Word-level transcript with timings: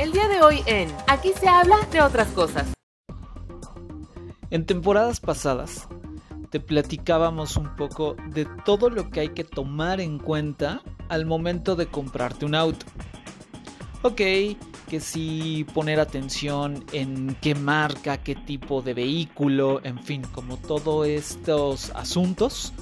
El 0.00 0.12
día 0.12 0.28
de 0.28 0.40
hoy 0.40 0.62
en 0.64 0.88
Aquí 1.08 1.30
se 1.38 1.46
habla 1.46 1.76
de 1.92 2.00
otras 2.00 2.28
cosas. 2.28 2.72
En 4.48 4.64
temporadas 4.64 5.20
pasadas 5.20 5.88
te 6.48 6.58
platicábamos 6.58 7.58
un 7.58 7.76
poco 7.76 8.16
de 8.30 8.46
todo 8.64 8.88
lo 8.88 9.10
que 9.10 9.20
hay 9.20 9.28
que 9.34 9.44
tomar 9.44 10.00
en 10.00 10.18
cuenta 10.18 10.80
al 11.10 11.26
momento 11.26 11.76
de 11.76 11.88
comprarte 11.88 12.46
un 12.46 12.54
auto. 12.54 12.86
Ok, 14.00 14.22
que 14.88 15.00
sí 15.00 15.66
poner 15.74 16.00
atención 16.00 16.82
en 16.94 17.36
qué 17.42 17.54
marca, 17.54 18.16
qué 18.16 18.34
tipo 18.34 18.80
de 18.80 18.94
vehículo, 18.94 19.84
en 19.84 20.02
fin, 20.02 20.22
como 20.32 20.56
todos 20.56 21.08
estos 21.08 21.90
asuntos. 21.90 22.72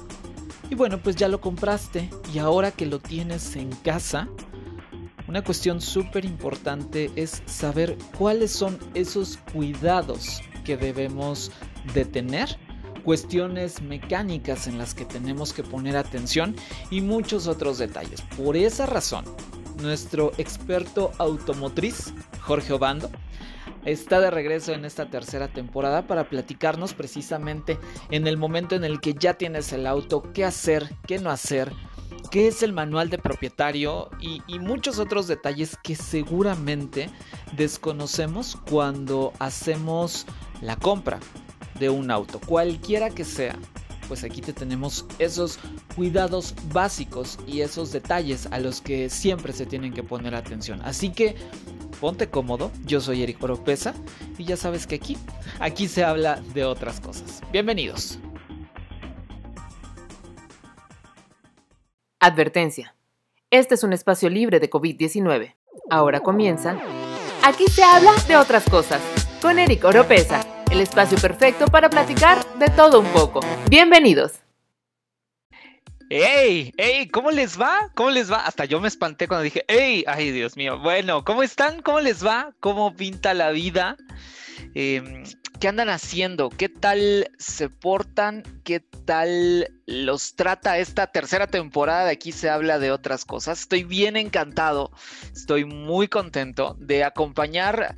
Y 0.69 0.75
bueno, 0.75 0.99
pues 0.99 1.17
ya 1.17 1.27
lo 1.27 1.41
compraste 1.41 2.09
y 2.33 2.39
ahora 2.39 2.71
que 2.71 2.85
lo 2.85 2.99
tienes 2.99 3.57
en 3.57 3.71
casa, 3.71 4.29
una 5.29 5.43
cuestión 5.43 5.79
súper 5.79 6.25
importante 6.25 7.11
es 7.15 7.43
saber 7.45 7.99
cuáles 8.17 8.51
son 8.51 8.79
esos 8.95 9.37
cuidados 9.53 10.41
que 10.65 10.75
debemos 10.75 11.51
de 11.93 12.03
tener, 12.03 12.57
cuestiones 13.03 13.79
mecánicas 13.83 14.65
en 14.65 14.79
las 14.79 14.95
que 14.95 15.05
tenemos 15.05 15.53
que 15.53 15.61
poner 15.61 15.97
atención 15.97 16.55
y 16.89 17.01
muchos 17.01 17.45
otros 17.45 17.77
detalles. 17.77 18.21
Por 18.35 18.57
esa 18.57 18.87
razón, 18.87 19.23
nuestro 19.79 20.31
experto 20.39 21.11
automotriz, 21.19 22.11
Jorge 22.41 22.73
Obando, 22.73 23.11
está 23.85 24.19
de 24.19 24.31
regreso 24.31 24.73
en 24.73 24.83
esta 24.83 25.11
tercera 25.11 25.47
temporada 25.47 26.07
para 26.07 26.27
platicarnos 26.27 26.95
precisamente 26.95 27.77
en 28.09 28.25
el 28.25 28.37
momento 28.37 28.75
en 28.75 28.83
el 28.83 28.99
que 28.99 29.13
ya 29.13 29.35
tienes 29.35 29.73
el 29.73 29.85
auto, 29.85 30.23
qué 30.33 30.43
hacer, 30.43 30.89
qué 31.05 31.19
no 31.19 31.29
hacer, 31.29 31.71
qué 32.29 32.47
es 32.47 32.63
el 32.63 32.73
manual 32.73 33.09
de 33.09 33.17
propietario 33.17 34.09
y, 34.19 34.41
muchos 34.59 34.99
otros 34.99 35.27
detalles 35.27 35.77
que 35.83 35.95
seguramente 35.95 37.09
desconocemos 37.53 38.57
cuando 38.69 39.33
hacemos 39.39 40.25
la 40.61 40.75
compra 40.75 41.19
de 41.79 41.89
un 41.89 42.11
auto, 42.11 42.39
cualquiera 42.39 43.09
que 43.09 43.23
sea. 43.23 43.55
Pues 44.07 44.23
aquí 44.23 44.41
te 44.41 44.53
tenemos 44.53 45.05
esos 45.19 45.59
cuidados 45.95 46.55
básicos 46.73 47.37
y 47.47 47.61
esos 47.61 47.91
detalles 47.91 48.47
a 48.51 48.59
los 48.59 48.81
que 48.81 49.09
siempre 49.09 49.53
se 49.53 49.67
tienen 49.67 49.93
que 49.93 50.01
poner 50.03 50.33
atención. 50.33 50.81
Así 50.83 51.11
que 51.11 51.35
ponte 52.01 52.27
cómodo, 52.27 52.71
yo 52.85 53.01
soy 53.01 53.21
Eric 53.23 53.43
Oropesa 53.43 53.93
y 54.37 54.45
ya 54.45 54.57
sabes 54.57 54.87
que 54.87 54.95
aquí, 54.95 55.17
aquí 55.59 55.87
se 55.87 56.03
habla 56.03 56.41
de 56.53 56.65
otras 56.65 56.99
cosas. 56.99 57.41
Bienvenidos. 57.51 58.19
Advertencia. 62.21 62.95
Este 63.49 63.75
es 63.75 63.83
un 63.83 63.93
espacio 63.93 64.29
libre 64.29 64.59
de 64.59 64.69
COVID-19. 64.69 65.55
Ahora 65.89 66.19
comienza. 66.19 66.77
Aquí 67.43 67.65
se 67.67 67.81
habla 67.81 68.11
de 68.27 68.35
otras 68.35 68.65
cosas. 68.69 69.01
Con 69.41 69.57
Eric 69.57 69.85
Oropesa, 69.85 70.45
el 70.69 70.81
espacio 70.81 71.17
perfecto 71.17 71.67
para 71.67 71.89
platicar 71.89 72.45
de 72.57 72.67
todo 72.67 72.99
un 72.99 73.05
poco. 73.07 73.39
Bienvenidos. 73.69 74.33
¡Ey! 76.09 76.73
¡Ey! 76.75 77.07
¿Cómo 77.07 77.31
les 77.31 77.59
va? 77.59 77.89
¿Cómo 77.95 78.09
les 78.09 78.29
va? 78.29 78.45
Hasta 78.45 78.65
yo 78.65 78.81
me 78.81 78.89
espanté 78.89 79.29
cuando 79.29 79.43
dije, 79.43 79.63
¡Ey! 79.69 80.03
¡Ay, 80.05 80.31
Dios 80.31 80.57
mío! 80.57 80.77
Bueno, 80.77 81.23
¿cómo 81.23 81.41
están? 81.41 81.81
¿Cómo 81.81 82.01
les 82.01 82.25
va? 82.25 82.51
¿Cómo 82.59 82.95
pinta 82.95 83.33
la 83.33 83.51
vida? 83.51 83.95
Eh, 84.75 85.23
¿Qué 85.59 85.67
andan 85.67 85.89
haciendo? 85.89 86.49
¿Qué 86.49 86.69
tal 86.69 87.31
se 87.37 87.67
portan? 87.67 88.43
¿Qué 88.63 88.79
tal 88.79 89.67
los 89.85 90.37
trata 90.37 90.77
esta 90.77 91.07
tercera 91.07 91.47
temporada? 91.47 92.05
De 92.05 92.11
aquí 92.11 92.31
se 92.31 92.49
habla 92.49 92.79
de 92.79 92.93
otras 92.93 93.25
cosas. 93.25 93.59
Estoy 93.59 93.83
bien 93.83 94.15
encantado, 94.15 94.89
estoy 95.33 95.65
muy 95.65 96.07
contento 96.07 96.77
de 96.79 97.03
acompañar 97.03 97.97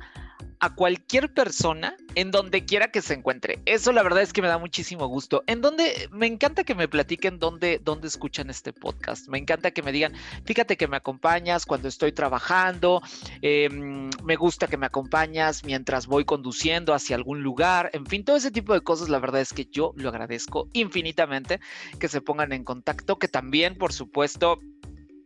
a 0.62 0.70
cualquier 0.76 1.34
persona 1.34 1.96
en 2.14 2.30
donde 2.30 2.64
quiera 2.64 2.92
que 2.92 3.02
se 3.02 3.14
encuentre. 3.14 3.58
Eso 3.66 3.90
la 3.90 4.04
verdad 4.04 4.22
es 4.22 4.32
que 4.32 4.42
me 4.42 4.46
da 4.46 4.58
muchísimo 4.58 5.08
gusto. 5.08 5.42
En 5.48 5.60
donde 5.60 6.08
me 6.12 6.28
encanta 6.28 6.62
que 6.62 6.76
me 6.76 6.86
platiquen 6.86 7.40
dónde, 7.40 7.80
dónde 7.82 8.06
escuchan 8.06 8.48
este 8.48 8.72
podcast. 8.72 9.26
Me 9.26 9.38
encanta 9.38 9.72
que 9.72 9.82
me 9.82 9.90
digan, 9.90 10.14
fíjate 10.44 10.76
que 10.76 10.86
me 10.86 10.96
acompañas 10.96 11.66
cuando 11.66 11.88
estoy 11.88 12.12
trabajando. 12.12 13.02
Em, 13.42 14.08
me 14.22 14.36
gusta 14.36 14.68
que 14.68 14.76
me 14.76 14.86
acompañas 14.86 15.64
mientras 15.64 16.06
voy 16.06 16.24
conduciendo 16.24 16.94
hacia 16.94 17.16
algún 17.16 17.42
lugar. 17.42 17.90
En 17.92 18.06
fin, 18.06 18.24
todo 18.24 18.36
ese 18.36 18.52
tipo 18.52 18.72
de 18.72 18.82
cosas, 18.82 19.08
la 19.08 19.18
verdad 19.18 19.40
es 19.40 19.52
que 19.52 19.64
yo 19.64 19.92
lo 19.96 20.10
agradezco 20.10 20.68
infinitamente 20.74 21.58
que 21.98 22.06
se 22.06 22.20
pongan 22.20 22.52
en 22.52 22.62
contacto, 22.62 23.18
que 23.18 23.26
también, 23.26 23.76
por 23.76 23.92
supuesto, 23.92 24.60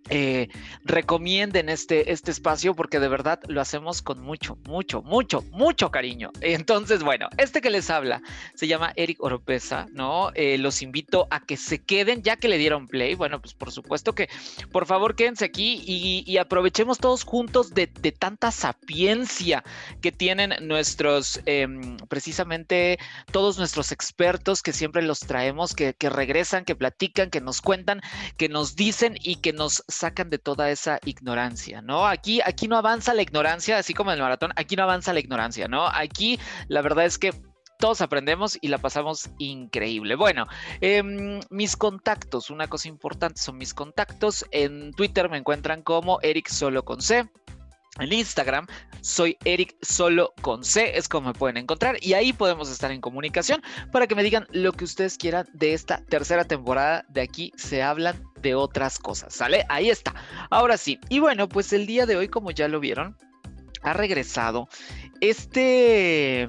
eh, 0.09 0.49
recomienden 0.85 1.69
este, 1.69 2.13
este 2.13 2.31
espacio 2.31 2.75
porque 2.75 3.01
de 3.01 3.09
verdad 3.09 3.41
lo 3.49 3.61
hacemos 3.61 4.03
con 4.03 4.21
mucho, 4.21 4.57
mucho, 4.65 5.03
mucho, 5.03 5.43
mucho 5.51 5.91
cariño. 5.91 6.31
Entonces, 6.41 7.03
bueno, 7.03 7.29
este 7.39 7.61
que 7.61 7.71
les 7.71 7.91
habla 7.91 8.23
se 8.55 8.69
llama 8.69 8.93
Eric 8.97 9.23
Oropesa, 9.23 9.87
¿no? 9.93 10.31
Eh, 10.35 10.59
los 10.59 10.83
invito 10.83 11.27
a 11.31 11.41
que 11.41 11.57
se 11.57 11.83
queden 11.83 12.23
ya 12.23 12.37
que 12.37 12.49
le 12.49 12.59
dieron 12.59 12.87
play. 12.87 13.15
Bueno, 13.15 13.41
pues 13.41 13.55
por 13.55 13.73
supuesto 13.73 14.15
que 14.15 14.29
por 14.71 14.87
favor 14.87 15.17
quédense 15.17 15.45
aquí 15.45 15.83
y, 15.87 16.37
aprovechemos 16.37 16.99
todos 16.99 17.25
juntos 17.25 17.73
de, 17.75 17.87
tanta 17.87 18.51
sapiencia 18.51 19.65
que 20.03 20.13
tienen 20.13 20.55
nuestros, 20.61 21.41
em, 21.47 21.97
precisamente 22.09 22.99
todos 23.33 23.59
nuestros 23.59 23.91
expertos 23.91 24.63
que 24.63 24.73
siempre 24.73 25.03
los 25.03 25.21
traemos, 25.21 25.75
que, 25.75 25.95
que 25.95 26.11
regresan, 26.11 26.65
que 26.65 26.77
platican, 26.77 27.31
que 27.31 27.41
nos 27.41 27.63
cuentan, 27.63 28.03
que 28.37 28.49
nos 28.49 28.77
dicen 28.77 29.17
y 29.23 29.37
que 29.37 29.53
nos 29.53 29.83
sacan 29.97 30.31
de 30.31 30.39
toda 30.39 30.71
esa 30.71 30.99
ignorancia, 31.05 31.83
¿no? 31.83 32.07
Aquí, 32.07 32.41
aquí 32.45 32.69
no 32.69 32.77
avanza 32.77 33.15
la 33.15 33.23
ignorancia, 33.23 33.79
así 33.79 33.95
como 33.95 34.11
en 34.11 34.19
el 34.19 34.23
maratón, 34.23 34.53
aquí 34.57 34.77
no 34.77 34.83
avanza 34.83 35.13
la 35.13 35.21
ignorancia, 35.21 35.69
¿no? 35.69 35.87
Aquí 35.89 36.39
la 36.69 36.83
verdad 36.83 37.05
es 37.05 37.19
que 37.19 37.33
todos 37.79 38.01
aprendemos 38.01 38.59
y 38.61 38.69
la 38.69 38.79
pasamos 38.79 39.31
increíble. 39.39 40.15
Bueno, 40.15 40.47
em, 40.81 41.41
mis 41.51 41.77
contactos, 41.77 42.51
una 42.51 42.69
cosa 42.69 42.89
importante 42.89 43.41
son 43.41 43.59
mis 43.59 43.75
contactos. 43.75 44.47
En 44.51 44.93
Twitter 44.93 45.29
me 45.29 45.37
encuentran 45.37 45.83
como 45.83 46.19
Eric 46.23 46.49
Solo 46.49 46.85
con 46.85 47.03
C. 47.03 47.29
En 47.99 48.13
Instagram 48.13 48.67
soy 49.01 49.39
Eric 49.45 49.77
Solo 49.83 50.35
con 50.43 50.65
C, 50.65 50.99
es 50.99 51.09
como 51.09 51.29
me 51.29 51.35
pueden 51.35 51.57
encontrar 51.57 51.97
y 52.01 52.15
ahí 52.15 52.33
podemos 52.33 52.71
estar 52.71 52.91
en 52.91 53.01
comunicación 53.01 53.63
para 53.93 54.07
que 54.07 54.15
me 54.15 54.23
digan 54.23 54.47
lo 54.51 54.73
que 54.73 54.85
ustedes 54.85 55.17
quieran 55.17 55.47
de 55.53 55.75
esta 55.75 56.03
tercera 56.07 56.45
temporada. 56.45 57.05
De 57.09 57.21
aquí 57.23 57.53
se 57.57 57.83
hablan 57.83 58.23
de 58.43 58.55
otras 58.55 58.99
cosas, 58.99 59.35
¿sale? 59.35 59.65
Ahí 59.69 59.91
está. 59.91 60.15
Ahora 60.51 60.77
sí, 60.77 60.99
y 61.09 61.21
bueno, 61.21 61.49
pues 61.49 61.73
el 61.73 61.87
día 61.87 62.07
de 62.07 62.17
hoy, 62.17 62.29
como 62.29 62.51
ya 62.51 62.69
lo 62.69 62.81
vieron, 62.81 63.17
ha 63.83 63.93
regresado 63.93 64.69
este 65.21 66.49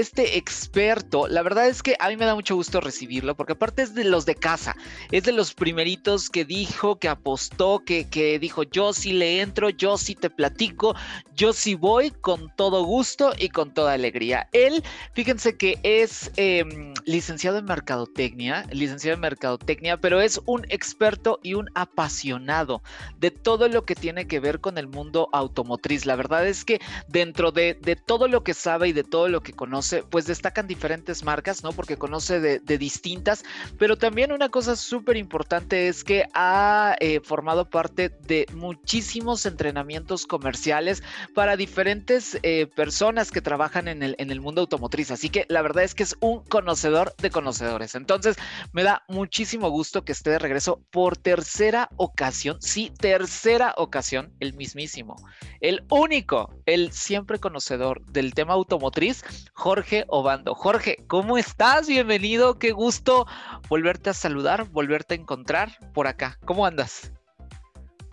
este 0.00 0.36
experto, 0.36 1.28
la 1.28 1.42
verdad 1.42 1.68
es 1.68 1.82
que 1.82 1.96
a 1.98 2.08
mí 2.08 2.16
me 2.16 2.24
da 2.24 2.34
mucho 2.34 2.54
gusto 2.54 2.80
recibirlo, 2.80 3.36
porque 3.36 3.52
aparte 3.52 3.82
es 3.82 3.94
de 3.94 4.04
los 4.04 4.26
de 4.26 4.34
casa, 4.34 4.76
es 5.10 5.24
de 5.24 5.32
los 5.32 5.54
primeritos 5.54 6.30
que 6.30 6.44
dijo, 6.44 6.98
que 6.98 7.08
apostó, 7.08 7.82
que, 7.84 8.08
que 8.08 8.38
dijo, 8.38 8.62
yo 8.62 8.92
sí 8.92 9.12
le 9.12 9.40
entro, 9.40 9.70
yo 9.70 9.98
sí 9.98 10.14
te 10.14 10.30
platico, 10.30 10.94
yo 11.34 11.52
sí 11.52 11.74
voy 11.74 12.10
con 12.10 12.54
todo 12.56 12.84
gusto 12.84 13.32
y 13.38 13.48
con 13.48 13.72
toda 13.72 13.94
alegría. 13.94 14.48
Él, 14.52 14.84
fíjense 15.14 15.56
que 15.56 15.78
es 15.82 16.30
em, 16.36 16.94
licenciado 17.04 17.58
en 17.58 17.64
Mercadotecnia, 17.64 18.66
licenciado 18.70 19.14
en 19.14 19.20
Mercadotecnia, 19.20 19.96
pero 19.96 20.20
es 20.20 20.40
un 20.46 20.64
experto 20.68 21.40
y 21.42 21.54
un 21.54 21.68
apasionado 21.74 22.82
de 23.18 23.30
todo 23.30 23.68
lo 23.68 23.84
que 23.84 23.94
tiene 23.94 24.26
que 24.26 24.38
ver 24.38 24.60
con 24.60 24.78
el 24.78 24.86
mundo 24.86 25.28
automotriz. 25.32 26.06
La 26.06 26.16
verdad 26.16 26.46
es 26.46 26.64
que 26.64 26.80
dentro 27.08 27.52
de, 27.52 27.74
de 27.74 27.96
todo 27.96 28.28
lo 28.28 28.44
que 28.44 28.54
sabe 28.54 28.88
y 28.88 28.92
de 28.92 29.04
todo 29.04 29.28
lo 29.28 29.42
que 29.42 29.52
conoce, 29.52 29.89
pues 30.10 30.26
destacan 30.26 30.66
diferentes 30.66 31.22
marcas, 31.24 31.62
¿no? 31.62 31.72
Porque 31.72 31.96
conoce 31.96 32.40
de, 32.40 32.78
distintas, 32.78 33.44
pero 33.78 33.96
también 33.98 34.32
una 34.32 34.48
cosa 34.48 34.76
súper 34.76 35.16
importante 35.16 35.88
es 35.88 36.04
que 36.04 36.26
ha 36.34 36.96
eh, 37.00 37.20
formado 37.20 37.68
parte 37.68 38.08
de 38.08 38.46
muchísimos 38.54 39.44
entrenamientos 39.44 40.26
comerciales 40.26 41.02
para 41.34 41.56
diferentes 41.56 42.38
eh, 42.42 42.66
personas 42.66 43.30
que 43.30 43.42
trabajan 43.42 43.88
en 43.88 44.02
el, 44.02 44.14
en 44.18 44.30
el 44.30 44.40
mundo 44.40 44.62
automotriz. 44.62 45.10
Así 45.10 45.28
que 45.28 45.46
la 45.48 45.62
verdad 45.62 45.84
es 45.84 45.94
que 45.94 46.04
es 46.04 46.16
un 46.20 46.44
conocedor 46.44 47.14
de 47.16 47.30
conocedores. 47.30 47.94
Entonces, 47.94 48.36
me 48.72 48.82
da 48.82 49.02
muchísimo 49.08 49.68
gusto 49.68 50.04
que 50.04 50.12
esté 50.12 50.30
de 50.30 50.38
regreso 50.38 50.82
por 50.90 51.16
tercera 51.16 51.88
ocasión. 51.96 52.56
Sí, 52.60 52.92
tercera 52.98 53.74
ocasión, 53.76 54.32
el 54.40 54.54
mismísimo, 54.54 55.16
el 55.60 55.84
único, 55.90 56.54
el 56.66 56.92
siempre 56.92 57.38
conocedor 57.38 58.04
del 58.06 58.34
tema 58.34 58.54
automotriz, 58.54 59.24
Jorge 59.54 59.69
Obando. 60.08 60.56
Jorge, 60.56 60.96
¿cómo 61.06 61.38
estás? 61.38 61.86
Bienvenido, 61.86 62.58
qué 62.58 62.72
gusto 62.72 63.26
volverte 63.68 64.10
a 64.10 64.14
saludar, 64.14 64.68
volverte 64.72 65.14
a 65.14 65.18
encontrar 65.18 65.68
por 65.94 66.08
acá. 66.08 66.38
¿Cómo 66.44 66.66
andas? 66.66 67.12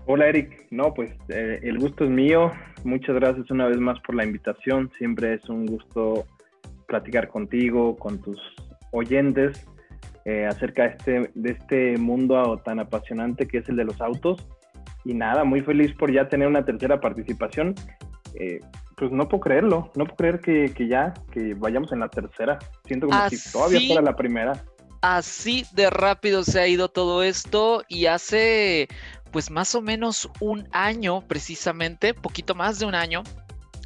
Hola 0.06 0.28
Eric, 0.28 0.68
no, 0.70 0.94
pues 0.94 1.16
eh, 1.30 1.60
el 1.64 1.80
gusto 1.80 2.04
es 2.04 2.12
mío. 2.12 2.52
Muchas 2.84 3.16
gracias 3.16 3.50
una 3.50 3.66
vez 3.66 3.80
más 3.80 4.00
por 4.02 4.14
la 4.14 4.24
invitación. 4.24 4.92
Siempre 5.00 5.34
es 5.34 5.50
un 5.50 5.66
gusto 5.66 6.28
platicar 6.88 7.28
contigo, 7.28 7.98
con 7.98 8.22
tus 8.22 8.40
oyentes, 8.92 9.66
eh, 10.26 10.46
acerca 10.46 10.84
de 10.84 10.90
este, 10.90 11.32
este 11.44 11.98
mundo 11.98 12.62
tan 12.64 12.80
apasionante 12.80 13.48
que 13.48 13.58
es 13.58 13.70
el 13.70 13.78
de 13.78 13.86
los 13.86 14.00
autos. 14.00 14.48
Y 15.06 15.16
nada, 15.16 15.44
muy 15.44 15.62
feliz 15.62 15.92
por 15.94 16.14
ya 16.14 16.30
tener 16.30 16.48
una 16.48 16.64
tercera 16.64 17.02
participación 17.02 17.74
eh, 18.36 18.60
pues 18.98 19.12
no 19.12 19.30
puedo 19.30 19.42
creerlo, 19.42 19.92
no 19.96 20.06
puedo 20.06 20.16
creer 20.16 20.40
que, 20.74 20.88
ya, 20.88 21.14
que 21.32 21.54
vayamos 21.54 21.92
en 21.92 22.00
la 22.00 22.10
tercera. 22.10 22.58
Siento 22.86 23.08
como 23.08 23.30
si 23.30 23.52
todavía 23.52 23.80
fuera 23.86 24.02
la 24.02 24.16
primera. 24.16 24.66
Así 25.02 25.66
de 25.74 25.92
rápido 25.92 26.44
se 26.44 26.60
ha 26.60 26.68
ido 26.68 26.90
todo 26.90 27.22
esto 27.22 27.84
y 27.88 28.08
hace 28.08 28.88
pues 29.32 29.52
más 29.52 29.76
o 29.76 29.82
menos 29.82 30.28
un 30.40 30.68
año 30.72 31.22
precisamente, 31.22 32.16
poquito 32.16 32.56
más 32.56 32.80
de 32.80 32.88
un 32.88 32.96
año, 32.96 33.22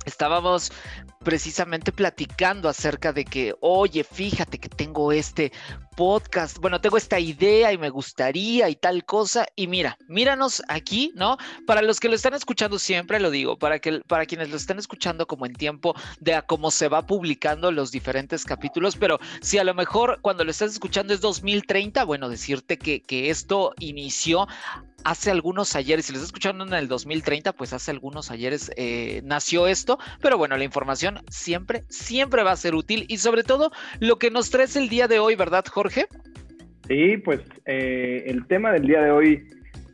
estábamos 0.05 0.71
precisamente 1.19 1.91
platicando 1.91 2.69
acerca 2.69 3.11
de 3.11 3.25
que, 3.25 3.53
oye, 3.59 4.05
fíjate 4.05 4.59
que 4.59 4.69
tengo 4.69 5.11
este 5.11 5.51
podcast, 6.01 6.57
bueno, 6.57 6.81
tengo 6.81 6.97
esta 6.97 7.19
idea 7.19 7.71
y 7.71 7.77
me 7.77 7.91
gustaría 7.91 8.67
y 8.69 8.75
tal 8.75 9.05
cosa. 9.05 9.45
Y 9.55 9.67
mira, 9.67 9.99
míranos 10.07 10.63
aquí, 10.67 11.11
¿no? 11.13 11.37
Para 11.67 11.83
los 11.83 11.99
que 11.99 12.09
lo 12.09 12.15
están 12.15 12.33
escuchando 12.33 12.79
siempre, 12.79 13.19
lo 13.19 13.29
digo, 13.29 13.59
para, 13.59 13.77
que, 13.77 13.99
para 14.07 14.25
quienes 14.25 14.49
lo 14.49 14.57
están 14.57 14.79
escuchando 14.79 15.27
como 15.27 15.45
en 15.45 15.53
tiempo 15.53 15.93
de 16.19 16.33
a 16.33 16.41
cómo 16.41 16.71
se 16.71 16.87
va 16.87 17.05
publicando 17.05 17.71
los 17.71 17.91
diferentes 17.91 18.45
capítulos, 18.45 18.95
pero 18.95 19.19
si 19.41 19.59
a 19.59 19.63
lo 19.63 19.75
mejor 19.75 20.17
cuando 20.23 20.43
lo 20.43 20.49
estás 20.49 20.71
escuchando 20.71 21.13
es 21.13 21.21
2030, 21.21 22.03
bueno, 22.05 22.29
decirte 22.29 22.79
que, 22.79 23.03
que 23.03 23.29
esto 23.29 23.75
inició 23.77 24.47
hace 25.03 25.31
algunos 25.31 25.75
ayeres, 25.75 26.05
si 26.05 26.11
lo 26.11 26.17
estás 26.17 26.29
escuchando 26.29 26.65
en 26.65 26.73
el 26.73 26.87
2030, 26.87 27.53
pues 27.53 27.73
hace 27.73 27.91
algunos 27.91 28.31
ayeres 28.31 28.71
eh, 28.77 29.21
nació 29.23 29.67
esto, 29.67 29.97
pero 30.21 30.37
bueno, 30.37 30.57
la 30.57 30.63
información 30.63 31.19
siempre, 31.29 31.83
siempre 31.89 32.43
va 32.43 32.51
a 32.51 32.57
ser 32.57 32.75
útil 32.75 33.05
y 33.07 33.17
sobre 33.17 33.43
todo 33.43 33.71
lo 33.99 34.17
que 34.17 34.31
nos 34.31 34.49
traes 34.49 34.75
el 34.75 34.89
día 34.89 35.07
de 35.07 35.19
hoy, 35.19 35.35
¿verdad, 35.35 35.65
Jorge? 35.69 36.05
Sí, 36.87 37.17
pues 37.17 37.41
eh, 37.65 38.23
el 38.27 38.45
tema 38.47 38.71
del 38.71 38.87
día 38.87 39.01
de 39.01 39.11
hoy 39.11 39.47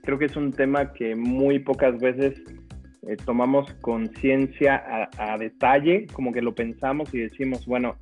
creo 0.03 0.17
que 0.17 0.25
es 0.25 0.35
un 0.35 0.51
tema 0.51 0.93
que 0.93 1.15
muy 1.15 1.59
pocas 1.59 1.99
veces 1.99 2.41
eh, 3.07 3.17
tomamos 3.25 3.71
conciencia 3.81 5.09
a, 5.17 5.37
detalle, 5.37 6.07
como 6.13 6.31
que 6.31 6.41
lo 6.41 6.55
pensamos 6.55 7.13
y 7.13 7.19
decimos, 7.19 7.65
bueno, 7.65 7.97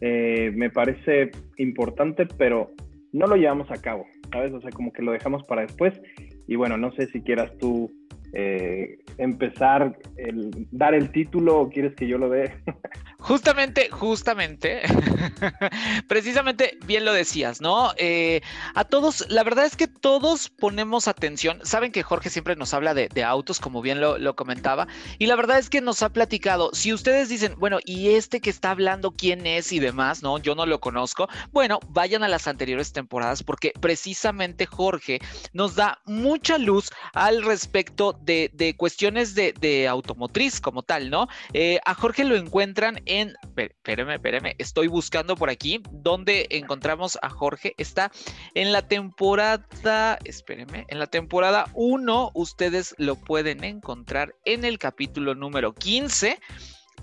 me 0.00 0.68
parece 0.68 1.30
importante, 1.56 2.26
pero 2.36 2.70
no 3.12 3.26
lo 3.26 3.36
llevamos 3.36 3.70
a 3.70 3.80
cabo, 3.80 4.04
¿sabes? 4.30 4.52
O 4.52 4.60
sea, 4.60 4.70
como 4.70 4.92
que 4.92 5.00
lo 5.00 5.12
dejamos 5.12 5.44
para 5.44 5.62
después 5.62 5.98
y 6.46 6.56
bueno, 6.56 6.76
no 6.76 6.92
sé 6.92 7.06
si 7.06 7.20
quieras 7.22 7.50
tú 7.58 7.90
eh, 8.32 8.98
empezar, 9.18 9.96
el, 10.16 10.50
dar 10.70 10.94
el 10.94 11.10
título 11.10 11.60
o 11.60 11.70
quieres 11.70 11.94
que 11.94 12.08
yo 12.08 12.18
lo 12.18 12.28
dé. 12.28 12.52
Justamente, 13.24 13.88
justamente, 13.88 14.82
precisamente 16.08 16.76
bien 16.84 17.06
lo 17.06 17.14
decías, 17.14 17.62
¿no? 17.62 17.94
Eh, 17.96 18.42
a 18.74 18.84
todos, 18.84 19.24
la 19.30 19.42
verdad 19.42 19.64
es 19.64 19.76
que 19.76 19.88
todos 19.88 20.50
ponemos 20.50 21.08
atención. 21.08 21.58
Saben 21.62 21.90
que 21.90 22.02
Jorge 22.02 22.28
siempre 22.28 22.54
nos 22.54 22.74
habla 22.74 22.92
de, 22.92 23.24
autos, 23.24 23.60
como 23.60 23.80
bien 23.80 23.98
lo, 23.98 24.18
lo, 24.18 24.36
comentaba, 24.36 24.88
y 25.18 25.24
la 25.24 25.36
verdad 25.36 25.58
es 25.58 25.70
que 25.70 25.80
nos 25.80 26.02
ha 26.02 26.10
platicado. 26.10 26.68
Si 26.74 26.92
ustedes 26.92 27.30
dicen, 27.30 27.54
bueno, 27.56 27.78
¿y 27.86 28.10
este 28.10 28.42
que 28.42 28.50
está 28.50 28.72
hablando 28.72 29.12
quién 29.12 29.46
es 29.46 29.72
y 29.72 29.78
demás, 29.78 30.22
no? 30.22 30.36
Yo 30.36 30.54
no 30.54 30.66
lo 30.66 30.78
conozco. 30.80 31.26
Bueno, 31.50 31.80
vayan 31.88 32.24
a 32.24 32.28
las 32.28 32.46
anteriores 32.46 32.92
temporadas 32.92 33.42
porque 33.42 33.72
precisamente 33.80 34.66
Jorge 34.66 35.20
nos 35.54 35.76
da 35.76 35.98
mucha 36.04 36.58
luz 36.58 36.90
al 37.14 37.42
respecto 37.42 38.12
de, 38.12 38.50
de 38.52 38.76
cuestiones 38.76 39.34
de, 39.34 39.54
de, 39.58 39.88
automotriz 39.88 40.60
como 40.60 40.82
tal, 40.82 41.08
¿no? 41.08 41.26
Eh, 41.54 41.80
a 41.86 41.94
Jorge 41.94 42.24
lo 42.24 42.36
encuentran 42.36 43.00
en 43.06 43.13
en, 43.20 43.34
espéreme, 43.56 44.14
espéreme, 44.14 44.54
estoy 44.58 44.88
buscando 44.88 45.36
por 45.36 45.48
aquí 45.48 45.80
donde 45.92 46.46
encontramos 46.50 47.16
a 47.22 47.30
Jorge. 47.30 47.74
Está 47.78 48.10
en 48.54 48.72
la 48.72 48.88
temporada, 48.88 50.18
espéreme, 50.24 50.84
en 50.88 50.98
la 50.98 51.06
temporada 51.06 51.68
1 51.74 52.32
ustedes 52.34 52.94
lo 52.98 53.16
pueden 53.16 53.62
encontrar 53.62 54.34
en 54.44 54.64
el 54.64 54.78
capítulo 54.78 55.34
número 55.34 55.74
15 55.74 56.40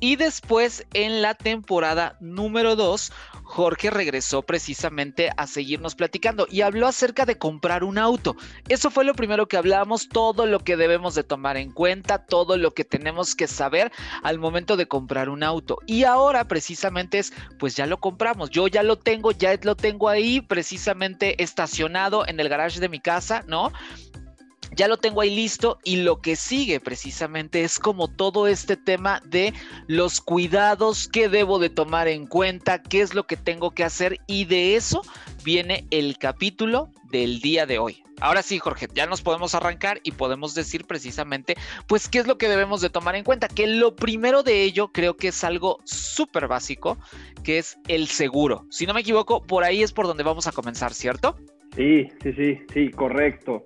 y 0.02 0.18
después 0.18 0.86
en 0.94 1.22
la 1.22 1.36
temporada 1.36 2.18
número 2.20 2.76
2, 2.76 3.14
Jorge 3.44 3.90
regresó 3.90 4.42
precisamente 4.42 5.30
a 5.38 5.46
seguirnos 5.46 5.94
platicando 5.94 6.48
y 6.50 6.62
habló 6.62 6.88
acerca 6.88 7.26
de 7.26 7.38
comprar 7.38 7.84
un 7.84 7.98
auto. 7.98 8.36
Eso 8.68 8.90
fue 8.90 9.06
lo 9.06 9.14
primero 9.14 9.48
que 9.48 9.58
hablamos, 9.58 10.10
todo 10.10 10.46
lo 10.46 10.60
que 10.60 10.76
debemos 10.76 11.16
de 11.16 11.24
tomar 11.24 11.58
en 11.58 11.72
cuenta, 11.72 12.26
todo 12.26 12.58
lo 12.58 12.74
que 12.74 12.84
tenemos 12.84 13.36
que 13.36 13.48
saber 13.48 13.92
al 14.24 14.40
momento 14.40 14.76
de 14.76 14.88
comprar 14.88 15.30
un 15.30 15.44
auto. 15.44 15.80
Y 15.86 16.06
ahora 16.06 16.48
precisamente 16.48 17.20
es, 17.20 17.34
pues 17.60 17.76
ya 17.76 17.86
lo 17.86 18.00
compramos, 18.00 18.50
yo 18.50 18.68
ya 18.68 18.84
lo 18.84 18.98
tengo, 18.98 19.32
ya 19.32 19.56
lo 19.62 19.76
tengo 19.76 20.10
ahí 20.10 20.42
precisamente 20.42 21.44
estacionado 21.44 22.28
en 22.28 22.40
el 22.40 22.50
garage 22.50 22.80
de 22.80 22.90
mi 22.90 23.00
casa, 23.00 23.44
¿no? 23.48 23.72
Ya 24.76 24.88
lo 24.88 24.98
tengo 24.98 25.22
ahí 25.22 25.34
listo 25.36 25.80
y 25.84 25.98
lo 25.98 26.22
que 26.22 26.36
sigue 26.36 26.80
precisamente 26.80 27.64
es 27.64 27.80
como 27.80 28.08
todo 28.08 28.48
este 28.48 28.78
tema 28.78 29.22
de 29.26 29.54
los 29.88 30.22
cuidados 30.22 31.08
que 31.08 31.30
debo 31.30 31.60
de 31.60 31.70
tomar 31.70 32.08
en 32.08 32.28
cuenta, 32.28 32.82
qué 32.82 33.02
es 33.02 33.14
lo 33.14 33.26
que 33.28 33.38
tengo 33.38 33.72
que 33.72 33.84
hacer 33.84 34.20
y 34.28 34.46
de 34.46 34.76
eso 34.76 35.02
viene 35.44 35.86
el 35.92 36.18
capítulo 36.18 36.90
del 37.12 37.42
día 37.42 37.66
de 37.66 37.80
hoy. 37.80 38.04
Ahora 38.22 38.44
sí, 38.44 38.60
Jorge, 38.60 38.88
ya 38.94 39.08
nos 39.08 39.24
podemos 39.24 39.56
arrancar 39.56 40.00
y 40.04 40.12
podemos 40.12 40.54
decir 40.54 40.86
precisamente, 40.86 41.56
pues, 41.88 42.08
qué 42.08 42.20
es 42.20 42.28
lo 42.28 42.38
que 42.38 42.48
debemos 42.48 42.80
de 42.80 42.92
tomar 42.92 43.16
en 43.16 43.24
cuenta. 43.24 43.48
Que 43.48 43.66
lo 43.66 43.96
primero 43.96 44.44
de 44.44 44.62
ello 44.62 44.92
creo 44.92 45.18
que 45.18 45.30
es 45.30 45.44
algo 45.44 45.80
súper 45.86 46.48
básico, 46.48 47.00
que 47.44 47.58
es 47.58 47.80
el 47.88 48.08
seguro. 48.08 48.68
Si 48.70 48.86
no 48.86 48.94
me 48.94 49.02
equivoco, 49.02 49.42
por 49.42 49.64
ahí 49.64 49.82
es 49.82 49.92
por 49.92 50.06
donde 50.06 50.22
vamos 50.22 50.46
a 50.46 50.52
comenzar, 50.52 50.94
¿cierto? 50.94 51.36
Sí, 51.76 52.10
sí, 52.22 52.34
sí, 52.34 52.60
sí, 52.72 52.92
correcto. 52.92 53.64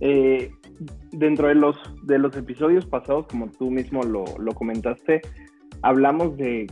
Eh, 0.00 0.52
dentro 1.10 1.48
de 1.48 1.54
los, 1.54 1.76
de 2.04 2.18
los 2.18 2.36
episodios 2.36 2.86
pasados, 2.86 3.26
como 3.26 3.50
tú 3.50 3.70
mismo 3.70 4.02
lo, 4.02 4.24
comentaste, 4.54 5.20
hablamos 5.82 6.36
de, 6.36 6.66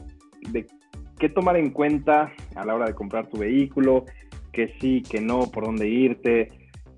qué 1.19 1.29
tomar 1.29 1.57
en 1.57 1.71
cuenta 1.71 2.33
a 2.55 2.65
la 2.65 2.75
hora 2.75 2.87
de 2.87 2.95
comprar 2.95 3.29
tu 3.29 3.39
vehículo, 3.39 4.05
que 4.53 4.75
sí, 4.81 5.03
que 5.03 5.21
no, 5.21 5.51
por 5.51 5.65
dónde 5.65 5.89
irte. 5.89 6.51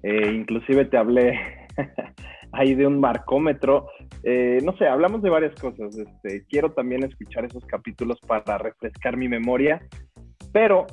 Eh, 0.02 0.32
inclusive 0.32 0.84
te 0.84 0.96
hablé 0.96 1.40
ahí 2.52 2.74
de 2.74 2.86
un 2.86 3.00
marcómetro. 3.00 3.88
Eh, 4.22 4.58
no 4.62 4.76
sé, 4.76 4.86
hablamos 4.86 5.22
de 5.22 5.30
varias 5.30 5.54
cosas. 5.58 5.96
Este, 5.96 6.44
quiero 6.48 6.72
también 6.72 7.04
escuchar 7.04 7.44
esos 7.44 7.64
capítulos 7.64 8.18
para 8.26 8.58
refrescar 8.58 9.16
mi 9.16 9.28
memoria, 9.28 9.80
pero 10.52 10.86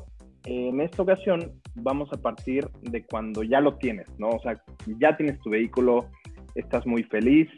en 0.45 0.79
esta 0.81 1.01
ocasión 1.01 1.51
vamos 1.75 2.09
a 2.13 2.17
partir 2.17 2.69
de 2.81 3.03
cuando 3.03 3.43
ya 3.43 3.59
lo 3.59 3.75
tienes, 3.77 4.07
¿no? 4.19 4.29
O 4.29 4.39
sea, 4.39 4.61
ya 4.99 5.17
tienes 5.17 5.39
tu 5.41 5.49
vehículo, 5.49 6.05
estás 6.53 6.85
muy 6.85 7.03
feliz 7.03 7.49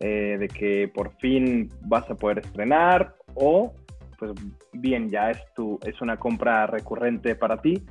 eh, 0.00 0.36
de 0.38 0.48
que 0.48 0.88
por 0.88 1.16
fin 1.16 1.68
vas 1.86 2.08
a 2.10 2.14
poder 2.14 2.40
estrenar 2.40 3.14
o, 3.34 3.72
pues 4.18 4.32
bien, 4.74 5.08
ya 5.10 5.30
es, 5.30 5.38
tu, 5.56 5.78
es 5.84 6.00
una 6.00 6.18
compra 6.18 6.66
recurrente 6.66 7.34
para 7.34 7.56
ti, 7.62 7.82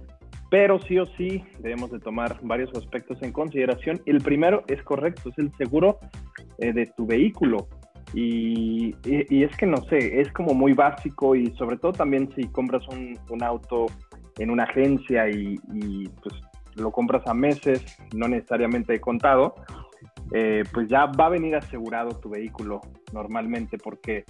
pero 0.49 0.79
sí 0.83 0.99
o 0.99 1.05
sí 1.17 1.43
debemos 1.59 1.91
de 1.91 1.99
tomar 1.99 2.39
varios 2.43 2.73
aspectos 2.75 3.21
en 3.23 3.31
consideración. 3.31 4.01
El 4.05 4.19
primero 4.19 4.63
es 4.67 4.81
correcto, 4.83 5.29
es 5.29 5.37
el 5.37 5.51
seguro 5.57 5.99
eh, 6.59 6.71
de 6.73 6.85
tu 6.95 7.05
vehículo. 7.05 7.67
Y, 8.13 8.95
es 9.03 9.55
que 9.57 9.65
no 9.65 9.77
sé, 9.89 10.21
es 10.21 10.31
como 10.31 10.53
muy 10.53 10.71
básico 10.71 11.35
y 11.35 11.47
sobre 11.57 11.75
todo 11.77 11.91
también 11.91 12.29
si 12.35 12.45
compras 12.45 12.87
un, 12.87 13.19
un 13.29 13.43
auto 13.43 13.87
en 14.37 14.49
una 14.49 14.63
agencia 14.63 15.29
y, 15.29 15.57
pues 16.21 16.35
lo 16.75 16.91
compras 16.91 17.25
a 17.25 17.33
meses, 17.33 17.97
no 18.13 18.27
necesariamente 18.27 18.99
contado, 18.99 19.55
eh, 20.31 20.63
pues 20.71 20.87
ya 20.87 21.07
va 21.07 21.25
a 21.25 21.29
venir 21.29 21.55
asegurado 21.55 22.19
tu 22.19 22.29
vehículo 22.29 22.81
normalmente 23.13 23.77
porque 23.79 24.25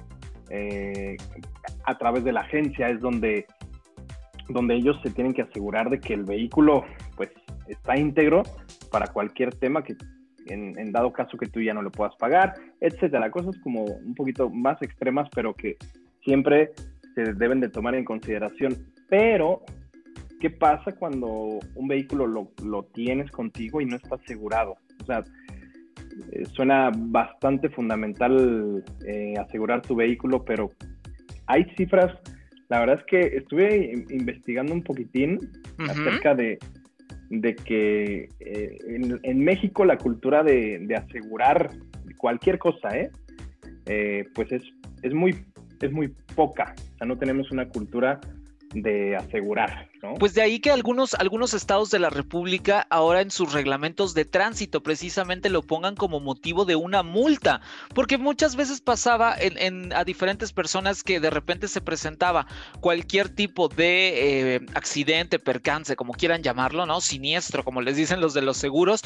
eh, 0.49 1.17
a 1.83 1.97
través 1.97 2.23
de 2.23 2.31
la 2.31 2.41
agencia 2.41 2.87
es 2.87 3.01
donde, 3.01 3.45
donde 4.47 4.75
ellos 4.75 4.97
se 5.03 5.09
tienen 5.09 5.33
que 5.33 5.41
asegurar 5.41 5.89
de 5.89 5.99
que 5.99 6.13
el 6.13 6.23
vehículo 6.23 6.85
pues 7.17 7.29
está 7.67 7.97
íntegro 7.97 8.43
para 8.91 9.07
cualquier 9.07 9.53
tema 9.55 9.83
que 9.83 9.95
en, 10.45 10.77
en, 10.79 10.93
dado 10.93 11.11
caso 11.11 11.37
que 11.37 11.47
tú 11.47 11.61
ya 11.61 11.73
no 11.73 11.81
lo 11.81 11.91
puedas 11.91 12.15
pagar, 12.15 12.53
etcétera. 12.79 13.29
Cosas 13.31 13.57
como 13.59 13.83
un 13.83 14.15
poquito 14.15 14.49
más 14.49 14.81
extremas, 14.81 15.27
pero 15.35 15.53
que 15.53 15.75
siempre 16.23 16.71
se 17.15 17.33
deben 17.33 17.59
de 17.59 17.69
tomar 17.69 17.95
en 17.95 18.05
consideración. 18.05 18.73
Pero 19.09 19.63
¿qué 20.39 20.49
pasa 20.49 20.93
cuando 20.93 21.59
un 21.75 21.87
vehículo 21.87 22.27
lo, 22.27 22.83
tienes 22.93 23.31
contigo 23.31 23.81
y 23.81 23.85
no 23.85 23.95
está 23.95 24.15
asegurado? 24.15 24.75
O 25.01 25.05
sea, 25.05 25.23
eh, 26.31 26.45
suena 26.53 26.91
bastante 26.95 27.69
fundamental 27.69 28.83
eh, 29.05 29.33
asegurar 29.39 29.81
tu 29.81 29.95
vehículo, 29.95 30.43
pero 30.43 30.71
hay 31.47 31.65
cifras, 31.75 32.13
la 32.69 32.79
verdad 32.79 32.99
es 32.99 33.05
que 33.05 33.37
estuve 33.37 34.05
investigando 34.09 34.73
un 34.73 34.83
poquitín 34.83 35.39
acerca 35.77 36.35
de, 36.35 36.59
que 37.65 38.29
eh, 38.39 38.77
en, 39.23 39.39
México 39.39 39.85
la 39.85 39.97
cultura 39.97 40.43
de, 40.43 40.87
asegurar 40.95 41.71
cualquier 42.17 42.57
cosa, 42.57 42.89
pues 43.85 44.51
es, 44.51 44.63
es, 45.03 45.13
muy, 45.13 45.35
es 45.81 45.91
muy 45.91 46.13
poca. 46.35 46.73
O 46.95 46.97
sea, 46.97 47.07
no 47.07 47.17
tenemos 47.17 47.51
una 47.51 47.69
cultura 47.69 48.19
de 48.73 49.15
asegurar, 49.15 49.87
Pues 50.19 50.33
de 50.33 50.41
ahí 50.41 50.59
que 50.59 50.71
algunos, 50.71 51.13
algunos 51.15 51.53
estados 51.53 51.89
de 51.91 51.99
la 51.99 52.09
República 52.09 52.87
ahora 52.89 53.21
en 53.21 53.31
sus 53.31 53.53
reglamentos 53.53 54.13
de 54.13 54.25
tránsito 54.25 54.81
precisamente 54.81 55.49
lo 55.49 55.61
pongan 55.61 55.95
como 55.95 56.19
motivo 56.19 56.65
de 56.65 56.75
una 56.75 57.03
multa, 57.03 57.61
porque 57.93 58.17
muchas 58.17 58.55
veces 58.55 58.81
pasaba 58.81 59.35
en, 59.37 59.93
a 59.93 60.03
diferentes 60.03 60.53
personas 60.53 61.03
que 61.03 61.19
de 61.19 61.29
repente 61.29 61.67
se 61.67 61.81
presentaba 61.81 62.47
cualquier 62.79 63.29
tipo 63.29 63.67
de 63.67 64.55
eh, 64.55 64.65
accidente, 64.73 65.39
percance, 65.39 65.95
como 65.95 66.13
quieran 66.13 66.43
llamarlo, 66.43 66.85
¿no? 66.85 67.01
Siniestro, 67.01 67.63
como 67.63 67.81
les 67.81 67.95
dicen 67.95 68.21
los 68.21 68.33
de 68.33 68.41
los 68.41 68.57
seguros, 68.57 69.01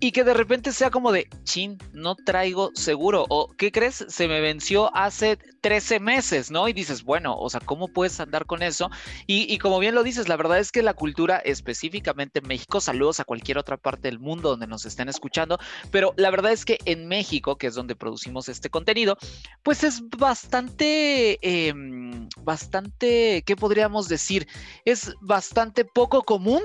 y 0.00 0.12
que 0.12 0.24
de 0.24 0.34
repente 0.34 0.72
sea 0.72 0.90
como 0.90 1.12
de, 1.12 1.28
chin, 1.44 1.78
no 1.92 2.16
traigo 2.16 2.70
seguro, 2.74 3.26
o 3.28 3.52
¿qué 3.56 3.70
crees? 3.70 4.04
Se 4.08 4.28
me 4.28 4.40
venció 4.40 4.94
hace 4.96 5.38
13 5.60 6.00
meses, 6.00 6.50
¿no? 6.50 6.68
Y 6.68 6.72
dices, 6.72 7.04
bueno, 7.04 7.36
o 7.38 7.48
sea, 7.48 7.60
¿cómo 7.60 7.88
puedes 7.88 8.18
andar 8.20 8.46
con 8.46 8.62
eso? 8.62 8.90
Y, 9.26 9.52
y 9.52 9.58
como 9.58 9.78
bien 9.78 9.94
lo 9.94 10.02
dices, 10.02 10.28
la 10.32 10.36
verdad 10.38 10.60
es 10.60 10.72
que 10.72 10.82
la 10.82 10.94
cultura, 10.94 11.42
específicamente 11.44 12.38
en 12.38 12.48
México, 12.48 12.80
saludos 12.80 13.20
a 13.20 13.24
cualquier 13.24 13.58
otra 13.58 13.76
parte 13.76 14.08
del 14.08 14.18
mundo 14.18 14.48
donde 14.48 14.66
nos 14.66 14.86
estén 14.86 15.10
escuchando, 15.10 15.58
pero 15.90 16.14
la 16.16 16.30
verdad 16.30 16.52
es 16.52 16.64
que 16.64 16.78
en 16.86 17.06
México, 17.06 17.58
que 17.58 17.66
es 17.66 17.74
donde 17.74 17.94
producimos 17.94 18.48
este 18.48 18.70
contenido, 18.70 19.18
pues 19.62 19.84
es 19.84 20.00
bastante, 20.08 21.38
em, 21.42 22.30
bastante, 22.38 23.42
¿qué 23.44 23.56
podríamos 23.56 24.08
decir? 24.08 24.48
Es 24.86 25.14
bastante 25.20 25.84
poco 25.84 26.22
común 26.22 26.62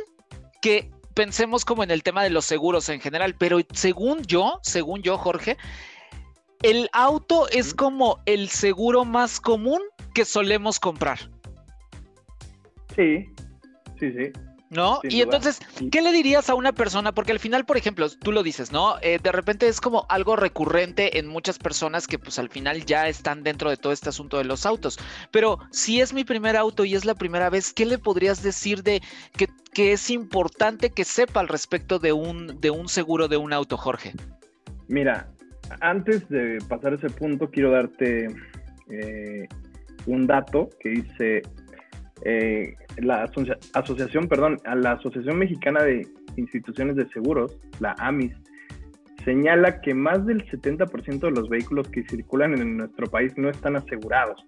que 0.61 0.89
pensemos 1.13 1.65
como 1.65 1.83
en 1.83 1.91
el 1.91 2.03
tema 2.03 2.23
de 2.23 2.29
los 2.29 2.45
seguros 2.45 2.87
en 2.87 3.01
general, 3.01 3.35
pero 3.37 3.59
según 3.73 4.23
yo, 4.23 4.61
según 4.63 5.01
yo, 5.01 5.17
Jorge, 5.17 5.57
el 6.61 6.87
auto 6.93 7.49
es 7.49 7.73
como 7.73 8.21
el 8.25 8.47
seguro 8.47 9.03
más 9.03 9.41
común 9.41 9.81
que 10.13 10.23
solemos 10.23 10.79
comprar. 10.79 11.19
Sí, 12.95 13.29
sí, 13.99 14.11
sí. 14.11 14.31
¿No? 14.69 14.99
y 15.03 15.21
entonces, 15.21 15.61
¿qué 15.91 16.01
le 16.01 16.11
dirías 16.11 16.49
a 16.49 16.55
una 16.55 16.73
persona? 16.73 17.13
Porque 17.13 17.31
al 17.31 17.39
final, 17.39 17.65
por 17.65 17.77
ejemplo, 17.77 18.09
tú 18.09 18.33
lo 18.33 18.43
dices, 18.43 18.73
¿no? 18.73 18.95
Eh, 19.01 19.17
de 19.21 19.31
repente 19.31 19.67
es 19.69 19.79
como 19.79 20.05
algo 20.09 20.35
recurrente 20.35 21.19
en 21.19 21.27
muchas 21.27 21.57
personas 21.57 22.05
que 22.05 22.19
pues 22.19 22.37
al 22.37 22.49
final 22.49 22.85
ya 22.85 23.07
están 23.07 23.43
dentro 23.43 23.69
de 23.69 23.77
todo 23.77 23.93
este 23.93 24.09
asunto 24.09 24.37
de 24.37 24.43
los 24.43 24.65
autos. 24.65 24.99
Pero 25.31 25.59
si 25.71 26.01
es 26.01 26.13
mi 26.13 26.25
primer 26.25 26.57
auto 26.57 26.83
y 26.83 26.95
es 26.95 27.05
la 27.05 27.15
primera 27.15 27.49
vez, 27.49 27.71
¿qué 27.71 27.85
le 27.85 27.97
podrías 27.97 28.43
decir 28.43 28.83
de 28.83 29.01
que, 29.37 29.47
que 29.73 29.93
es 29.93 30.09
importante 30.09 30.89
que 30.89 31.05
sepa 31.05 31.39
al 31.39 31.47
respecto 31.47 31.97
de 31.97 32.11
un, 32.11 32.59
de 32.59 32.69
un 32.69 32.89
seguro 32.89 33.29
de 33.29 33.37
un 33.37 33.53
auto, 33.53 33.77
Jorge? 33.77 34.11
Mira, 34.89 35.29
antes 35.79 36.27
de 36.27 36.57
pasar 36.67 36.93
ese 36.93 37.09
punto, 37.09 37.49
quiero 37.49 37.71
darte 37.71 38.27
eh, 38.89 39.47
un 40.05 40.27
dato 40.27 40.69
que 40.81 40.89
dice 40.89 41.41
eh, 42.25 42.75
la 42.97 43.23
asociación, 43.73 44.27
perdón, 44.27 44.57
la 44.65 44.93
Asociación 44.93 45.37
Mexicana 45.37 45.83
de 45.83 46.07
Instituciones 46.35 46.95
de 46.95 47.07
Seguros, 47.09 47.57
la 47.79 47.95
AMIS, 47.99 48.33
señala 49.23 49.81
que 49.81 49.93
más 49.93 50.25
del 50.25 50.45
70% 50.45 51.19
de 51.19 51.31
los 51.31 51.49
vehículos 51.49 51.89
que 51.89 52.07
circulan 52.07 52.57
en 52.59 52.77
nuestro 52.77 53.07
país 53.07 53.33
no 53.37 53.49
están 53.49 53.75
asegurados. 53.75 54.43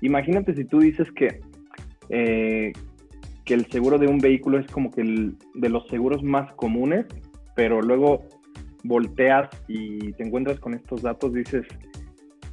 imagínate 0.00 0.54
si 0.54 0.64
tú 0.64 0.80
dices 0.80 1.10
que, 1.12 1.40
eh, 2.10 2.72
que 3.44 3.54
el 3.54 3.66
seguro 3.70 3.98
de 3.98 4.06
un 4.06 4.18
vehículo 4.18 4.58
es 4.58 4.66
como 4.70 4.90
que 4.90 5.00
el, 5.00 5.36
de 5.54 5.68
los 5.68 5.86
seguros 5.88 6.22
más 6.22 6.52
comunes, 6.54 7.06
pero 7.56 7.80
luego 7.80 8.28
volteas 8.82 9.48
y 9.66 10.12
te 10.12 10.24
encuentras 10.24 10.60
con 10.60 10.74
estos 10.74 11.02
datos, 11.02 11.32
dices, 11.32 11.66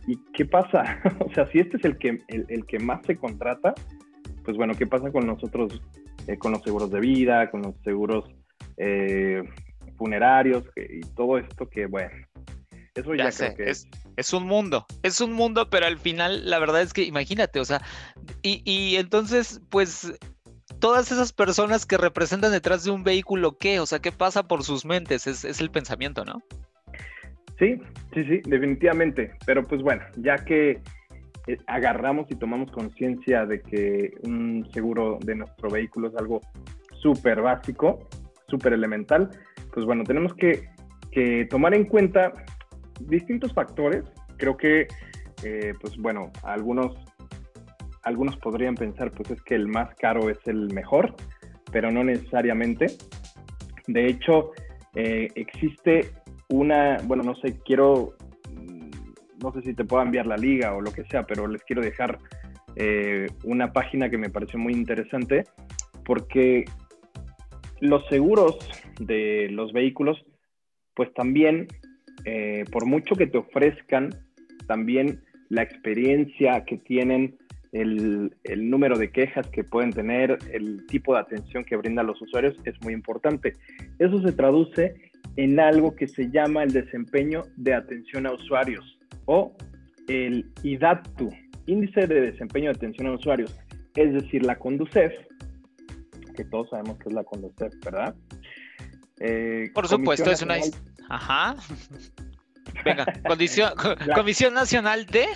¿y 0.08 0.18
qué 0.34 0.46
pasa? 0.46 1.00
o 1.20 1.32
sea, 1.34 1.46
si 1.48 1.60
este 1.60 1.78
es 1.78 1.86
el 1.86 1.98
que, 1.98 2.18
el, 2.28 2.66
que 2.66 2.80
más 2.80 3.06
se 3.06 3.18
contrata, 3.18 3.74
pues 4.44 4.58
bueno, 4.58 4.74
¿qué 4.76 4.88
pasa 4.88 5.12
con 5.12 5.26
nosotros, 5.26 5.82
eh, 6.28 6.38
con 6.38 6.52
los 6.52 6.64
seguros 6.64 6.92
de 6.92 7.00
vida, 7.00 7.50
con 7.50 7.62
los 7.62 7.76
seguros 7.84 8.26
eh, 8.78 9.44
funerarios 9.98 10.64
y 10.76 11.02
todo 11.16 11.38
esto 11.38 11.70
que, 11.70 11.86
bueno, 11.86 12.12
eso 12.96 13.16
ya, 13.16 13.32
sé, 13.32 13.56
que 13.56 13.70
es, 13.70 13.88
es 14.18 14.34
un 14.34 14.46
mundo, 14.46 14.86
es 15.04 15.22
un 15.22 15.32
mundo, 15.32 15.70
pero 15.70 15.86
al 15.86 15.98
final 15.98 16.50
la 16.50 16.60
verdad 16.60 16.82
es 16.82 16.94
que 16.94 17.04
imagínate, 17.04 17.60
o 17.60 17.66
sea, 17.66 17.82
y, 18.42 18.62
y 18.66 18.98
entonces, 18.98 19.62
pues 19.70 20.14
todas 20.80 21.12
esas 21.12 21.32
personas 21.32 21.86
que 21.86 21.98
representan 21.98 22.52
detrás 22.52 22.84
de 22.84 22.92
un 22.92 23.04
vehículo, 23.04 23.58
¿qué? 23.58 23.80
O 23.80 23.86
sea, 23.86 24.00
¿qué 24.00 24.12
pasa 24.12 24.48
por 24.48 24.64
sus 24.64 24.84
mentes? 24.84 25.28
Es, 25.28 25.46
es 25.46 25.62
el 25.62 25.72
pensamiento, 25.72 26.26
¿no? 26.26 26.42
Sí, 27.60 27.80
sí, 28.14 28.24
sí, 28.26 28.42
definitivamente. 28.46 29.32
Pero 29.46 29.64
pues 29.64 29.82
bueno, 29.82 30.02
ya 30.18 30.36
que 30.38 30.82
agarramos 31.68 32.28
y 32.30 32.36
tomamos 32.36 32.72
conciencia 32.72 33.46
de 33.46 33.62
que 33.62 34.14
un 34.24 34.68
seguro 34.72 35.18
de 35.24 35.36
nuestro 35.36 35.70
vehículo 35.70 36.10
es 36.10 36.16
algo 36.16 36.42
súper 37.02 37.42
básico, 37.42 38.08
súper 38.48 38.74
elemental, 38.74 39.30
pues 39.74 39.86
bueno, 39.86 40.04
tenemos 40.04 40.34
que, 40.36 40.70
tomar 41.50 41.74
en 41.74 41.86
cuenta 41.86 42.32
distintos 43.02 43.54
factores. 43.54 44.04
Creo 44.38 44.56
que, 44.56 44.88
eh, 45.44 45.74
pues 45.82 45.98
bueno, 45.98 46.32
algunos, 46.44 46.96
algunos 48.04 48.38
podrían 48.38 48.76
pensar, 48.76 49.12
pues 49.12 49.32
es 49.32 49.42
que 49.42 49.56
el 49.56 49.68
más 49.68 49.94
caro 49.96 50.30
es 50.30 50.40
el 50.46 50.74
mejor, 50.74 51.16
pero 51.72 51.92
no 51.92 52.04
necesariamente. 52.04 52.88
De 53.88 54.08
hecho, 54.08 54.52
eh, 54.96 55.28
existe 55.36 56.12
una, 56.50 56.98
bueno, 57.04 57.24
no 57.24 57.36
sé, 57.36 57.60
quiero, 57.66 58.14
no 59.42 59.52
sé 59.54 59.62
si 59.62 59.74
te 59.74 59.86
puedo 59.86 60.04
enviar 60.04 60.28
la 60.28 60.38
liga 60.38 60.74
o 60.76 60.82
lo 60.82 60.92
que 60.92 61.04
sea, 61.06 61.24
pero 61.24 61.48
les 61.48 61.64
quiero 61.64 61.82
dejar 61.82 62.20
eh, 62.76 63.28
una 63.44 63.74
página 63.74 64.10
que 64.10 64.18
me 64.18 64.30
pareció 64.30 64.60
muy 64.60 64.74
interesante 64.74 65.46
porque 66.06 66.66
los 67.80 68.06
seguros 68.08 68.58
de 69.00 69.50
los 69.52 69.74
vehículos, 69.74 70.24
pues 70.94 71.14
también, 71.14 71.68
eh, 72.26 72.64
por 72.72 72.86
mucho 72.86 73.16
que 73.16 73.28
te 73.28 73.40
ofrezcan, 73.40 74.10
también 74.68 75.24
la 75.50 75.64
experiencia 75.64 76.64
que 76.66 76.78
tienen, 76.78 77.38
el, 77.72 78.36
el, 78.44 78.70
número 78.70 78.98
de 78.98 79.12
quejas 79.12 79.48
que 79.48 79.64
pueden 79.64 79.92
tener, 79.92 80.38
el 80.52 80.86
tipo 80.88 81.14
de 81.14 81.22
atención 81.22 81.64
que 81.64 81.76
brindan 81.76 82.08
los 82.08 82.22
usuarios 82.22 82.56
es 82.66 82.76
muy 82.84 82.94
importante. 82.94 83.56
Eso 83.98 84.22
se 84.22 84.34
traduce 84.34 84.96
en 85.38 85.60
algo 85.60 85.96
que 85.96 86.08
se 86.08 86.30
llama 86.30 86.64
el 86.64 86.72
desempeño 86.72 87.44
de 87.56 87.74
atención 87.74 88.28
a 88.28 88.34
usuarios 88.34 89.01
o 89.32 89.56
el 90.10 90.52
IDATU, 90.62 91.30
Índice 91.66 92.06
de 92.06 92.32
Desempeño 92.32 92.66
de 92.66 92.76
Atención 92.76 93.08
a 93.08 93.14
Usuarios, 93.14 93.58
es 93.96 94.14
decir, 94.14 94.46
la 94.46 94.58
Conducef, 94.58 95.14
que 96.36 96.44
todos 96.46 96.70
sabemos 96.70 96.98
que 97.00 97.08
es 97.08 97.16
la 97.16 97.24
Conducef, 97.24 97.74
¿verdad? 97.86 98.14
Eh, 99.22 99.70
Por 99.74 99.88
supuesto, 99.88 100.30
es 100.32 100.42
una... 100.42 100.56
Ajá. 101.10 101.56
Venga, 102.86 103.06
Comisión 104.16 104.54
Nacional 104.54 105.06
de... 105.06 105.28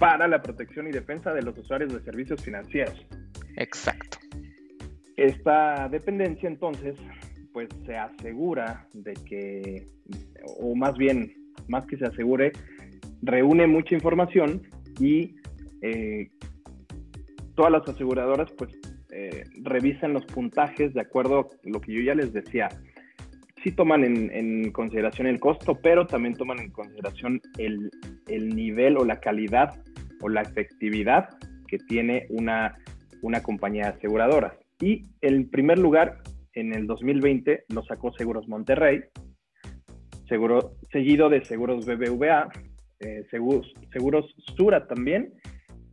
Para 0.00 0.26
la 0.26 0.42
protección 0.42 0.88
y 0.88 0.90
defensa 0.90 1.32
de 1.32 1.42
los 1.42 1.56
usuarios 1.56 1.92
de 1.92 2.00
servicios 2.00 2.42
financieros. 2.42 3.06
Exacto. 3.56 4.18
Esta 5.16 5.88
dependencia 5.88 6.48
entonces 6.48 6.96
pues 7.52 7.68
se 7.86 7.96
asegura 7.96 8.88
de 8.94 9.14
que, 9.14 9.86
o 10.58 10.74
más 10.74 10.96
bien, 10.96 11.43
más 11.68 11.86
que 11.86 11.96
se 11.96 12.06
asegure, 12.06 12.52
reúne 13.22 13.66
mucha 13.66 13.94
información 13.94 14.62
y 15.00 15.34
eh, 15.82 16.28
todas 17.54 17.72
las 17.72 17.88
aseguradoras 17.88 18.50
pues 18.52 18.70
eh, 19.10 19.44
revisan 19.62 20.12
los 20.12 20.24
puntajes 20.26 20.92
de 20.94 21.00
acuerdo 21.00 21.40
a 21.40 21.46
lo 21.68 21.80
que 21.80 21.92
yo 21.92 22.02
ya 22.02 22.14
les 22.14 22.32
decía. 22.32 22.68
Sí 23.62 23.70
toman 23.70 24.04
en, 24.04 24.72
consideración 24.72 25.26
el 25.26 25.40
costo, 25.40 25.78
pero 25.80 26.06
también 26.06 26.34
toman 26.34 26.58
en 26.58 26.70
consideración 26.70 27.40
el, 27.56 27.90
el, 28.26 28.54
nivel 28.54 28.98
o 28.98 29.04
la 29.04 29.20
calidad 29.20 29.80
o 30.20 30.28
la 30.28 30.42
efectividad 30.42 31.30
que 31.66 31.78
tiene 31.78 32.26
una, 32.28 32.76
una 33.22 33.42
compañía 33.42 33.88
aseguradora. 33.88 34.58
Y 34.80 35.06
en 35.22 35.48
primer 35.48 35.78
lugar 35.78 36.18
en 36.52 36.74
el 36.74 36.86
2020 36.86 37.64
lo 37.68 37.82
sacó 37.84 38.12
Seguros 38.12 38.48
Monterrey, 38.48 39.04
seguro, 40.28 40.74
seguido 40.90 41.28
de 41.28 41.44
Seguros 41.44 41.86
BBVA, 41.86 42.48
eh, 43.00 43.26
seguros, 43.30 43.72
seguros 43.92 44.34
Sura 44.56 44.86
también. 44.86 45.32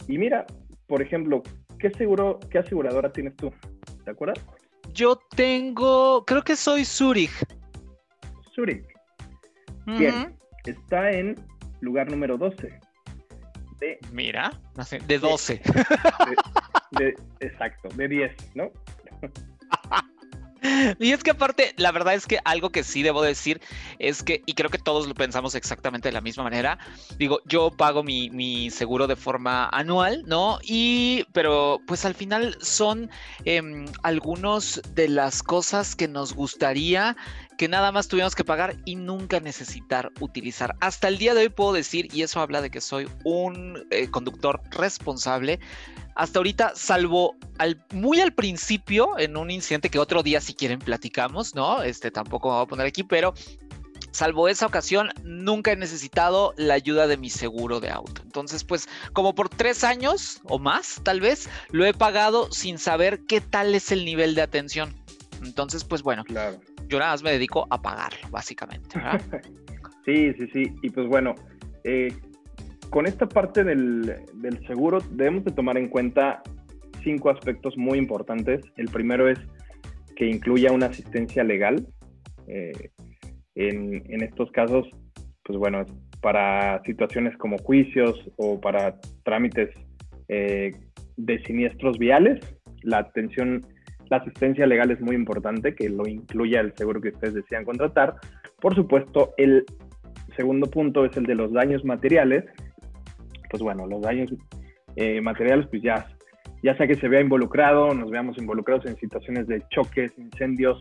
Y 0.07 0.17
mira, 0.17 0.45
por 0.87 1.01
ejemplo, 1.01 1.43
¿qué 1.79 1.89
seguro, 1.91 2.39
qué 2.49 2.59
aseguradora 2.59 3.11
tienes 3.11 3.35
tú? 3.35 3.51
¿Te 4.03 4.11
acuerdas? 4.11 4.39
Yo 4.93 5.19
tengo, 5.35 6.25
creo 6.25 6.41
que 6.41 6.55
soy 6.55 6.85
Zurich. 6.85 7.31
Zurich. 8.53 8.85
Bien, 9.85 10.35
está 10.65 11.11
en 11.11 11.35
lugar 11.81 12.09
número 12.09 12.37
12. 12.37 12.79
De, 13.79 13.97
Mira, 14.11 14.51
de 15.07 15.17
12. 15.17 15.61
exacto, 17.39 17.89
de 17.95 18.07
10, 18.07 18.55
¿no? 18.55 18.71
Y 20.99 21.11
es 21.11 21.23
que 21.23 21.31
aparte, 21.31 21.73
la 21.77 21.91
verdad 21.91 22.13
es 22.13 22.27
que 22.27 22.39
algo 22.45 22.69
que 22.69 22.83
sí 22.83 23.03
debo 23.03 23.21
decir 23.21 23.61
es 23.99 24.23
que, 24.23 24.43
y 24.45 24.53
creo 24.53 24.69
que 24.69 24.77
todos 24.77 25.07
lo 25.07 25.13
pensamos 25.13 25.55
exactamente 25.55 26.09
de 26.09 26.13
la 26.13 26.21
misma 26.21 26.43
manera, 26.43 26.77
digo, 27.17 27.41
yo 27.45 27.71
pago 27.71 28.03
mi, 28.03 28.29
mi 28.29 28.69
seguro 28.69 29.07
de 29.07 29.15
forma 29.15 29.69
anual, 29.69 30.23
¿no? 30.25 30.59
Y, 30.63 31.25
pero 31.33 31.79
pues 31.87 32.05
al 32.05 32.15
final 32.15 32.57
son 32.61 33.09
eh, 33.45 33.61
algunos 34.03 34.81
de 34.93 35.07
las 35.07 35.43
cosas 35.43 35.95
que 35.95 36.07
nos 36.07 36.33
gustaría 36.33 37.15
que 37.61 37.67
nada 37.67 37.91
más 37.91 38.07
tuvimos 38.07 38.33
que 38.33 38.43
pagar 38.43 38.75
y 38.85 38.95
nunca 38.95 39.39
necesitar 39.39 40.11
utilizar. 40.19 40.75
Hasta 40.79 41.07
el 41.07 41.19
día 41.19 41.35
de 41.35 41.41
hoy 41.41 41.49
puedo 41.49 41.73
decir, 41.73 42.07
y 42.11 42.23
eso 42.23 42.39
habla 42.39 42.59
de 42.59 42.71
que 42.71 42.81
soy 42.81 43.07
un 43.23 43.85
eh, 43.91 44.09
conductor 44.09 44.59
responsable, 44.71 45.59
hasta 46.15 46.39
ahorita, 46.39 46.71
salvo 46.73 47.35
al, 47.59 47.85
muy 47.93 48.19
al 48.19 48.33
principio, 48.33 49.15
en 49.19 49.37
un 49.37 49.51
incidente 49.51 49.91
que 49.91 49.99
otro 49.99 50.23
día 50.23 50.41
si 50.41 50.55
quieren 50.55 50.79
platicamos, 50.79 51.53
¿no? 51.53 51.83
Este 51.83 52.09
tampoco 52.09 52.49
me 52.49 52.55
voy 52.55 52.63
a 52.63 52.67
poner 52.67 52.87
aquí, 52.87 53.03
pero 53.03 53.35
salvo 54.09 54.47
esa 54.47 54.65
ocasión, 54.65 55.11
nunca 55.23 55.71
he 55.71 55.75
necesitado 55.75 56.55
la 56.57 56.73
ayuda 56.73 57.05
de 57.05 57.17
mi 57.17 57.29
seguro 57.29 57.79
de 57.79 57.91
auto. 57.91 58.23
Entonces, 58.23 58.63
pues, 58.63 58.89
como 59.13 59.35
por 59.35 59.49
tres 59.49 59.83
años 59.83 60.41
o 60.45 60.57
más, 60.57 60.99
tal 61.03 61.21
vez, 61.21 61.47
lo 61.69 61.85
he 61.85 61.93
pagado 61.93 62.51
sin 62.51 62.79
saber 62.79 63.23
qué 63.27 63.39
tal 63.39 63.75
es 63.75 63.91
el 63.91 64.03
nivel 64.03 64.33
de 64.33 64.41
atención. 64.41 64.95
Entonces, 65.43 65.83
pues 65.83 66.01
bueno, 66.01 66.23
claro 66.23 66.59
yo 66.91 66.99
nada 66.99 67.11
más 67.11 67.23
me 67.23 67.31
dedico 67.31 67.65
a 67.69 67.81
pagarlo, 67.81 68.29
básicamente. 68.29 68.99
sí, 70.05 70.33
sí, 70.33 70.47
sí. 70.53 70.75
Y 70.83 70.89
pues 70.89 71.07
bueno, 71.07 71.33
eh, 71.85 72.13
con 72.89 73.07
esta 73.07 73.27
parte 73.27 73.63
del, 73.63 74.13
seguro 74.67 74.99
debemos 75.11 75.45
de 75.45 75.51
tomar 75.51 75.77
en 75.77 75.87
cuenta 75.87 76.43
cinco 77.01 77.29
aspectos 77.29 77.77
muy 77.77 77.97
importantes. 77.97 78.61
El 78.75 78.89
primero 78.89 79.29
es 79.29 79.39
que 80.17 80.27
incluya 80.27 80.71
una 80.73 80.87
asistencia 80.87 81.43
legal. 81.43 81.87
Eh, 82.47 82.91
en, 83.55 84.21
estos 84.21 84.51
casos, 84.51 84.87
pues 85.43 85.57
bueno, 85.57 85.85
para 86.21 86.81
situaciones 86.83 87.37
como 87.37 87.57
juicios 87.57 88.19
o 88.35 88.59
para 88.59 88.99
trámites 89.23 89.69
eh, 90.27 90.71
de 91.15 91.43
siniestros 91.43 91.97
viales, 91.97 92.39
la 92.83 92.99
atención 92.99 93.65
la 94.11 94.17
asistencia 94.17 94.67
legal 94.67 94.91
es 94.91 94.99
muy 94.99 95.15
importante, 95.15 95.73
que 95.73 95.87
lo 95.87 96.05
incluya 96.05 96.59
el 96.59 96.75
seguro 96.75 96.99
que 96.99 97.09
ustedes 97.09 97.33
desean 97.33 97.63
contratar. 97.63 98.15
Por 98.59 98.75
supuesto, 98.75 99.33
el 99.37 99.65
segundo 100.35 100.69
punto 100.69 101.05
es 101.05 101.15
el 101.15 101.23
de 101.23 101.33
los 101.33 101.53
daños 101.53 101.85
materiales. 101.85 102.43
Pues 103.49 103.63
bueno, 103.63 103.87
los 103.87 104.01
daños 104.01 104.29
eh, 104.97 105.21
materiales, 105.21 105.65
pues 105.67 105.81
ya, 105.81 106.05
ya 106.61 106.75
sea 106.75 106.87
que 106.87 106.95
se 106.95 107.07
vea 107.07 107.21
involucrado, 107.21 107.93
nos 107.93 108.11
veamos 108.11 108.37
involucrados 108.37 108.85
en 108.85 108.97
situaciones 108.97 109.47
de 109.47 109.63
choques, 109.69 110.11
incendios, 110.17 110.77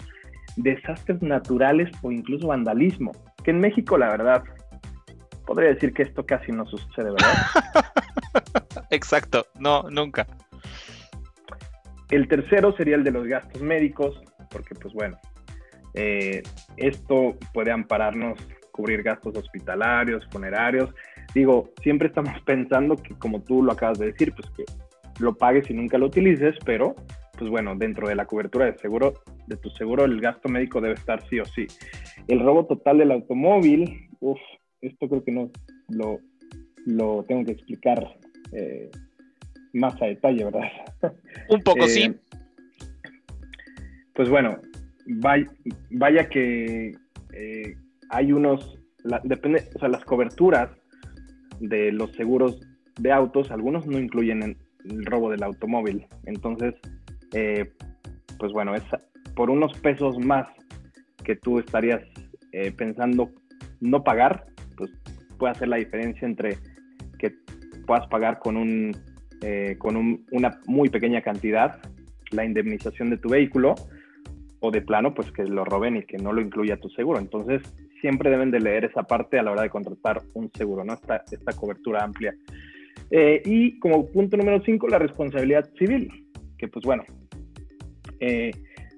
desastres 0.56 1.22
naturales 1.22 1.88
o 2.02 2.10
incluso 2.10 2.48
vandalismo. 2.48 3.12
Que 3.44 3.52
en 3.52 3.60
México, 3.60 3.96
la 3.96 4.08
verdad, 4.08 4.42
podría 5.46 5.68
decir 5.68 5.94
que 5.94 6.02
esto 6.02 6.26
casi 6.26 6.50
no 6.50 6.66
sucede, 6.66 7.12
¿verdad? 7.12 7.32
Exacto, 8.90 9.46
no, 9.60 9.84
nunca. 9.88 10.26
El 12.10 12.28
tercero 12.28 12.74
sería 12.76 12.96
el 12.96 13.04
de 13.04 13.12
los 13.12 13.26
gastos 13.26 13.62
médicos, 13.62 14.20
porque 14.50 14.74
pues 14.74 14.92
bueno, 14.94 15.16
eh, 15.94 16.42
esto 16.76 17.36
puede 17.52 17.70
ampararnos, 17.70 18.38
cubrir 18.72 19.02
gastos 19.02 19.36
hospitalarios, 19.36 20.26
funerarios. 20.30 20.90
Digo, 21.34 21.70
siempre 21.82 22.08
estamos 22.08 22.32
pensando 22.44 22.96
que 22.96 23.14
como 23.14 23.42
tú 23.42 23.62
lo 23.62 23.72
acabas 23.72 23.98
de 23.98 24.06
decir, 24.06 24.32
pues 24.34 24.50
que 24.56 24.64
lo 25.20 25.34
pagues 25.34 25.70
y 25.70 25.74
nunca 25.74 25.98
lo 25.98 26.06
utilices, 26.06 26.56
pero 26.64 26.94
pues 27.38 27.50
bueno, 27.50 27.74
dentro 27.74 28.06
de 28.06 28.14
la 28.14 28.26
cobertura 28.26 28.66
de 28.66 28.76
seguro, 28.78 29.14
de 29.46 29.56
tu 29.56 29.70
seguro, 29.70 30.04
el 30.04 30.20
gasto 30.20 30.48
médico 30.48 30.80
debe 30.80 30.94
estar 30.94 31.26
sí 31.28 31.40
o 31.40 31.44
sí. 31.46 31.66
El 32.28 32.40
robo 32.40 32.66
total 32.66 32.98
del 32.98 33.12
automóvil, 33.12 34.10
uff, 34.20 34.38
esto 34.82 35.08
creo 35.08 35.24
que 35.24 35.32
no 35.32 35.50
lo, 35.88 37.24
tengo 37.24 37.44
que 37.46 37.52
explicar 37.52 38.18
eh, 38.52 38.90
más 39.72 40.00
a 40.00 40.06
detalle, 40.06 40.44
¿verdad? 40.44 40.68
Un 41.48 41.62
poco, 41.62 41.86
sí. 41.86 42.02
Eh, 42.02 42.14
pues 44.14 44.28
bueno, 44.28 44.58
vaya, 45.06 46.28
que 46.28 46.94
eh, 47.32 47.76
hay 48.10 48.32
unos, 48.32 48.78
depende, 49.24 49.68
o 49.74 49.78
sea, 49.78 49.88
las 49.88 50.04
coberturas 50.04 50.70
de 51.60 51.92
los 51.92 52.12
seguros 52.12 52.60
de 52.98 53.12
autos, 53.12 53.50
algunos 53.50 53.86
no 53.86 53.98
incluyen 53.98 54.42
el 54.42 55.06
robo 55.06 55.30
del 55.30 55.42
automóvil. 55.42 56.06
Entonces, 56.26 56.74
eh, 57.32 57.72
pues 58.38 58.52
bueno, 58.52 58.74
es 58.74 58.82
por 59.34 59.50
unos 59.50 59.72
pesos 59.78 60.18
más 60.18 60.46
que 61.24 61.36
tú 61.36 61.58
estarías 61.58 62.02
pensando 62.76 63.30
no 63.80 64.02
pagar, 64.02 64.44
pues 64.76 64.90
puede 65.38 65.52
hacer 65.52 65.68
la 65.68 65.76
diferencia 65.76 66.26
entre 66.26 66.58
que 67.18 67.32
puedas 67.86 68.06
pagar 68.08 68.40
con 68.40 68.56
un 68.56 68.96
eh, 69.42 69.76
con 69.78 70.24
una 70.30 70.60
muy 70.66 70.88
pequeña 70.88 71.22
cantidad 71.22 71.80
la 72.30 72.44
indemnización 72.44 73.10
de 73.10 73.18
tu 73.18 73.28
vehículo 73.28 73.74
o 74.60 74.70
de 74.70 74.82
plano, 74.82 75.14
pues 75.14 75.32
que 75.32 75.44
lo 75.44 75.64
roben 75.64 75.96
y 75.96 76.02
que 76.02 76.18
no 76.18 76.32
lo 76.32 76.40
incluya 76.40 76.76
tu 76.76 76.88
seguro. 76.90 77.18
Entonces, 77.18 77.62
siempre 78.00 78.30
deben 78.30 78.50
de 78.50 78.60
leer 78.60 78.84
esa 78.84 79.02
parte 79.02 79.38
a 79.38 79.42
la 79.42 79.52
hora 79.52 79.62
de 79.62 79.70
contratar 79.70 80.22
un 80.34 80.50
seguro, 80.52 80.84
¿no? 80.84 80.94
Esta, 80.94 81.24
esta 81.30 81.52
cobertura 81.52 82.04
amplia. 82.04 82.34
Eh, 83.10 83.42
y 83.44 83.78
como 83.78 84.06
punto 84.06 84.36
número 84.36 84.62
5, 84.62 84.88
la 84.88 84.98
responsabilidad 84.98 85.68
civil, 85.78 86.26
que 86.58 86.68
pues 86.68 86.84
bueno, 86.84 87.04
eh, 88.20 88.52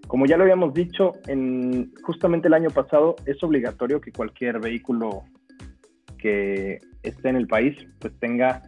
como 0.06 0.26
ya 0.26 0.36
lo 0.36 0.42
habíamos 0.42 0.74
dicho, 0.74 1.12
en, 1.26 1.92
justamente 2.02 2.48
el 2.48 2.54
año 2.54 2.70
pasado 2.70 3.16
es 3.24 3.42
obligatorio 3.42 4.00
que 4.00 4.12
cualquier 4.12 4.60
vehículo 4.60 5.22
que 6.18 6.78
esté 7.02 7.28
en 7.30 7.36
el 7.36 7.46
país 7.46 7.76
pues 7.98 8.12
tenga 8.18 8.62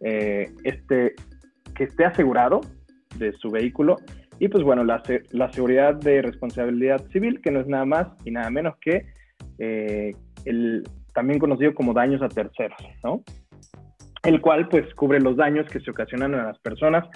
eh, 0.00 0.50
este, 0.64 1.14
que 1.74 1.84
esté 1.84 2.04
asegurado 2.04 2.60
de 3.16 3.32
su 3.32 3.50
vehículo 3.50 3.96
y 4.38 4.48
pues 4.48 4.62
bueno, 4.64 4.84
la, 4.84 5.02
la, 5.30 5.52
seguridad 5.52 5.94
de 5.94 6.20
responsabilidad 6.20 7.06
civil, 7.10 7.40
que 7.40 7.50
no 7.50 7.60
es 7.60 7.66
nada 7.66 7.86
más 7.86 8.08
y 8.24 8.30
nada 8.30 8.50
menos 8.50 8.76
que 8.80 9.06
eh, 9.58 10.14
el 10.44 10.86
también 11.14 11.38
conocido 11.38 11.74
como 11.74 11.94
daños 11.94 12.20
a 12.20 12.28
terceros, 12.28 12.78
¿no? 13.02 13.22
El 14.22 14.42
cual 14.42 14.68
pues 14.68 14.92
cubre 14.94 15.20
los 15.20 15.36
daños 15.36 15.66
que 15.70 15.80
se 15.80 15.90
ocasionan 15.90 16.34
a 16.34 16.44
las 16.44 16.58
personas 16.58 17.08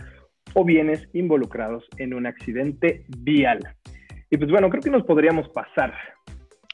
o 0.55 0.65
bienes 0.65 1.07
involucrados 1.13 1.85
en 1.99 2.15
un 2.15 2.27
accidente 2.27 3.05
vial. 3.19 3.61
Y 4.31 4.39
pues 4.39 4.51
bueno, 4.51 4.71
creo 4.71 4.83
que 4.83 4.91
nos 4.91 5.05
podríamos 5.05 5.49
pasar. 5.51 5.93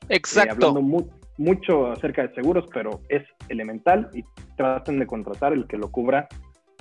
Eh, 0.08 0.16
Exacto. 0.16 0.72
Mucho 1.38 1.92
acerca 1.92 2.22
de 2.22 2.34
seguros, 2.34 2.64
pero 2.72 3.00
es 3.08 3.22
elemental 3.48 4.08
y 4.14 4.24
traten 4.56 4.98
de 4.98 5.06
contratar 5.06 5.52
el 5.52 5.66
que 5.66 5.76
lo 5.76 5.90
cubra, 5.90 6.28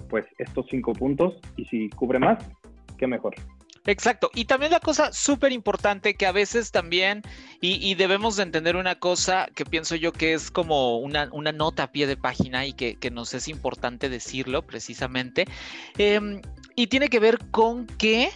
pues 0.10 0.26
estos 0.38 0.66
cinco 0.70 0.94
puntos 0.94 1.36
y 1.58 1.66
si 1.66 1.90
cubre 1.90 2.20
más, 2.20 2.38
qué 2.98 3.08
mejor. 3.08 3.36
Exacto. 3.86 4.32
Y 4.34 4.46
también 4.46 4.72
la 4.72 4.80
cosa 4.80 5.14
súper 5.14 5.52
importante 5.52 6.16
que 6.16 6.26
a 6.26 6.32
veces 6.32 6.72
también, 6.72 7.22
y, 7.62 7.94
debemos 7.96 8.36
de 8.36 8.44
entender 8.44 8.76
una 8.76 8.96
cosa 8.96 9.48
que 9.56 9.66
pienso 9.66 9.96
yo 9.96 10.12
que 10.12 10.34
es 10.34 10.50
como 10.50 10.98
una, 10.98 11.30
una 11.32 11.52
nota 11.52 11.84
a 11.84 11.92
pie 11.92 12.08
de 12.08 12.18
página 12.18 12.66
y 12.66 12.74
que, 12.74 12.96
que 12.96 13.12
nos 13.12 13.34
es 13.34 13.48
importante 13.48 14.10
decirlo 14.10 14.64
precisamente, 14.64 15.46
em, 15.98 16.42
y 16.76 16.88
tiene 16.88 17.10
que 17.10 17.20
ver 17.20 17.38
con 17.52 17.86
que 17.86 18.30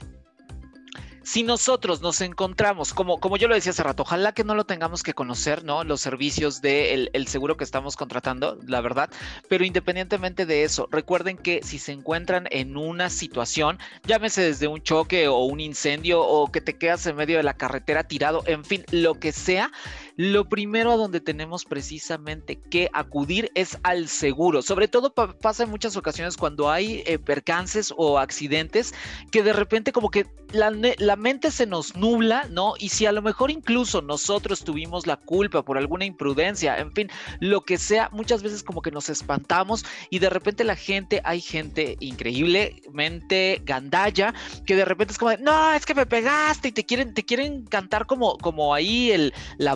si 1.29 1.43
nosotros 1.43 2.01
nos 2.01 2.21
encontramos, 2.21 2.91
como, 2.91 3.19
como 3.19 3.37
yo 3.37 3.47
lo 3.47 3.53
decía 3.53 3.69
hace 3.69 3.83
rato, 3.83 4.01
ojalá 4.01 4.31
que 4.31 4.43
no 4.43 4.55
lo 4.55 4.65
tengamos 4.65 5.03
que 5.03 5.13
conocer, 5.13 5.63
¿no? 5.63 5.83
Los 5.83 6.01
servicios 6.01 6.59
del 6.59 7.11
el 7.13 7.27
seguro 7.27 7.55
que 7.55 7.63
estamos 7.63 7.95
contratando, 7.95 8.57
la 8.65 8.81
verdad, 8.81 9.11
pero 9.47 9.63
independientemente 9.63 10.47
de 10.47 10.63
eso, 10.63 10.87
recuerden 10.89 11.37
que 11.37 11.61
si 11.61 11.77
se 11.77 11.91
encuentran 11.91 12.47
en 12.49 12.77
una 12.77 13.11
situación, 13.11 13.77
llámese 14.07 14.41
desde 14.41 14.65
un 14.65 14.81
choque 14.81 15.27
o 15.27 15.43
un 15.43 15.59
incendio 15.59 16.19
o 16.19 16.51
que 16.51 16.61
te 16.61 16.79
quedas 16.79 17.05
en 17.05 17.15
medio 17.15 17.37
de 17.37 17.43
la 17.43 17.53
carretera 17.53 18.05
tirado, 18.05 18.41
en 18.47 18.65
fin, 18.65 18.83
lo 18.89 19.19
que 19.19 19.31
sea, 19.31 19.71
lo 20.19 20.49
primero 20.49 20.91
a 20.91 20.97
donde 20.97 21.21
tenemos 21.21 21.63
precisamente 21.63 22.57
que 22.57 22.89
acudir 22.91 23.53
es 23.55 23.77
al 23.83 24.09
seguro. 24.09 24.61
Sobre 24.61 24.89
todo 24.89 25.13
pasa 25.13 25.63
en 25.63 25.69
muchas 25.69 25.95
ocasiones 25.95 26.35
cuando 26.35 26.69
hay 26.69 27.03
eh, 27.05 27.17
percances 27.17 27.93
o 27.95 28.19
accidentes 28.19 28.93
que 29.31 29.43
de 29.43 29.53
repente 29.53 29.93
como 29.93 30.11
que 30.11 30.27
la, 30.51 30.73
la 30.97 31.15
mente 31.15 31.51
se 31.51 31.65
nos 31.65 31.95
nubla, 31.95 32.47
¿no? 32.49 32.73
Y 32.77 32.89
si 32.89 33.05
a 33.05 33.13
lo 33.13 33.21
mejor 33.21 33.49
incluso 33.49 34.01
nosotros 34.01 34.65
tuvimos 34.65 35.07
la 35.07 35.15
culpa 35.15 35.63
por 35.63 35.77
alguna 35.77 36.03
imprudencia, 36.03 36.77
en 36.79 36.91
fin, 36.91 37.09
lo 37.39 37.61
que 37.61 37.77
sea, 37.77 38.09
muchas 38.11 38.43
veces 38.43 38.61
como 38.61 38.81
que 38.81 38.91
nos 38.91 39.07
espantamos 39.07 39.85
y 40.09 40.19
de 40.19 40.29
repente 40.29 40.65
la 40.65 40.75
gente, 40.75 41.21
hay 41.23 41.39
gente 41.39 41.95
increíblemente 42.01 43.61
gandalla 43.63 44.33
que 44.65 44.75
de 44.75 44.83
repente 44.83 45.13
es 45.13 45.17
como, 45.17 45.37
no, 45.37 45.71
es 45.71 45.85
que 45.85 45.95
me 45.95 46.05
pegaste 46.05 46.67
y 46.67 46.71
te 46.73 46.85
quieren, 46.85 47.13
te 47.13 47.23
quieren 47.23 47.65
cantar 47.65 48.05
como, 48.05 48.37
como 48.37 48.73
ahí 48.73 49.11
el, 49.11 49.33
la 49.57 49.75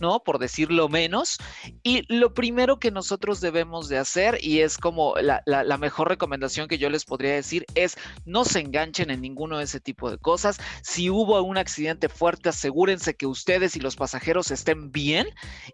¿no? 0.00 0.22
Por 0.22 0.38
decirlo 0.38 0.88
menos. 0.88 1.38
Y 1.82 2.04
lo 2.12 2.34
primero 2.34 2.78
que 2.78 2.90
nosotros 2.90 3.40
debemos 3.40 3.88
de 3.88 3.98
hacer, 3.98 4.38
y 4.42 4.60
es 4.60 4.78
como 4.78 5.14
la, 5.16 5.42
la 5.46 5.78
mejor 5.78 6.08
recomendación 6.08 6.68
que 6.68 6.78
yo 6.78 6.90
les 6.90 7.04
podría 7.04 7.34
decir, 7.34 7.66
es 7.74 7.96
no 8.24 8.44
se 8.44 8.60
enganchen 8.60 9.10
en 9.10 9.20
ninguno 9.20 9.58
de 9.58 9.64
ese 9.64 9.80
tipo 9.80 10.10
de 10.10 10.18
cosas. 10.18 10.58
Si 10.82 11.10
hubo 11.10 11.40
un 11.42 11.58
accidente 11.58 12.08
fuerte, 12.08 12.48
asegúrense 12.48 13.14
que 13.14 13.26
ustedes 13.26 13.76
y 13.76 13.80
los 13.80 13.96
pasajeros 13.96 14.50
estén 14.50 14.90
bien. 14.92 15.28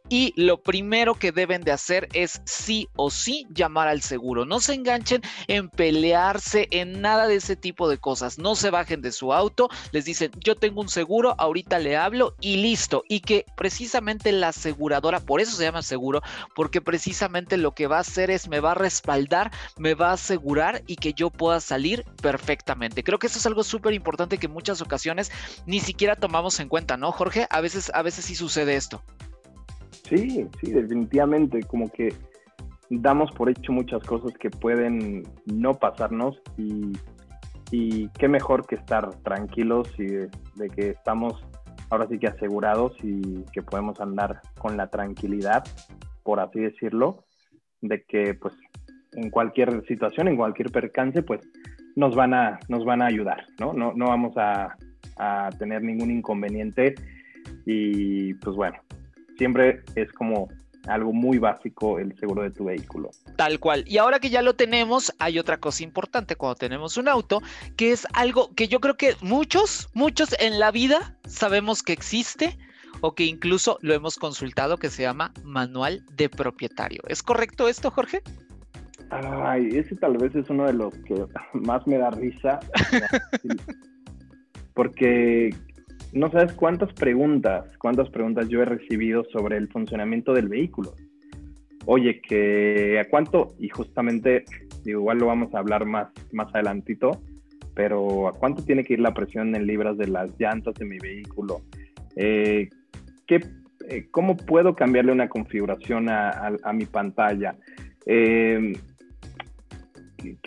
Y 0.09 0.33
lo 0.37 0.63
primero 0.63 1.15
que 1.15 1.33
deben 1.33 1.63
de 1.63 1.73
hacer 1.73 2.09
es 2.13 2.41
sí 2.45 2.89
o 2.97 3.11
sí 3.11 3.47
llamar 3.51 3.89
al 3.89 4.03
seguro. 4.03 4.45
No 4.45 4.61
se 4.61 4.75
enganchen 4.75 5.23
en 5.49 5.69
pelearse, 5.69 6.69
en 6.71 7.01
nada 7.01 7.27
de 7.27 7.37
ese 7.37 7.57
tipo 7.57 7.89
de 7.89 7.99
cosas. 7.99 8.39
No 8.39 8.55
se 8.57 8.71
bajen 8.71 9.03
de 9.03 9.13
su 9.13 9.33
auto, 9.33 9.69
les 9.93 10.05
dicen, 10.05 10.31
yo 10.39 10.57
tengo 10.57 10.81
un 10.81 10.89
seguro, 10.89 11.35
ahorita 11.39 11.79
le 11.79 11.97
hablo 11.97 12.35
y 12.41 12.57
listo. 12.57 13.05
Y 13.09 13.21
que 13.21 13.47
precisamente 13.57 13.86
la 14.33 14.49
aseguradora, 14.49 15.21
por 15.21 15.41
eso 15.41 15.57
se 15.57 15.65
llama 15.65 15.83
seguro, 15.83 16.23
porque 16.55 16.81
precisamente 16.81 17.57
lo 17.57 17.73
que 17.73 17.87
va 17.87 17.99
a 17.99 18.01
hacer 18.01 18.31
es 18.31 18.49
me 18.49 18.61
va 18.61 18.73
a 18.73 18.75
respaldar, 18.75 19.51
me 19.79 19.95
va 19.95 20.11
a 20.11 20.15
asegurar 20.15 20.83
y 20.87 20.97
que 20.97 21.13
yo 21.13 21.31
pueda 21.31 21.61
salir 21.61 22.05
perfectamente. 22.23 23.03
Creo 23.03 23.19
que 23.19 23.27
eso 23.27 23.39
es 23.39 23.47
algo 23.47 23.63
súper 23.63 23.95
importante 23.95 24.39
que 24.39 24.47
en 24.47 24.53
muchas 24.53 24.81
ocasiones 24.81 25.31
ni 25.67 25.81
siquiera 25.81 26.17
tomamos 26.17 26.61
en 26.61 26.69
cuenta, 26.69 26.97
¿no, 26.97 27.13
Jorge? 27.13 27.47
A 27.51 27.61
veces, 27.61 27.91
a 27.95 28.03
veces 28.03 28.25
sí 28.25 28.35
sucede 28.35 28.77
esto. 28.77 29.03
Sí, 30.09 30.47
sí, 30.61 30.71
definitivamente, 30.73 31.63
como 31.65 31.91
que 31.91 32.15
damos 32.91 33.31
por 33.33 33.51
hecho 33.51 33.73
muchas 33.73 34.03
cosas 34.05 34.33
que 34.39 34.51
pueden 34.51 35.25
no 35.47 35.75
pasarnos 35.75 36.41
y, 36.57 36.93
qué 38.19 38.29
mejor 38.29 38.65
que 38.67 38.77
estar 38.77 39.11
tranquilos 39.23 39.89
y 39.99 40.07
de, 40.07 40.31
que 40.75 40.91
estamos 40.91 41.35
ahora 41.91 42.07
sí 42.09 42.19
que 42.19 42.29
asegurados 42.29 42.93
y 43.03 43.45
que 43.53 43.63
podemos 43.63 44.01
andar 44.01 44.41
con 44.59 44.77
la 44.77 44.89
tranquilidad, 44.89 45.65
por 46.23 46.41
así 46.41 46.61
decirlo, 46.61 47.25
de 47.81 48.03
que 48.03 48.35
pues 48.35 48.55
en 49.13 49.31
cualquier 49.31 49.85
situación, 49.87 50.29
en 50.29 50.37
cualquier 50.37 50.71
percance, 50.71 51.23
pues 51.23 51.41
nos 51.95 52.15
van 52.15 52.35
a, 52.35 52.59
nos 52.69 52.85
van 52.85 53.03
a 53.03 53.07
ayudar, 53.07 53.45
¿no? 53.59 53.73
No, 53.73 53.93
no 53.95 54.09
vamos 54.09 54.37
a, 54.37 54.77
a 55.17 55.51
tener 55.59 55.83
ningún 55.83 56.11
inconveniente 56.11 56.95
y 57.65 58.35
pues 58.35 58.57
bueno, 58.57 58.79
siempre 59.39 59.83
es 59.95 60.13
como 60.13 60.49
algo 60.89 61.13
muy 61.13 61.39
básico 61.39 61.99
el 61.99 62.17
seguro 62.19 62.43
de 62.43 62.51
tu 62.51 62.65
vehículo. 62.65 63.11
Tal 63.37 63.59
cual. 63.61 63.85
Y 63.87 63.99
ahora 63.99 64.21
que 64.21 64.31
ya 64.31 64.43
lo 64.43 64.55
tenemos, 64.55 65.13
hay 65.19 65.39
otra 65.39 65.59
cosa 65.59 65.85
importante 65.85 66.37
cuando 66.37 66.57
tenemos 66.57 66.97
un 66.97 67.09
auto, 67.09 67.43
que 67.77 67.93
es 67.93 68.07
algo 68.13 68.55
que 68.55 68.69
yo 68.69 68.81
creo 68.81 68.97
que 68.97 69.15
muchos, 69.21 69.89
muchos 69.95 70.35
en 70.41 70.59
la 70.59 70.71
vida 70.71 71.17
sabemos 71.27 71.83
que 71.83 71.93
existe 71.93 72.59
o 73.01 73.15
que 73.15 73.25
incluso 73.25 73.79
lo 73.83 73.95
hemos 73.95 74.17
consultado, 74.17 74.79
que 74.79 74.89
se 74.89 75.03
llama 75.03 75.33
manual 75.45 76.05
de 76.17 76.29
propietario. 76.29 77.03
¿Es 77.09 77.23
correcto 77.23 77.69
esto, 77.69 77.91
Jorge? 77.91 78.23
Ay, 79.11 79.69
ese 79.73 79.95
tal 79.97 80.17
vez 80.17 80.35
es 80.35 80.49
uno 80.51 80.67
de 80.67 80.73
los 80.73 80.95
que 80.99 81.15
más 81.53 81.87
me 81.87 81.99
da 81.99 82.11
risa. 82.11 82.59
porque 84.77 85.55
no 86.17 86.31
sabes 86.31 86.53
cuántas 86.55 86.93
preguntas, 86.95 87.67
cuántas 87.79 88.09
preguntas 88.09 88.49
yo 88.49 88.63
he 88.63 88.65
recibido 88.65 89.25
sobre 89.25 89.59
el 89.59 89.69
funcionamiento 89.69 90.33
del 90.33 90.49
vehículo. 90.49 90.95
Oye, 91.85 92.21
que 92.21 92.99
a 92.99 93.05
cuánto, 93.09 93.55
y 93.59 93.69
justamente, 93.69 94.45
igual 94.85 95.19
lo 95.19 95.27
vamos 95.27 95.55
a 95.55 95.59
hablar 95.59 95.85
más, 95.85 96.09
más 96.33 96.53
adelantito, 96.55 97.21
pero 97.75 98.29
a 98.29 98.33
cuánto 98.33 98.65
tiene 98.65 98.83
que 98.83 98.95
ir 98.95 99.01
la 99.01 99.13
presión 99.13 99.55
en 99.55 99.67
libras 99.67 99.99
de 99.99 100.09
las 100.09 100.31
llantas 100.39 100.75
de 100.75 100.87
mi 100.87 100.99
vehículo. 100.99 101.61
Eh, 102.17 102.71
eh, 103.29 104.07
¿Cómo 104.11 104.39
puedo 104.39 104.75
cambiarle 104.75 105.13
una 105.13 105.29
configuración 105.29 106.09
a, 106.09 106.73
mi 106.73 106.87
pantalla? 106.87 107.57
Eh, 108.07 108.73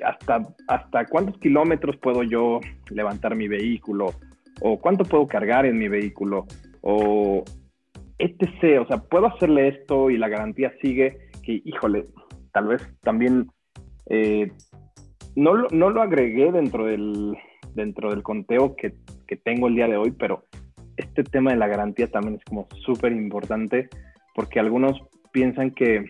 hasta, 0.04 0.48
¿Hasta 0.68 1.06
cuántos 1.06 1.38
kilómetros 1.38 1.96
puedo 1.98 2.24
yo 2.24 2.60
levantar 2.90 3.36
mi 3.36 3.48
vehículo? 3.48 4.16
O 4.62 4.80
cuánto 4.80 5.04
puedo 5.04 5.28
cargar 5.28 5.66
en 5.66 5.78
mi 5.78 5.88
vehículo, 5.88 6.46
o 6.82 7.44
etc. 8.18 8.82
O 8.82 8.88
sea, 8.88 8.98
puedo 8.98 9.28
hacerle 9.28 9.70
esto 9.70 10.10
y 10.10 10.18
la 10.18 10.30
garantía 10.30 10.74
sigue, 10.82 11.18
que 11.44 11.62
híjole, 11.64 12.06
tal 12.52 12.68
vez 12.68 12.88
también 13.02 13.48
eh, 14.10 14.52
no, 15.36 15.54
lo, 15.54 15.68
no 15.72 15.90
lo 15.90 16.02
agregué 16.02 16.52
dentro 16.52 16.86
del, 16.86 17.38
dentro 17.76 18.10
del 18.10 18.24
conteo 18.24 18.76
que, 18.76 18.94
que 19.28 19.36
tengo 19.36 19.68
el 19.68 19.76
día 19.76 19.88
de 19.88 19.98
hoy, 19.98 20.12
pero 20.12 20.44
este 20.98 21.24
tema 21.24 21.52
de 21.52 21.58
la 21.58 21.68
garantía 21.68 22.08
también 22.08 22.36
es 22.36 22.44
como 22.44 22.68
súper 22.86 23.14
importante 23.14 23.88
porque 24.36 24.60
algunos 24.60 25.02
piensan 25.32 25.72
que 25.72 26.06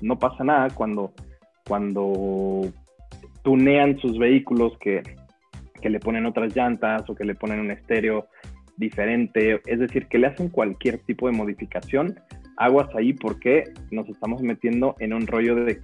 no 0.00 0.18
pasa 0.18 0.44
nada 0.44 0.68
cuando, 0.74 1.12
cuando 1.66 2.62
tunean 3.42 3.98
sus 3.98 4.18
vehículos, 4.18 4.76
que 4.78 5.02
que 5.80 5.90
le 5.90 6.00
ponen 6.00 6.26
otras 6.26 6.54
llantas 6.54 7.08
o 7.08 7.14
que 7.14 7.24
le 7.24 7.34
ponen 7.34 7.60
un 7.60 7.70
estéreo 7.70 8.28
diferente, 8.76 9.60
es 9.66 9.80
decir, 9.80 10.06
que 10.06 10.18
le 10.18 10.28
hacen 10.28 10.48
cualquier 10.48 10.98
tipo 10.98 11.26
de 11.26 11.32
modificación, 11.32 12.18
aguas 12.56 12.88
ahí 12.94 13.12
porque 13.12 13.64
nos 13.90 14.08
estamos 14.08 14.42
metiendo 14.42 14.94
en 15.00 15.12
un 15.12 15.26
rollo 15.26 15.56
de 15.56 15.80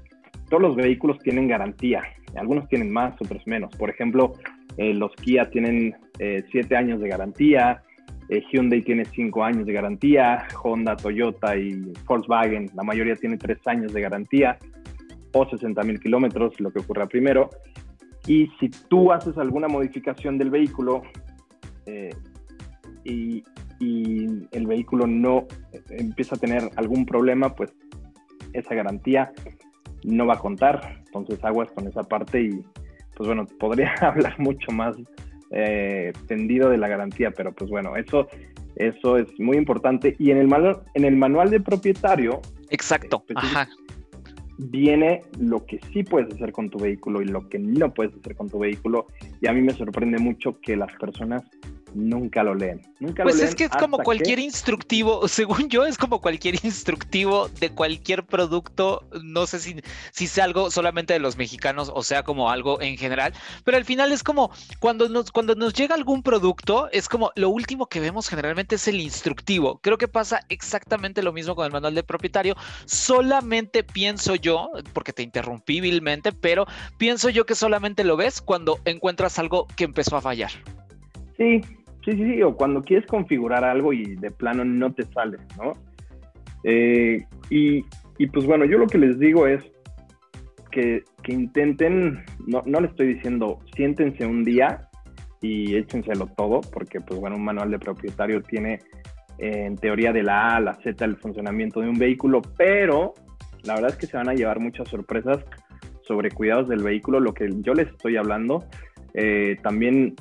todos 0.49 0.63
los 0.63 0.77
vehículos 0.77 1.19
tienen 1.21 1.49
garantía, 1.49 2.03
algunos 2.37 2.69
tienen 2.69 2.93
más, 2.93 3.15
otros 3.21 3.47
menos. 3.47 3.75
Por 3.77 3.91
ejemplo, 3.91 4.35
eh, 4.77 4.93
los 4.95 5.13
Kia 5.17 5.51
tienen 5.51 5.95
7 6.19 6.45
eh, 6.53 6.77
años 6.77 7.01
de 7.01 7.09
garantía, 7.09 7.83
eh, 8.29 8.43
Hyundai 8.53 8.83
tiene 8.83 9.05
5 9.05 9.45
años 9.45 9.67
de 9.67 9.73
garantía, 9.73 10.47
Honda, 10.63 10.97
Toyota 10.97 11.57
y 11.57 11.93
Volkswagen, 12.07 12.71
la 12.75 12.83
mayoría 12.83 13.17
tiene 13.17 13.37
3 13.37 13.59
años 13.67 13.93
de 13.93 14.01
garantía 14.01 14.59
o 15.33 15.49
60 15.49 15.83
mil 15.83 15.99
kilómetros, 15.99 16.59
lo 16.61 16.71
que 16.71 16.81
ocurra 16.81 17.07
primero. 17.07 17.51
Y 18.27 18.49
si 18.59 18.69
tú 18.69 19.13
haces 19.13 19.37
alguna 19.37 19.69
modificación 19.69 20.39
del 20.39 20.51
vehículo 20.51 21.03
eh, 21.87 22.11
y, 23.05 23.43
el 24.53 24.67
vehículo 24.67 25.07
no 25.07 25.47
empieza 25.91 26.37
a 26.37 26.39
tener 26.39 26.71
algún 26.77 27.05
problema, 27.05 27.55
pues 27.55 27.71
esa 28.55 28.75
garantía 28.75 29.31
no 30.05 30.27
va 30.27 30.35
a 30.35 30.39
contar. 30.39 31.03
Entonces 31.07 31.45
aguas 31.45 31.71
con 31.73 31.87
esa 31.87 32.03
parte 32.03 32.41
y 32.41 32.65
pues 33.15 33.27
bueno, 33.27 33.47
podría 33.61 33.93
hablar 34.01 34.39
mucho 34.39 34.73
más 34.73 34.97
eh, 35.51 36.13
tendido 36.29 36.71
de 36.71 36.79
la 36.79 36.89
garantía, 36.89 37.31
pero 37.31 37.53
pues 37.53 37.69
bueno, 37.69 37.95
eso, 37.97 38.27
eso 38.77 39.19
es 39.19 39.29
muy 39.39 39.59
importante. 39.59 40.17
Y 40.19 40.31
en 40.31 40.39
el 40.39 40.49
manual, 40.49 40.81
en 40.95 41.05
el 41.05 41.17
manual 41.17 41.51
de 41.51 41.61
propietario. 41.61 42.41
Exacto. 42.71 43.25
Eh, 43.29 43.35
Ajá 43.37 43.69
viene 44.59 45.23
lo 45.39 45.65
que 45.65 45.81
sí 45.93 46.03
puedes 46.03 46.35
hacer 46.35 46.53
con 46.53 46.71
tu 46.71 46.79
vehículo 46.79 47.23
y 47.23 47.27
lo 47.27 47.49
que 47.49 47.59
no 47.59 47.93
puedes 47.93 48.15
hacer 48.15 48.37
con 48.37 48.49
tu 48.49 48.59
vehículo. 48.59 49.07
Y 49.41 49.49
a 49.49 49.53
mí 49.53 49.61
me 49.63 49.73
sorprende 49.73 50.19
mucho 50.19 50.61
que 50.61 50.77
las 50.77 50.93
personas 50.97 51.43
nunca 51.95 52.43
lo 52.43 52.55
leen. 52.55 52.83
Nunca 53.01 53.23
pues 53.23 53.37
lo 53.37 53.45
es 53.45 53.55
que 53.55 53.65
es 53.65 53.71
como 53.71 53.99
cualquier 53.99 54.39
instructivo, 54.39 55.27
según 55.29 55.69
yo, 55.69 55.85
es 55.85 55.99
como 55.99 56.21
cualquier 56.21 56.57
instructivo 56.65 57.49
de 57.61 57.71
cualquier 57.71 58.25
producto. 58.25 59.07
No 59.23 59.47
sé 59.47 59.61
si, 59.61 59.77
si 60.13 60.27
sea 60.27 60.45
algo 60.45 60.71
solamente 60.71 61.13
de 61.13 61.21
los 61.21 61.37
mexicanos 61.37 61.91
o 61.95 62.03
sea 62.03 62.23
como 62.23 62.51
algo 62.51 62.81
en 62.81 62.97
general, 62.97 63.33
pero 63.65 63.77
al 63.77 63.85
final 63.85 64.13
es 64.13 64.23
como 64.23 64.51
cuando 64.81 65.09
nos, 65.09 65.31
cuando 65.31 65.55
nos 65.55 65.75
llega 65.75 65.95
algún 65.95 66.23
producto, 66.23 66.89
es 66.93 67.09
como 67.09 67.33
lo 67.37 67.51
último 67.51 67.87
que 67.87 68.01
vemos 68.01 68.29
generalmente 68.29 68.77
es 68.77 68.89
el 68.89 69.01
instructivo. 69.01 69.79
Creo 69.83 69.99
que 69.99 70.09
pasa 70.09 70.41
exactamente 70.49 71.23
lo 71.23 71.33
mismo 71.33 71.55
con 71.55 71.67
el 71.67 71.73
manual 71.73 71.95
de 71.95 72.03
propietario. 72.03 72.57
Solamente 72.85 73.85
pienso 73.85 74.35
yo, 74.35 74.71
porque 74.93 75.13
te 75.13 75.23
interrumpí 75.23 75.81
vilmente, 75.81 76.33
pero 76.33 76.67
pienso 76.99 77.31
yo 77.31 77.47
que 77.47 77.55
solamente 77.55 78.05
lo 78.05 78.17
ves 78.17 78.41
cuando 78.41 78.79
encuentras 78.85 79.39
algo 79.39 79.67
que 79.77 79.85
empezó 79.85 80.17
a 80.17 80.21
fallar. 80.21 80.51
Sí, 81.37 81.61
Sí, 82.05 82.13
sí, 82.13 82.25
sí, 82.25 82.43
o 82.43 82.55
cuando 82.55 82.83
quieres 82.83 83.07
configurar 83.07 83.65
algo 83.65 83.93
y 83.93 84.17
de 84.17 84.31
plano 84.31 84.65
no 84.65 84.93
te 84.93 85.05
sale, 85.05 85.39
¿no? 85.57 85.73
Eh, 86.65 87.25
y, 87.51 87.83
pues 88.33 88.47
bueno, 88.47 88.65
yo 88.65 88.79
lo 88.79 88.87
que 88.87 88.99
les 88.99 89.19
digo 89.19 89.47
es 89.47 89.63
que, 90.71 91.03
intenten, 91.29 92.23
no, 92.47 92.63
no 92.67 92.81
les 92.81 92.91
estoy 92.91 93.15
diciendo, 93.15 93.61
siéntense 93.75 94.27
un 94.27 94.45
día 94.45 94.89
y 95.41 95.77
échenselo 95.77 96.27
todo, 96.37 96.61
porque 96.73 97.01
pues 97.01 97.19
bueno, 97.19 97.37
un 97.37 97.45
manual 97.45 97.71
de 97.71 97.79
propietario 97.79 98.43
tiene 98.43 98.81
en 99.39 99.77
teoría 99.77 100.13
de 100.13 100.23
la 100.23 100.49
A 100.49 100.57
a 100.57 100.61
la 100.61 100.75
Z 100.75 101.03
el 101.05 101.17
funcionamiento 101.17 101.81
de 101.81 101.89
un 101.89 101.99
vehículo, 101.99 102.43
pero 102.57 103.15
la 103.63 103.75
verdad 103.75 103.91
es 103.91 103.97
que 103.97 104.07
se 104.07 104.17
van 104.17 104.29
a 104.29 104.35
llevar 104.35 104.61
muchas 104.61 104.89
sorpresas 104.89 105.39
sobre 106.03 106.31
cuidados 106.31 106.69
del 106.69 106.83
vehículo, 106.83 107.21
lo 107.21 107.33
que 107.33 107.49
yo 107.63 107.73
les 107.73 107.89
estoy 107.89 108.17
hablando, 108.17 108.65
eh, 109.15 109.57
también 109.63 110.15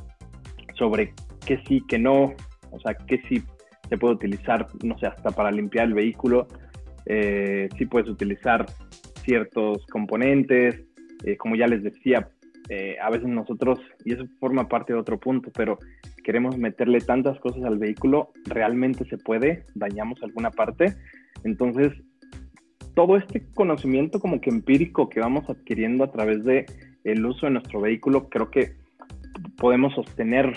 sobre 0.76 1.14
qué 1.46 1.62
sí, 1.68 1.82
qué 1.88 2.00
no, 2.00 2.34
o 2.72 2.80
sea, 2.80 2.96
qué 2.96 3.22
sí 3.30 3.44
se 3.90 3.98
puede 3.98 4.16
utilizar, 4.16 4.68
no 4.84 4.98
sé, 4.98 5.08
hasta 5.08 5.32
para 5.32 5.52
limpiar 5.52 5.88
el 5.88 5.94
vehículo, 5.94 6.48
eh, 7.06 7.70
sí 7.78 7.86
puedes 7.86 8.10
utilizar 8.10 8.66
ciertos 9.24 9.86
componentes, 9.88 10.84
eh, 11.26 11.38
como 11.38 11.56
ya 11.56 11.68
les 11.68 11.84
decía, 11.84 12.30
eh, 12.70 12.96
a 13.02 13.10
veces 13.10 13.28
nosotros, 13.28 13.80
y 14.06 14.14
eso 14.14 14.26
forma 14.40 14.68
parte 14.68 14.94
de 14.94 15.00
otro 15.00 15.20
punto, 15.20 15.52
pero 15.54 15.78
queremos 16.24 16.58
meterle 16.58 17.00
tantas 17.00 17.40
cosas 17.40 17.64
al 17.64 17.78
vehículo, 17.78 18.32
realmente 18.46 19.06
se 19.06 19.18
puede, 19.18 19.66
dañamos 19.76 20.22
alguna 20.24 20.52
parte. 20.52 20.96
Entonces, 21.44 21.92
todo 22.96 23.18
este 23.18 23.46
conocimiento 23.54 24.20
como 24.20 24.40
que 24.40 24.50
empírico 24.50 25.10
que 25.10 25.20
vamos 25.20 25.50
adquiriendo 25.50 26.04
a 26.04 26.12
través 26.12 26.44
de 26.46 26.66
el 27.04 27.26
uso 27.26 27.48
de 27.48 27.54
nuestro 27.54 27.82
vehículo, 27.82 28.30
creo 28.30 28.50
que 28.50 28.74
podemos 29.58 29.94
sostener, 29.94 30.54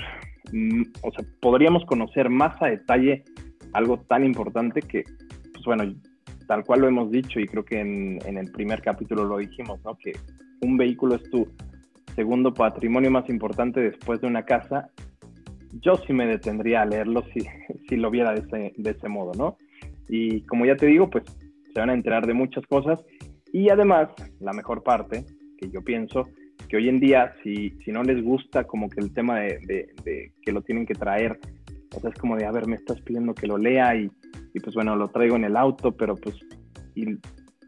o 1.02 1.10
sea, 1.12 1.26
podríamos 1.40 1.84
conocer 1.86 2.30
más 2.30 2.60
a 2.62 2.66
detalle 2.66 3.24
algo 3.72 3.98
tan 4.00 4.24
importante 4.24 4.80
que, 4.80 5.04
pues 5.52 5.64
bueno, 5.64 5.94
tal 6.46 6.64
cual 6.64 6.80
lo 6.80 6.88
hemos 6.88 7.10
dicho 7.10 7.40
y 7.40 7.46
creo 7.46 7.64
que 7.64 7.80
en, 7.80 8.18
en 8.26 8.38
el 8.38 8.50
primer 8.52 8.80
capítulo 8.80 9.24
lo 9.24 9.38
dijimos, 9.38 9.80
¿no? 9.84 9.96
Que 9.96 10.12
un 10.62 10.76
vehículo 10.76 11.16
es 11.16 11.30
tu 11.30 11.46
segundo 12.14 12.54
patrimonio 12.54 13.10
más 13.10 13.28
importante 13.28 13.80
después 13.80 14.20
de 14.20 14.26
una 14.26 14.44
casa. 14.44 14.90
Yo 15.82 15.96
sí 16.06 16.12
me 16.12 16.26
detendría 16.26 16.82
a 16.82 16.86
leerlo 16.86 17.22
si, 17.34 17.40
si 17.88 17.96
lo 17.96 18.10
viera 18.10 18.32
de 18.32 18.40
ese, 18.40 18.72
de 18.76 18.90
ese 18.90 19.08
modo, 19.08 19.32
¿no? 19.36 19.56
Y 20.08 20.42
como 20.42 20.64
ya 20.64 20.76
te 20.76 20.86
digo, 20.86 21.10
pues 21.10 21.24
se 21.74 21.80
van 21.80 21.90
a 21.90 21.94
enterar 21.94 22.26
de 22.26 22.34
muchas 22.34 22.64
cosas 22.66 23.04
y 23.52 23.68
además, 23.70 24.08
la 24.40 24.52
mejor 24.52 24.82
parte, 24.82 25.24
que 25.58 25.70
yo 25.70 25.82
pienso, 25.82 26.28
que 26.68 26.76
hoy 26.76 26.88
en 26.88 27.00
día, 27.00 27.34
si, 27.42 27.70
si 27.84 27.92
no 27.92 28.02
les 28.02 28.22
gusta 28.22 28.64
como 28.64 28.88
que 28.88 29.00
el 29.00 29.12
tema 29.12 29.40
de, 29.40 29.92
que 30.42 30.52
lo 30.52 30.62
tienen 30.62 30.86
que 30.86 30.94
traer, 30.94 31.38
o 31.94 32.00
sea, 32.00 32.10
es 32.10 32.18
como 32.18 32.36
de, 32.36 32.44
a 32.44 32.52
ver, 32.52 32.66
me 32.66 32.76
estás 32.76 33.00
pidiendo 33.00 33.34
que 33.34 33.46
lo 33.46 33.58
lea 33.58 33.94
y, 33.96 34.10
y 34.54 34.60
pues 34.60 34.74
bueno, 34.74 34.96
lo 34.96 35.08
traigo 35.08 35.36
en 35.36 35.44
el 35.44 35.56
auto, 35.56 35.92
pero 35.92 36.16
pues, 36.16 36.34
y 36.94 37.18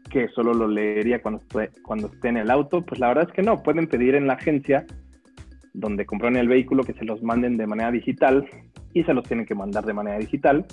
que 0.09 0.27
solo 0.29 0.53
lo 0.53 0.67
leería 0.67 1.21
cuando 1.21 1.41
esté, 1.41 1.69
cuando 1.83 2.07
esté 2.07 2.29
en 2.29 2.37
el 2.37 2.51
auto, 2.51 2.81
pues 2.85 2.99
la 2.99 3.07
verdad 3.09 3.27
es 3.27 3.33
que 3.33 3.43
no, 3.43 3.61
pueden 3.63 3.87
pedir 3.87 4.15
en 4.15 4.27
la 4.27 4.33
agencia 4.33 4.85
donde 5.73 6.05
compraron 6.05 6.37
el 6.37 6.47
vehículo 6.47 6.83
que 6.83 6.93
se 6.93 7.05
los 7.05 7.21
manden 7.23 7.57
de 7.57 7.67
manera 7.67 7.91
digital 7.91 8.47
y 8.93 9.03
se 9.03 9.13
los 9.13 9.23
tienen 9.25 9.45
que 9.45 9.55
mandar 9.55 9.85
de 9.85 9.93
manera 9.93 10.17
digital. 10.17 10.65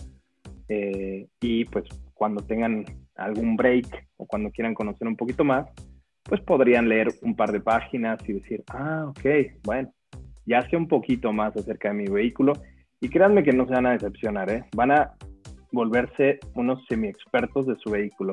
Eh, 0.69 1.29
y 1.41 1.65
pues 1.67 1.85
cuando 2.15 2.43
tengan 2.45 2.85
algún 3.15 3.57
break 3.57 4.09
o 4.17 4.27
cuando 4.27 4.51
quieran 4.51 4.75
conocer 4.75 5.07
un 5.07 5.17
poquito 5.17 5.45
más, 5.45 5.67
pues 6.29 6.41
podrían 6.41 6.89
leer 6.89 7.09
un 7.23 7.37
par 7.37 7.53
de 7.53 7.61
páginas 7.61 8.19
y 8.29 8.35
decir, 8.35 8.65
ah, 8.69 9.07
ok, 9.09 9.25
bueno, 9.65 9.93
ya 10.45 10.69
sé 10.69 10.77
un 10.77 10.89
poquito 10.89 11.33
más 11.33 11.57
acerca 11.57 11.89
de 11.89 11.95
mi 11.95 12.07
vehículo. 12.07 12.55
Y 13.01 13.09
créanme 13.09 13.43
que 13.43 13.53
no 13.53 13.67
se 13.67 13.75
van 13.75 13.87
a 13.87 13.93
decepcionar, 13.93 14.51
¿eh? 14.51 14.65
van 14.75 14.91
a 14.91 15.13
volverse 15.71 16.39
unos 16.55 16.85
semi-expertos 16.89 17.67
de 17.67 17.77
su 17.77 17.91
vehículo. 17.91 18.33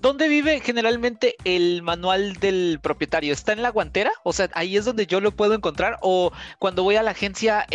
¿Dónde 0.00 0.28
vive 0.28 0.60
generalmente 0.60 1.34
el 1.42 1.82
manual 1.82 2.34
del 2.34 2.78
propietario? 2.80 3.32
¿Está 3.32 3.52
en 3.52 3.62
la 3.62 3.70
guantera? 3.70 4.12
O 4.22 4.32
sea, 4.32 4.48
ahí 4.54 4.76
es 4.76 4.84
donde 4.84 5.06
yo 5.06 5.20
lo 5.20 5.32
puedo 5.32 5.54
encontrar. 5.54 5.96
O 6.02 6.30
cuando 6.60 6.84
voy 6.84 6.94
a 6.94 7.02
la 7.02 7.10
agencia, 7.10 7.66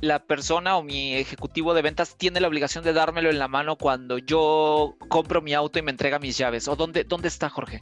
la 0.00 0.20
persona 0.20 0.76
o 0.76 0.84
mi 0.84 1.14
ejecutivo 1.16 1.74
de 1.74 1.82
ventas 1.82 2.16
tiene 2.16 2.40
la 2.40 2.46
obligación 2.46 2.84
de 2.84 2.92
dármelo 2.92 3.28
en 3.28 3.40
la 3.40 3.48
mano 3.48 3.74
cuando 3.74 4.18
yo 4.18 4.94
compro 5.08 5.42
mi 5.42 5.52
auto 5.52 5.80
y 5.80 5.82
me 5.82 5.90
entrega 5.90 6.20
mis 6.20 6.38
llaves. 6.38 6.68
¿O 6.68 6.76
dónde, 6.76 7.02
dónde 7.02 7.26
está 7.26 7.50
Jorge? 7.50 7.80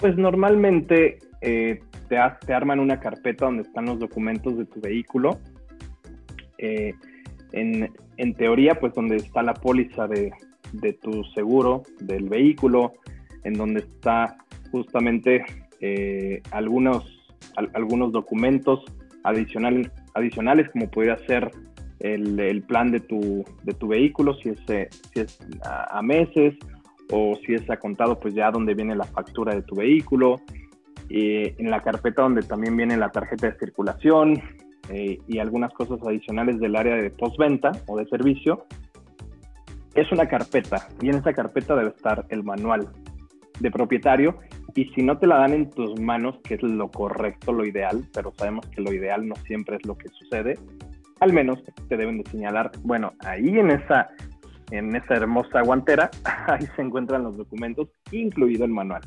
Pues 0.00 0.16
normalmente 0.16 1.18
eh, 1.40 1.80
te, 2.08 2.16
te, 2.46 2.54
arman 2.54 2.80
una 2.80 2.98
carpeta 3.00 3.44
donde 3.44 3.62
están 3.62 3.86
los 3.86 3.98
documentos 3.98 4.56
de 4.56 4.64
tu 4.64 4.80
vehículo. 4.80 5.38
Eh, 6.58 6.94
en, 7.52 7.90
en 8.16 8.34
teoría, 8.34 8.74
pues 8.80 8.94
donde 8.94 9.16
está 9.16 9.42
la 9.42 9.54
póliza 9.54 10.06
de, 10.06 10.32
de 10.72 10.92
tu 10.94 11.24
seguro 11.34 11.82
del 12.00 12.28
vehículo, 12.28 12.94
en 13.44 13.54
donde 13.54 13.80
está 13.80 14.36
justamente 14.70 15.44
eh, 15.80 16.42
algunos, 16.50 17.04
algunos 17.74 18.12
documentos 18.12 18.84
adicionales, 19.24 20.70
como 20.72 20.90
pudiera 20.90 21.18
ser 21.26 21.50
el, 22.00 22.62
plan 22.62 22.90
de 22.90 23.00
tu, 23.00 23.44
de 23.62 23.74
tu 23.74 23.88
vehículo, 23.88 24.34
si 24.34 24.50
es, 24.50 24.60
si 25.12 25.20
es 25.20 25.38
a, 25.64 26.00
meses 26.02 26.54
o 27.12 27.36
si 27.44 27.54
es 27.54 27.68
a 27.70 27.76
contado, 27.76 28.18
pues 28.18 28.34
ya 28.34 28.50
donde 28.50 28.74
viene 28.74 28.94
la 28.94 29.04
factura 29.04 29.54
de 29.54 29.62
tu 29.62 29.76
vehículo. 29.76 30.40
en 31.08 31.70
la 31.70 31.82
carpeta 31.82 32.22
donde 32.22 32.42
también 32.42 32.76
viene 32.76 32.96
la 32.96 33.10
tarjeta 33.10 33.48
de 33.50 33.58
circulación 33.58 34.40
eh, 34.90 35.18
y 35.28 35.38
algunas 35.38 35.72
cosas 35.72 36.00
adicionales 36.04 36.58
del 36.58 36.74
área 36.74 36.96
de 36.96 37.10
postventa 37.10 37.70
o 37.86 37.96
de 37.96 38.06
servicio, 38.06 38.66
es 39.94 40.10
una 40.10 40.26
carpeta 40.26 40.88
y 41.00 41.08
en 41.08 41.16
esa 41.16 41.32
carpeta 41.32 41.76
debe 41.76 41.90
estar 41.90 42.26
el 42.28 42.42
manual 42.42 42.88
de 43.60 43.70
propietario 43.70 44.38
y 44.74 44.86
si 44.86 45.02
no 45.02 45.18
te 45.18 45.26
la 45.26 45.38
dan 45.38 45.52
en 45.52 45.70
tus 45.70 46.00
manos, 46.00 46.38
que 46.42 46.54
es 46.54 46.62
lo 46.62 46.90
correcto, 46.90 47.52
lo 47.52 47.64
ideal, 47.64 48.04
pero 48.12 48.32
sabemos 48.36 48.66
que 48.66 48.80
lo 48.80 48.92
ideal 48.92 49.28
no 49.28 49.36
siempre 49.46 49.76
es 49.76 49.86
lo 49.86 49.96
que 49.96 50.08
sucede, 50.08 50.58
al 51.20 51.32
menos 51.32 51.62
te 51.88 51.96
deben 51.96 52.22
de 52.22 52.30
señalar, 52.30 52.72
bueno, 52.82 53.12
ahí 53.20 53.58
en 53.58 53.70
esa, 53.70 54.08
en 54.70 54.94
esa 54.94 55.14
hermosa 55.14 55.62
guantera, 55.62 56.10
ahí 56.46 56.66
se 56.76 56.82
encuentran 56.82 57.24
los 57.24 57.36
documentos, 57.36 57.88
incluido 58.12 58.64
el 58.64 58.70
manual. 58.70 59.02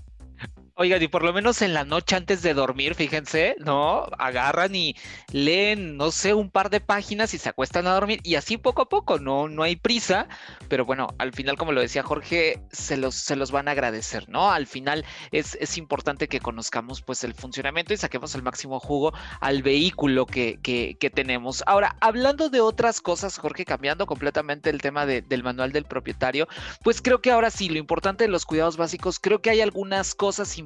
Oigan, 0.75 1.03
y 1.03 1.07
por 1.07 1.23
lo 1.23 1.33
menos 1.33 1.61
en 1.61 1.75
la 1.75 1.83
noche 1.85 2.15
antes 2.15 2.41
de 2.41 2.55
dormir, 2.55 2.95
fíjense, 2.95 3.55
¿no? 3.59 4.07
Agarran 4.17 4.73
y 4.73 4.95
leen, 5.31 5.97
no 5.97 6.09
sé, 6.09 6.33
un 6.33 6.49
par 6.49 6.71
de 6.71 6.81
páginas 6.81 7.35
y 7.35 7.37
se 7.37 7.49
acuestan 7.49 7.85
a 7.85 7.93
dormir 7.93 8.21
y 8.23 8.35
así 8.35 8.57
poco 8.57 8.81
a 8.81 8.89
poco, 8.89 9.19
no, 9.19 9.47
no 9.47 9.61
hay 9.61 9.75
prisa, 9.75 10.27
pero 10.69 10.83
bueno, 10.83 11.09
al 11.19 11.31
final, 11.31 11.57
como 11.57 11.73
lo 11.73 11.81
decía 11.81 12.01
Jorge, 12.01 12.59
se 12.71 12.97
los, 12.97 13.13
se 13.13 13.35
los 13.35 13.51
van 13.51 13.67
a 13.67 13.71
agradecer, 13.71 14.27
¿no? 14.29 14.49
Al 14.49 14.65
final 14.65 15.05
es, 15.31 15.55
es 15.61 15.77
importante 15.77 16.27
que 16.27 16.39
conozcamos 16.39 17.03
pues 17.03 17.23
el 17.23 17.35
funcionamiento 17.35 17.93
y 17.93 17.97
saquemos 17.97 18.33
el 18.33 18.41
máximo 18.41 18.79
jugo 18.79 19.13
al 19.41 19.61
vehículo 19.61 20.25
que, 20.25 20.57
que, 20.63 21.09
tenemos. 21.11 21.63
Ahora, 21.67 21.97
hablando 22.01 22.49
de 22.49 22.61
otras 22.61 22.99
cosas, 22.99 23.37
Jorge, 23.37 23.63
cambiando 23.63 24.07
completamente 24.07 24.71
el 24.71 24.81
tema 24.81 25.05
de, 25.05 25.21
del 25.21 25.43
manual 25.43 25.71
del 25.71 25.85
propietario, 25.85 26.47
pues 26.81 26.99
creo 26.99 27.21
que 27.21 27.29
ahora 27.29 27.51
sí, 27.51 27.69
lo 27.69 27.77
importante 27.77 28.23
de 28.23 28.29
los 28.31 28.47
cuidados 28.47 28.75
básicos, 28.75 29.19
creo 29.19 29.39
que 29.39 29.51
hay 29.51 29.61
algunas 29.61 30.15
cosas 30.15 30.57
importantes 30.57 30.62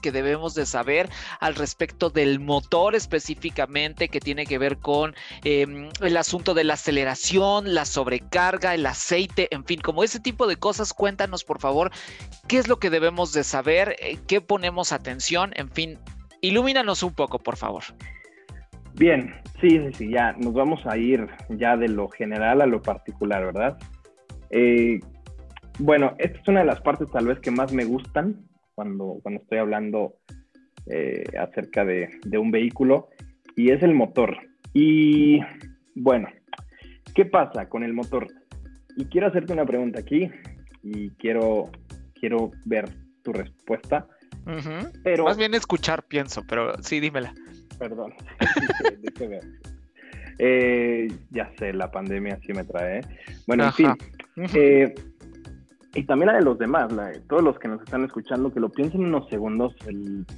que 0.00 0.12
debemos 0.12 0.54
de 0.54 0.66
saber 0.66 1.08
al 1.40 1.54
respecto 1.54 2.10
del 2.10 2.40
motor 2.40 2.94
específicamente 2.94 4.08
que 4.08 4.20
tiene 4.20 4.46
que 4.46 4.58
ver 4.58 4.78
con 4.78 5.14
em, 5.44 5.88
el 6.00 6.16
asunto 6.16 6.54
de 6.54 6.64
la 6.64 6.74
aceleración, 6.74 7.74
la 7.74 7.84
sobrecarga, 7.84 8.74
el 8.74 8.86
aceite, 8.86 9.48
en 9.50 9.64
fin, 9.64 9.80
como 9.80 10.04
ese 10.04 10.20
tipo 10.20 10.46
de 10.46 10.56
cosas, 10.56 10.92
cuéntanos 10.92 11.44
por 11.44 11.60
favor 11.60 11.90
qué 12.48 12.58
es 12.58 12.68
lo 12.68 12.78
que 12.78 12.90
debemos 12.90 13.32
de 13.32 13.44
saber, 13.44 13.96
eh, 13.98 14.18
qué 14.26 14.40
ponemos 14.40 14.92
atención, 14.92 15.52
en 15.54 15.70
fin, 15.70 15.98
ilumínanos 16.40 17.02
un 17.02 17.14
poco 17.14 17.38
por 17.38 17.56
favor. 17.56 17.82
Bien, 18.94 19.34
sí, 19.60 19.70
sí, 19.70 19.92
sí, 19.94 20.10
ya 20.10 20.32
nos 20.32 20.52
vamos 20.52 20.84
a 20.86 20.96
ir 20.96 21.26
ya 21.48 21.76
de 21.76 21.88
lo 21.88 22.08
general 22.08 22.60
a 22.60 22.66
lo 22.66 22.82
particular, 22.82 23.44
¿verdad? 23.46 23.78
Eh, 24.50 25.00
bueno, 25.78 26.14
esta 26.18 26.38
es 26.38 26.48
una 26.48 26.60
de 26.60 26.66
las 26.66 26.80
partes 26.82 27.10
tal 27.10 27.26
vez 27.26 27.40
que 27.40 27.50
más 27.50 27.72
me 27.72 27.84
gustan 27.84 28.36
cuando, 28.82 29.20
cuando 29.22 29.40
estoy 29.40 29.58
hablando 29.58 30.16
eh, 30.86 31.24
acerca 31.38 31.84
de, 31.84 32.10
de, 32.24 32.38
un 32.38 32.50
vehículo 32.50 33.10
y 33.54 33.70
es 33.70 33.82
el 33.82 33.94
motor. 33.94 34.36
Y 34.74 35.40
bueno, 35.94 36.28
¿qué 37.14 37.24
pasa 37.24 37.68
con 37.68 37.84
el 37.84 37.92
motor? 37.92 38.26
Y 38.96 39.04
quiero 39.04 39.28
hacerte 39.28 39.52
una 39.52 39.64
pregunta 39.64 40.00
aquí 40.00 40.28
y 40.82 41.10
quiero, 41.10 41.70
quiero 42.14 42.50
ver 42.64 42.88
tu 43.22 43.32
respuesta. 43.32 44.08
pero... 45.04 45.24
Más 45.24 45.36
bien 45.36 45.54
escuchar, 45.54 46.02
pienso, 46.02 46.42
pero 46.48 46.82
sí, 46.82 46.98
dímela. 46.98 47.32
Perdón, 47.78 48.14
eh, 50.38 51.08
ya 51.30 51.52
sé, 51.56 51.72
la 51.72 51.88
pandemia 51.88 52.38
sí 52.44 52.52
me 52.52 52.64
trae. 52.64 52.98
¿eh? 52.98 53.02
Bueno, 53.46 53.64
en 53.66 53.72
fin, 53.72 53.94
eh, 54.54 54.94
y 55.94 56.04
también 56.04 56.28
la 56.28 56.38
de 56.38 56.44
los 56.44 56.58
demás, 56.58 56.90
la 56.92 57.08
de 57.08 57.20
todos 57.20 57.42
los 57.42 57.58
que 57.58 57.68
nos 57.68 57.82
están 57.82 58.04
escuchando, 58.04 58.52
que 58.52 58.60
lo 58.60 58.70
piensen 58.70 59.04
unos 59.04 59.28
segundos 59.28 59.74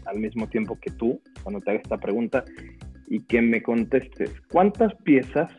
al 0.07 0.19
mismo 0.19 0.49
tiempo 0.49 0.79
que 0.81 0.90
tú, 0.90 1.21
cuando 1.43 1.61
te 1.61 1.71
haga 1.71 1.81
esta 1.81 1.99
pregunta, 1.99 2.45
y 3.07 3.21
que 3.21 3.40
me 3.40 3.62
contestes, 3.62 4.31
¿cuántas 4.51 4.95
piezas 5.05 5.53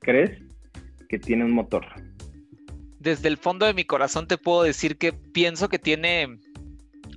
crees 0.00 0.30
que 1.08 1.18
tiene 1.18 1.44
un 1.44 1.52
motor? 1.52 1.84
Desde 3.00 3.28
el 3.28 3.36
fondo 3.36 3.66
de 3.66 3.74
mi 3.74 3.84
corazón 3.84 4.26
te 4.28 4.38
puedo 4.38 4.62
decir 4.62 4.96
que 4.96 5.12
pienso 5.12 5.68
que 5.68 5.78
tiene 5.78 6.38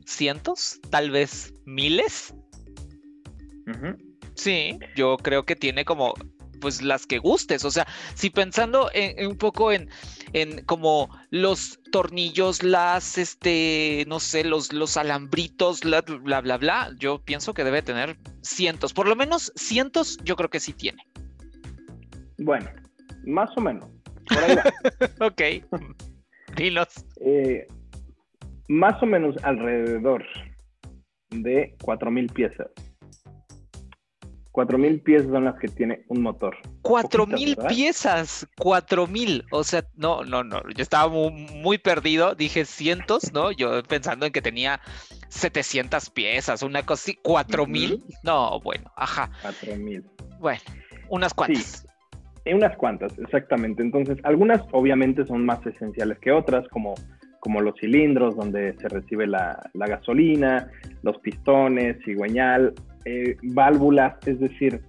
cientos, 0.05 0.81
tal 0.89 1.11
vez 1.11 1.53
miles. 1.65 2.33
Sí, 4.33 4.77
yo 4.95 5.15
creo 5.17 5.45
que 5.45 5.55
tiene 5.55 5.85
como 5.85 6.13
pues 6.65 6.81
las 6.81 7.05
que 7.05 7.19
gustes. 7.19 7.63
O 7.63 7.69
sea, 7.69 7.85
si 8.15 8.31
pensando 8.31 8.89
en, 8.91 9.27
un 9.27 9.37
poco 9.37 9.71
en, 9.71 9.87
en 10.33 10.65
como 10.65 11.15
los 11.29 11.79
tornillos, 11.91 12.63
las, 12.63 13.19
este, 13.19 14.03
no 14.07 14.19
sé, 14.19 14.43
los, 14.43 14.73
los 14.73 14.97
alambritos, 14.97 15.81
bla, 15.81 16.01
bla, 16.01 16.41
bla, 16.41 16.57
bla, 16.57 16.91
yo 16.97 17.21
pienso 17.23 17.53
que 17.53 17.63
debe 17.63 17.83
tener 17.83 18.17
cientos, 18.41 18.93
por 18.93 19.07
lo 19.07 19.15
menos 19.15 19.53
cientos 19.55 20.17
yo 20.23 20.35
creo 20.35 20.49
que 20.49 20.59
sí 20.59 20.73
tiene. 20.73 21.03
Bueno, 22.39 22.67
más 23.25 23.55
o 23.55 23.61
menos. 23.61 23.87
Por 24.27 24.39
ahí 24.39 24.57
ok, 25.21 25.77
dinos. 26.55 26.87
Eh, 27.21 27.67
más 28.69 29.03
o 29.03 29.05
menos 29.05 29.35
alrededor 29.43 30.25
de 31.29 31.75
4.000 31.77 32.33
piezas. 32.33 32.71
Cuatro 34.55 34.77
mil 34.77 35.01
piezas 35.01 35.29
son 35.31 35.43
las 35.43 35.59
que 35.59 35.67
tiene 35.67 36.05
un 36.07 36.21
motor. 36.21 36.55
Cuatro 36.81 37.27
mil 37.27 37.57
piezas, 37.67 38.47
cuatro 38.57 39.05
mil. 39.05 39.43
O 39.51 39.65
sea, 39.65 39.83
no, 39.97 40.23
no, 40.23 40.45
no. 40.45 40.61
Yo 40.69 40.81
estaba 40.81 41.09
muy, 41.11 41.77
perdido. 41.77 42.35
Dije 42.35 42.63
cientos, 42.63 43.33
¿no? 43.33 43.51
Yo 43.51 43.83
pensando 43.83 44.25
en 44.25 44.31
que 44.31 44.41
tenía 44.41 44.79
700 45.27 46.09
piezas, 46.09 46.63
una 46.63 46.83
cosa 46.83 47.01
así. 47.01 47.19
¿Cuatro 47.21 47.67
mil? 47.67 48.01
No, 48.23 48.61
bueno, 48.61 48.89
ajá. 48.95 49.29
Cuatro 49.41 49.75
mil. 49.75 50.05
Bueno, 50.39 50.61
unas 51.09 51.33
cuantas. 51.33 51.85
Sí, 52.45 52.53
unas 52.53 52.77
cuantas, 52.77 53.19
exactamente. 53.19 53.83
Entonces, 53.83 54.19
algunas 54.23 54.61
obviamente 54.71 55.25
son 55.25 55.45
más 55.45 55.65
esenciales 55.67 56.17
que 56.19 56.31
otras, 56.31 56.65
como 56.69 56.95
como 57.41 57.61
los 57.61 57.75
cilindros 57.79 58.35
donde 58.35 58.73
se 58.79 58.87
recibe 58.87 59.27
la, 59.27 59.69
la 59.73 59.85
gasolina, 59.85 60.71
los 61.03 61.19
pistones, 61.19 61.97
cigüeñal, 62.03 62.73
eh, 63.05 63.37
válvulas, 63.43 64.15
es 64.25 64.39
decir, 64.39 64.81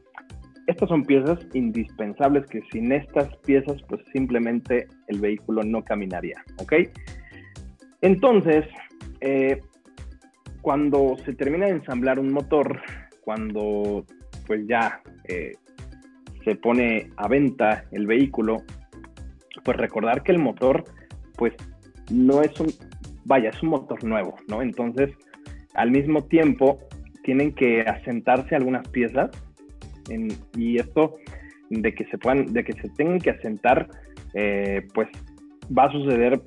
estas 0.66 0.88
son 0.88 1.04
piezas 1.04 1.38
indispensables 1.54 2.46
que 2.46 2.60
sin 2.72 2.90
estas 2.92 3.34
piezas 3.38 3.80
pues 3.88 4.00
simplemente 4.12 4.88
el 5.08 5.20
vehículo 5.20 5.62
no 5.62 5.84
caminaría, 5.84 6.42
¿ok? 6.58 6.74
Entonces, 8.00 8.64
eh, 9.20 9.60
cuando 10.62 11.16
se 11.24 11.34
termina 11.34 11.66
de 11.66 11.72
ensamblar 11.72 12.18
un 12.18 12.32
motor, 12.32 12.80
cuando 13.20 14.04
pues 14.46 14.66
ya 14.66 15.00
eh, 15.28 15.52
se 16.44 16.56
pone 16.56 17.10
a 17.16 17.28
venta 17.28 17.84
el 17.92 18.06
vehículo, 18.06 18.62
pues 19.64 19.76
recordar 19.76 20.22
que 20.22 20.32
el 20.32 20.38
motor 20.38 20.84
pues 21.36 21.54
no 22.10 22.42
es 22.42 22.58
un, 22.60 22.68
vaya, 23.24 23.50
es 23.50 23.62
un 23.62 23.70
motor 23.70 24.02
nuevo, 24.04 24.36
¿no? 24.48 24.62
Entonces, 24.62 25.10
al 25.74 25.90
mismo 25.90 26.24
tiempo, 26.24 26.78
tienen 27.26 27.52
que 27.52 27.80
asentarse 27.80 28.54
algunas 28.54 28.88
piezas 28.88 29.30
y 30.56 30.78
esto 30.78 31.16
de 31.70 31.92
que 31.92 32.04
se 32.04 32.18
puedan, 32.18 32.52
de 32.52 32.62
que 32.62 32.72
se 32.74 32.88
tengan 32.90 33.18
que 33.18 33.30
asentar, 33.30 33.88
eh, 34.32 34.86
pues 34.94 35.08
va 35.76 35.86
a 35.86 35.92
suceder 35.92 36.40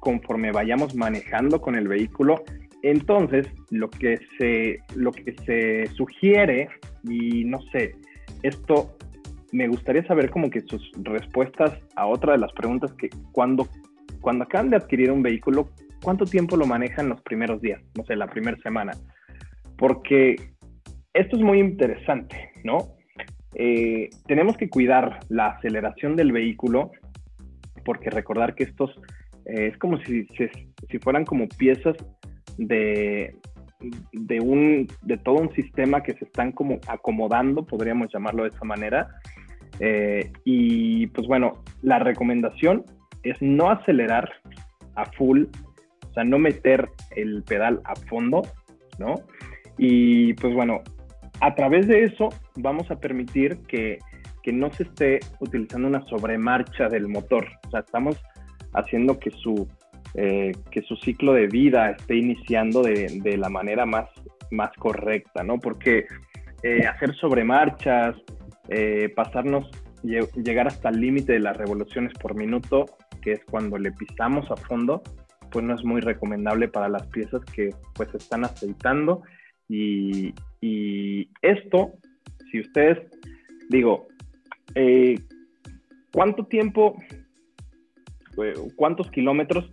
conforme 0.00 0.50
vayamos 0.50 0.94
manejando 0.94 1.60
con 1.60 1.74
el 1.74 1.88
vehículo. 1.88 2.42
Entonces, 2.82 3.46
lo 3.70 3.90
que 3.90 4.18
se, 4.38 4.80
lo 4.94 5.12
que 5.12 5.34
se 5.44 5.94
sugiere, 5.94 6.68
y 7.06 7.44
no 7.44 7.60
sé, 7.70 7.94
esto 8.42 8.96
me 9.52 9.68
gustaría 9.68 10.06
saber 10.06 10.30
como 10.30 10.48
que 10.48 10.62
sus 10.62 10.90
respuestas 11.02 11.78
a 11.96 12.06
otra 12.06 12.32
de 12.32 12.38
las 12.38 12.52
preguntas 12.52 12.94
que 12.94 13.10
cuando, 13.32 13.68
cuando 14.22 14.44
acaban 14.44 14.70
de 14.70 14.76
adquirir 14.76 15.12
un 15.12 15.22
vehículo, 15.22 15.68
¿cuánto 16.02 16.24
tiempo 16.24 16.56
lo 16.56 16.64
manejan 16.64 17.10
los 17.10 17.20
primeros 17.20 17.60
días? 17.60 17.82
No 17.94 18.04
sé, 18.06 18.16
la 18.16 18.26
primera 18.26 18.56
semana 18.62 18.92
porque 19.76 20.36
esto 21.12 21.36
es 21.36 21.42
muy 21.42 21.60
interesante, 21.60 22.52
¿no? 22.62 22.94
Eh, 23.54 24.10
tenemos 24.26 24.56
que 24.56 24.68
cuidar 24.68 25.20
la 25.28 25.48
aceleración 25.48 26.16
del 26.16 26.32
vehículo, 26.32 26.90
porque 27.84 28.10
recordar 28.10 28.54
que 28.54 28.64
estos 28.64 28.90
eh, 29.46 29.68
es 29.72 29.78
como 29.78 29.98
si, 29.98 30.26
fueran 31.00 31.24
como 31.24 31.46
piezas 31.48 31.96
de, 32.58 33.36
de, 34.12 34.40
un, 34.40 34.88
de 35.02 35.18
todo 35.18 35.36
un 35.36 35.52
sistema 35.54 36.02
que 36.02 36.14
se 36.14 36.24
están 36.24 36.52
como 36.52 36.80
acomodando, 36.88 37.64
podríamos 37.64 38.12
llamarlo 38.12 38.42
de 38.42 38.50
esa 38.50 38.64
manera. 38.64 39.08
Eh, 39.80 40.30
y 40.44 41.06
pues 41.08 41.26
bueno, 41.26 41.62
la 41.82 41.98
recomendación 41.98 42.84
es 43.22 43.40
no 43.40 43.70
acelerar 43.70 44.30
a 44.94 45.04
full, 45.12 45.44
o 46.08 46.12
sea, 46.12 46.24
no 46.24 46.38
meter 46.38 46.88
el 47.16 47.42
pedal 47.42 47.80
a 47.84 47.94
fondo, 47.96 48.42
¿no? 48.98 49.14
Y 49.78 50.34
pues 50.34 50.54
bueno, 50.54 50.82
a 51.40 51.54
través 51.54 51.86
de 51.86 52.04
eso 52.04 52.28
vamos 52.56 52.90
a 52.90 52.96
permitir 52.96 53.58
que, 53.66 53.98
no 54.52 54.70
se 54.72 54.82
esté 54.82 55.20
utilizando 55.40 55.88
una 55.88 56.04
sobremarcha 56.04 56.88
del 56.90 57.08
motor. 57.08 57.46
O 57.66 57.70
sea, 57.70 57.80
estamos 57.80 58.22
haciendo 58.74 59.18
que 59.18 59.30
su, 59.30 59.66
eh, 60.12 60.52
que 60.70 60.82
su 60.82 60.96
ciclo 60.96 61.32
de 61.32 61.46
vida 61.46 61.90
esté 61.90 62.16
iniciando 62.16 62.82
de, 62.82 63.36
la 63.38 63.48
manera 63.48 63.86
más, 63.86 64.06
más 64.50 64.70
correcta, 64.76 65.42
¿no? 65.42 65.58
Porque 65.58 66.06
eh, 66.62 66.86
hacer 66.86 67.14
sobremarchas, 67.14 68.16
eh, 68.68 69.08
pasarnos, 69.16 69.70
llegar 70.02 70.66
hasta 70.66 70.90
el 70.90 71.00
límite 71.00 71.32
de 71.32 71.40
las 71.40 71.56
revoluciones 71.56 72.12
por 72.12 72.34
minuto, 72.34 72.84
que 73.22 73.32
es 73.32 73.44
cuando 73.46 73.78
le 73.78 73.92
pisamos 73.92 74.50
a 74.50 74.56
fondo, 74.56 75.02
pues 75.50 75.64
no 75.64 75.74
es 75.74 75.84
muy 75.84 76.02
recomendable 76.02 76.68
para 76.68 76.90
las 76.90 77.06
piezas 77.06 77.42
que 77.46 77.70
pues 77.94 78.14
están 78.14 78.44
aceitando 78.44 79.22
y, 79.68 80.34
esto, 81.42 81.92
si 82.50 82.60
ustedes, 82.60 82.98
digo, 83.68 84.06
eh, 84.74 85.20
¿cuánto 86.12 86.46
tiempo, 86.46 86.96
eh, 88.42 88.54
cuántos 88.76 89.10
kilómetros? 89.10 89.70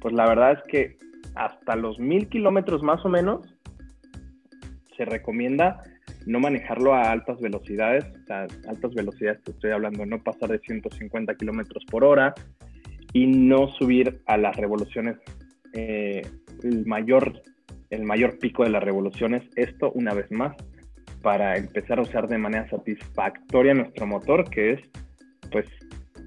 Pues 0.00 0.14
la 0.14 0.26
verdad 0.26 0.52
es 0.52 0.62
que 0.68 0.98
hasta 1.34 1.76
los 1.76 1.98
mil 1.98 2.28
kilómetros 2.28 2.82
más 2.82 3.04
o 3.04 3.08
menos 3.08 3.46
se 4.96 5.04
recomienda 5.04 5.82
no 6.26 6.40
manejarlo 6.40 6.94
a 6.94 7.10
altas 7.10 7.40
velocidades, 7.40 8.04
sea, 8.26 8.46
altas 8.68 8.94
velocidades 8.94 9.40
estoy 9.46 9.70
hablando, 9.70 10.06
no 10.06 10.22
pasar 10.22 10.50
de 10.50 10.58
150 10.58 11.34
kilómetros 11.36 11.84
por 11.90 12.04
hora 12.04 12.34
y 13.12 13.26
no 13.26 13.68
subir 13.68 14.22
a 14.26 14.36
las 14.36 14.56
revoluciones 14.56 15.16
eh, 15.74 16.22
el 16.62 16.86
mayor 16.86 17.42
el 17.92 18.04
mayor 18.04 18.38
pico 18.38 18.64
de 18.64 18.70
las 18.70 18.82
revoluciones. 18.82 19.42
Esto, 19.54 19.92
una 19.92 20.14
vez 20.14 20.30
más, 20.32 20.56
para 21.22 21.56
empezar 21.56 21.98
a 21.98 22.02
usar 22.02 22.26
de 22.26 22.38
manera 22.38 22.68
satisfactoria 22.68 23.74
nuestro 23.74 24.06
motor, 24.06 24.48
que 24.50 24.72
es, 24.72 24.80
pues, 25.50 25.66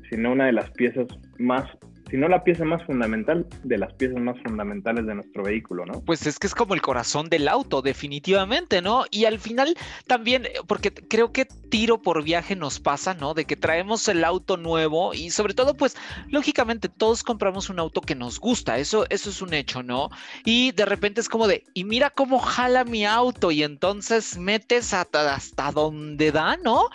si 0.09 0.15
no 0.15 0.31
una 0.31 0.45
de 0.45 0.53
las 0.53 0.69
piezas 0.71 1.07
más 1.39 1.65
si 2.09 2.17
no 2.17 2.27
la 2.27 2.43
pieza 2.43 2.63
más 2.63 2.83
fundamental 2.85 3.47
de 3.63 3.77
las 3.77 3.93
piezas 3.93 4.19
más 4.19 4.37
fundamentales 4.43 5.05
de 5.05 5.15
nuestro 5.15 5.43
vehículo, 5.43 5.85
¿no? 5.85 6.01
Pues 6.01 6.27
es 6.27 6.37
que 6.37 6.47
es 6.47 6.55
como 6.55 6.73
el 6.73 6.81
corazón 6.81 7.29
del 7.29 7.47
auto, 7.47 7.81
definitivamente, 7.81 8.81
¿no? 8.81 9.05
Y 9.11 9.25
al 9.25 9.39
final 9.39 9.75
también, 10.07 10.47
porque 10.67 10.93
creo 10.93 11.31
que 11.31 11.45
tiro 11.45 12.01
por 12.01 12.23
viaje 12.23 12.55
nos 12.55 12.79
pasa, 12.79 13.13
¿no? 13.13 13.33
De 13.33 13.45
que 13.45 13.55
traemos 13.55 14.07
el 14.07 14.23
auto 14.23 14.57
nuevo 14.57 15.13
y 15.13 15.31
sobre 15.31 15.53
todo, 15.53 15.75
pues, 15.75 15.97
lógicamente 16.29 16.89
todos 16.89 17.23
compramos 17.23 17.69
un 17.69 17.79
auto 17.79 18.01
que 18.01 18.15
nos 18.15 18.39
gusta, 18.39 18.77
eso, 18.77 19.05
eso 19.09 19.29
es 19.29 19.41
un 19.41 19.53
hecho, 19.53 19.81
¿no? 19.81 20.09
Y 20.45 20.71
de 20.73 20.85
repente 20.85 21.21
es 21.21 21.29
como 21.29 21.47
de, 21.47 21.63
y 21.73 21.83
mira 21.83 22.11
cómo 22.11 22.39
jala 22.39 22.83
mi 22.83 23.05
auto 23.05 23.51
y 23.51 23.63
entonces 23.63 24.37
metes 24.37 24.93
hasta, 24.93 25.33
hasta 25.33 25.71
donde 25.71 26.31
da, 26.31 26.57
¿no? 26.57 26.89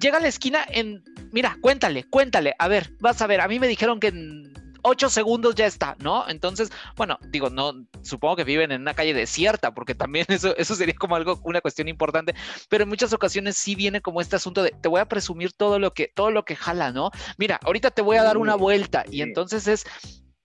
Llega 0.00 0.18
a 0.18 0.20
la 0.20 0.28
esquina 0.28 0.60
en, 0.68 1.02
mira, 1.32 1.58
cuéntale, 1.60 2.04
cuéntale, 2.04 2.54
a 2.58 2.68
ver, 2.68 2.92
vas 3.00 3.20
a 3.20 3.26
ver, 3.26 3.40
a 3.40 3.48
mí 3.48 3.58
me 3.58 3.68
dijeron 3.68 3.98
que 4.00 4.12
ocho 4.84 5.08
segundos 5.08 5.54
ya 5.54 5.66
está, 5.66 5.96
¿no? 5.98 6.28
Entonces, 6.28 6.70
bueno, 6.96 7.18
digo, 7.30 7.50
no, 7.50 7.72
supongo 8.02 8.36
que 8.36 8.44
viven 8.44 8.70
en 8.70 8.82
una 8.82 8.94
calle 8.94 9.14
desierta, 9.14 9.74
porque 9.74 9.94
también 9.94 10.26
eso, 10.28 10.56
eso 10.56 10.74
sería 10.74 10.94
como 10.94 11.16
algo, 11.16 11.40
una 11.42 11.60
cuestión 11.60 11.88
importante, 11.88 12.34
pero 12.68 12.84
en 12.84 12.90
muchas 12.90 13.12
ocasiones 13.12 13.56
sí 13.56 13.74
viene 13.74 14.00
como 14.00 14.20
este 14.20 14.36
asunto 14.36 14.62
de, 14.62 14.70
te 14.70 14.88
voy 14.88 15.00
a 15.00 15.08
presumir 15.08 15.52
todo 15.52 15.78
lo 15.78 15.92
que, 15.92 16.12
todo 16.14 16.30
lo 16.30 16.44
que 16.44 16.54
jala, 16.54 16.92
¿no? 16.92 17.10
Mira, 17.38 17.58
ahorita 17.64 17.90
te 17.90 18.02
voy 18.02 18.18
a 18.18 18.22
dar 18.22 18.36
una 18.36 18.54
vuelta 18.54 19.04
y 19.10 19.22
entonces 19.22 19.66
es, 19.66 19.86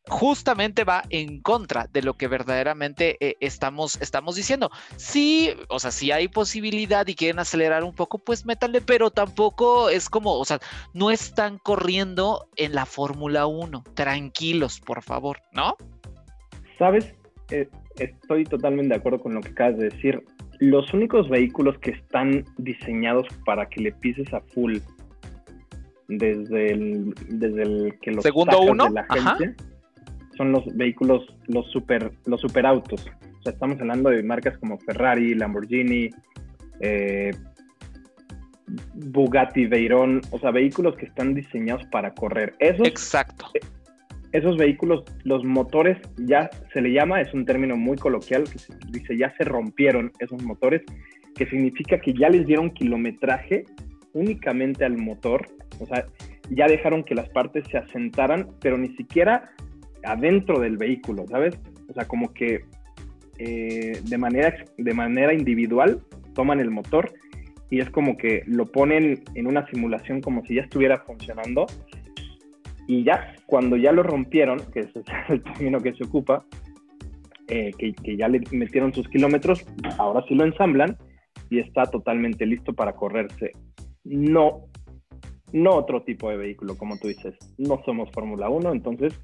justamente 0.09 0.83
va 0.83 1.03
en 1.09 1.41
contra 1.41 1.87
de 1.91 2.01
lo 2.01 2.15
que 2.15 2.27
verdaderamente 2.27 3.17
eh, 3.19 3.37
estamos, 3.39 4.01
estamos 4.01 4.35
diciendo. 4.35 4.69
Sí, 4.97 5.51
o 5.69 5.79
sea, 5.79 5.91
si 5.91 6.11
hay 6.11 6.27
posibilidad 6.27 7.07
y 7.07 7.15
quieren 7.15 7.39
acelerar 7.39 7.83
un 7.83 7.93
poco, 7.93 8.19
pues 8.19 8.45
métanle, 8.45 8.81
pero 8.81 9.11
tampoco 9.11 9.89
es 9.89 10.09
como, 10.09 10.33
o 10.33 10.45
sea, 10.45 10.59
no 10.93 11.11
están 11.11 11.57
corriendo 11.59 12.47
en 12.55 12.73
la 12.73 12.85
Fórmula 12.85 13.45
1. 13.45 13.83
Tranquilos, 13.93 14.81
por 14.81 15.01
favor, 15.01 15.37
¿no? 15.53 15.75
Sabes, 16.77 17.13
eh, 17.51 17.67
estoy 17.97 18.43
totalmente 18.43 18.93
de 18.93 18.99
acuerdo 18.99 19.19
con 19.19 19.33
lo 19.33 19.41
que 19.41 19.49
acabas 19.49 19.77
de 19.77 19.89
decir. 19.89 20.23
Los 20.59 20.93
únicos 20.93 21.29
vehículos 21.29 21.77
que 21.79 21.91
están 21.91 22.43
diseñados 22.57 23.27
para 23.45 23.69
que 23.69 23.81
le 23.81 23.91
pises 23.93 24.33
a 24.33 24.41
full 24.41 24.79
desde 26.09 26.71
el, 26.71 27.13
desde 27.29 27.61
el 27.61 27.99
que 28.01 28.11
los 28.11 28.23
segundo 28.23 28.61
uno 28.61 28.85
de 28.85 28.91
la 28.91 29.01
agencia, 29.01 29.55
son 30.39 30.53
los 30.53 30.63
vehículos, 30.73 31.25
los 31.47 31.69
super, 31.69 32.13
los 32.25 32.39
superautos. 32.39 33.05
O 33.39 33.43
sea, 33.43 33.51
estamos 33.51 33.77
hablando 33.81 34.09
de 34.09 34.23
marcas 34.23 34.57
como 34.57 34.79
Ferrari, 34.79 35.35
Lamborghini, 35.35 36.09
eh, 36.79 37.31
Bugatti, 38.93 39.65
Veyron, 39.65 40.21
o 40.31 40.39
sea, 40.39 40.51
vehículos 40.51 40.95
que 40.95 41.07
están 41.07 41.33
diseñados 41.33 41.83
para 41.91 42.13
correr. 42.13 42.55
Esos, 42.59 42.87
Exacto. 42.87 43.47
Esos 44.31 44.55
vehículos, 44.55 45.03
los 45.25 45.43
motores 45.43 45.97
ya 46.15 46.49
se 46.71 46.79
le 46.79 46.93
llama, 46.93 47.19
es 47.19 47.33
un 47.33 47.43
término 47.43 47.75
muy 47.75 47.97
coloquial 47.97 48.45
que 48.45 48.59
se 48.59 48.73
dice 48.91 49.17
ya 49.17 49.35
se 49.35 49.43
rompieron 49.43 50.13
esos 50.19 50.41
motores, 50.41 50.83
que 51.35 51.47
significa 51.47 51.99
que 51.99 52.13
ya 52.13 52.29
les 52.29 52.47
dieron 52.47 52.71
kilometraje 52.71 53.65
únicamente 54.13 54.85
al 54.85 54.97
motor, 54.97 55.47
o 55.81 55.85
sea, 55.85 56.05
ya 56.49 56.67
dejaron 56.67 57.03
que 57.03 57.15
las 57.15 57.27
partes 57.29 57.65
se 57.69 57.77
asentaran, 57.77 58.51
pero 58.61 58.77
ni 58.77 58.95
siquiera 58.95 59.51
adentro 60.03 60.59
del 60.59 60.77
vehículo, 60.77 61.25
¿sabes? 61.27 61.57
O 61.89 61.93
sea, 61.93 62.07
como 62.07 62.33
que 62.33 62.65
eh, 63.37 64.01
de, 64.03 64.17
manera, 64.17 64.53
de 64.77 64.93
manera 64.93 65.33
individual 65.33 66.01
toman 66.33 66.59
el 66.59 66.71
motor 66.71 67.11
y 67.69 67.79
es 67.79 67.89
como 67.89 68.17
que 68.17 68.43
lo 68.45 68.65
ponen 68.65 69.23
en 69.35 69.47
una 69.47 69.65
simulación 69.67 70.21
como 70.21 70.45
si 70.45 70.55
ya 70.55 70.63
estuviera 70.63 70.97
funcionando 71.05 71.67
y 72.87 73.03
ya 73.03 73.35
cuando 73.45 73.77
ya 73.77 73.91
lo 73.91 74.03
rompieron, 74.03 74.59
que 74.73 74.81
es 74.81 74.89
el 75.29 75.43
término 75.43 75.79
que 75.79 75.93
se 75.93 76.05
ocupa, 76.05 76.43
eh, 77.47 77.71
que, 77.77 77.93
que, 77.93 78.17
ya 78.17 78.27
le 78.27 78.41
metieron 78.51 78.93
sus 78.93 79.07
kilómetros, 79.09 79.65
ahora 79.97 80.23
sí 80.27 80.35
lo 80.35 80.43
ensamblan 80.43 80.97
y 81.49 81.59
está 81.59 81.83
totalmente 81.85 82.45
listo 82.45 82.73
para 82.73 82.93
correrse. 82.93 83.51
No, 84.03 84.65
no 85.51 85.75
otro 85.75 86.03
tipo 86.03 86.29
de 86.29 86.37
vehículo, 86.37 86.77
como 86.77 86.97
tú 86.97 87.07
dices. 87.07 87.35
No 87.57 87.81
somos 87.85 88.11
Fórmula 88.11 88.49
1, 88.49 88.71
entonces 88.71 89.19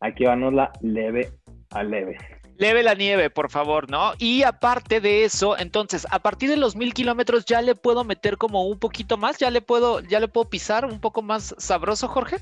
aquí 0.00 0.24
vamos 0.24 0.54
la 0.54 0.72
leve 0.80 1.30
a 1.70 1.82
leve. 1.82 2.16
Leve 2.58 2.82
la 2.82 2.94
nieve, 2.94 3.30
por 3.30 3.50
favor, 3.50 3.88
¿no? 3.88 4.14
Y 4.18 4.42
aparte 4.42 5.00
de 5.00 5.24
eso, 5.24 5.56
entonces, 5.56 6.06
a 6.10 6.18
partir 6.18 6.50
de 6.50 6.56
los 6.56 6.74
mil 6.74 6.92
kilómetros 6.92 7.44
ya 7.44 7.62
le 7.62 7.76
puedo 7.76 8.02
meter 8.02 8.36
como 8.36 8.66
un 8.66 8.80
poquito 8.80 9.16
más, 9.16 9.38
ya 9.38 9.50
le 9.50 9.60
puedo, 9.60 10.00
ya 10.00 10.18
le 10.18 10.26
puedo 10.26 10.50
pisar 10.50 10.84
un 10.84 11.00
poco 11.00 11.22
más 11.22 11.54
sabroso, 11.58 12.08
Jorge. 12.08 12.38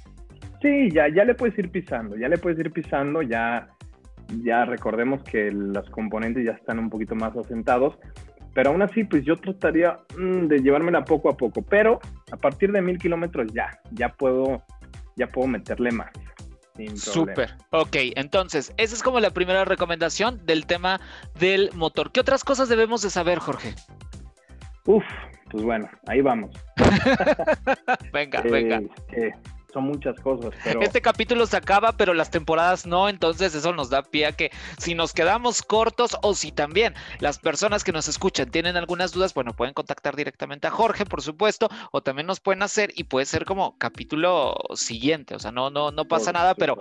Sí, 0.62 0.90
ya, 0.90 1.08
ya 1.08 1.24
le 1.24 1.34
puedes 1.34 1.58
ir 1.58 1.70
pisando, 1.70 2.16
ya 2.16 2.28
le 2.28 2.38
puedes 2.38 2.58
ir 2.58 2.72
pisando, 2.72 3.20
ya, 3.20 3.68
ya 4.42 4.64
recordemos 4.64 5.22
que 5.22 5.50
los 5.52 5.88
componentes 5.90 6.46
ya 6.46 6.52
están 6.52 6.78
un 6.78 6.88
poquito 6.88 7.14
más 7.14 7.36
asentados, 7.36 7.98
pero 8.54 8.70
aún 8.70 8.80
así, 8.80 9.04
pues 9.04 9.22
yo 9.22 9.36
trataría 9.36 9.98
mm, 10.16 10.46
de 10.46 10.60
llevármela 10.60 11.04
poco 11.04 11.28
a 11.28 11.36
poco, 11.36 11.60
pero 11.60 12.00
a 12.32 12.38
partir 12.38 12.72
de 12.72 12.80
mil 12.80 12.96
kilómetros 12.96 13.52
ya, 13.52 13.68
ya 13.92 14.08
puedo, 14.08 14.62
ya 15.14 15.26
puedo 15.26 15.46
meterle 15.46 15.90
más. 15.90 16.10
Súper. 16.94 17.54
Ok, 17.70 17.96
entonces, 18.16 18.72
esa 18.76 18.94
es 18.94 19.02
como 19.02 19.20
la 19.20 19.30
primera 19.30 19.64
recomendación 19.64 20.44
del 20.44 20.66
tema 20.66 21.00
del 21.38 21.70
motor. 21.74 22.12
¿Qué 22.12 22.20
otras 22.20 22.44
cosas 22.44 22.68
debemos 22.68 23.02
de 23.02 23.10
saber, 23.10 23.38
Jorge? 23.38 23.74
Uf, 24.84 25.04
pues 25.50 25.64
bueno, 25.64 25.88
ahí 26.06 26.20
vamos. 26.20 26.50
venga, 28.12 28.42
venga. 28.42 28.80
Eh, 29.12 29.32
son 29.76 29.84
muchas 29.84 30.18
cosas. 30.20 30.54
Pero... 30.64 30.80
Este 30.80 31.02
capítulo 31.02 31.44
se 31.46 31.54
acaba, 31.54 31.92
pero 31.92 32.14
las 32.14 32.30
temporadas 32.30 32.86
no, 32.86 33.10
entonces 33.10 33.54
eso 33.54 33.74
nos 33.74 33.90
da 33.90 34.02
pie 34.02 34.24
a 34.24 34.32
que 34.32 34.50
si 34.78 34.94
nos 34.94 35.12
quedamos 35.12 35.60
cortos 35.62 36.16
o 36.22 36.34
si 36.34 36.50
también 36.50 36.94
las 37.20 37.38
personas 37.38 37.84
que 37.84 37.92
nos 37.92 38.08
escuchan 38.08 38.50
tienen 38.50 38.78
algunas 38.78 39.12
dudas, 39.12 39.34
bueno, 39.34 39.52
pueden 39.54 39.74
contactar 39.74 40.16
directamente 40.16 40.66
a 40.66 40.70
Jorge, 40.70 41.04
por 41.04 41.20
supuesto, 41.20 41.68
o 41.92 42.00
también 42.00 42.26
nos 42.26 42.40
pueden 42.40 42.62
hacer 42.62 42.90
y 42.96 43.04
puede 43.04 43.26
ser 43.26 43.44
como 43.44 43.76
capítulo 43.76 44.56
siguiente, 44.74 45.34
o 45.34 45.38
sea, 45.38 45.52
no, 45.52 45.68
no, 45.68 45.90
no 45.90 46.06
pasa 46.06 46.32
nada, 46.32 46.54
pero 46.54 46.78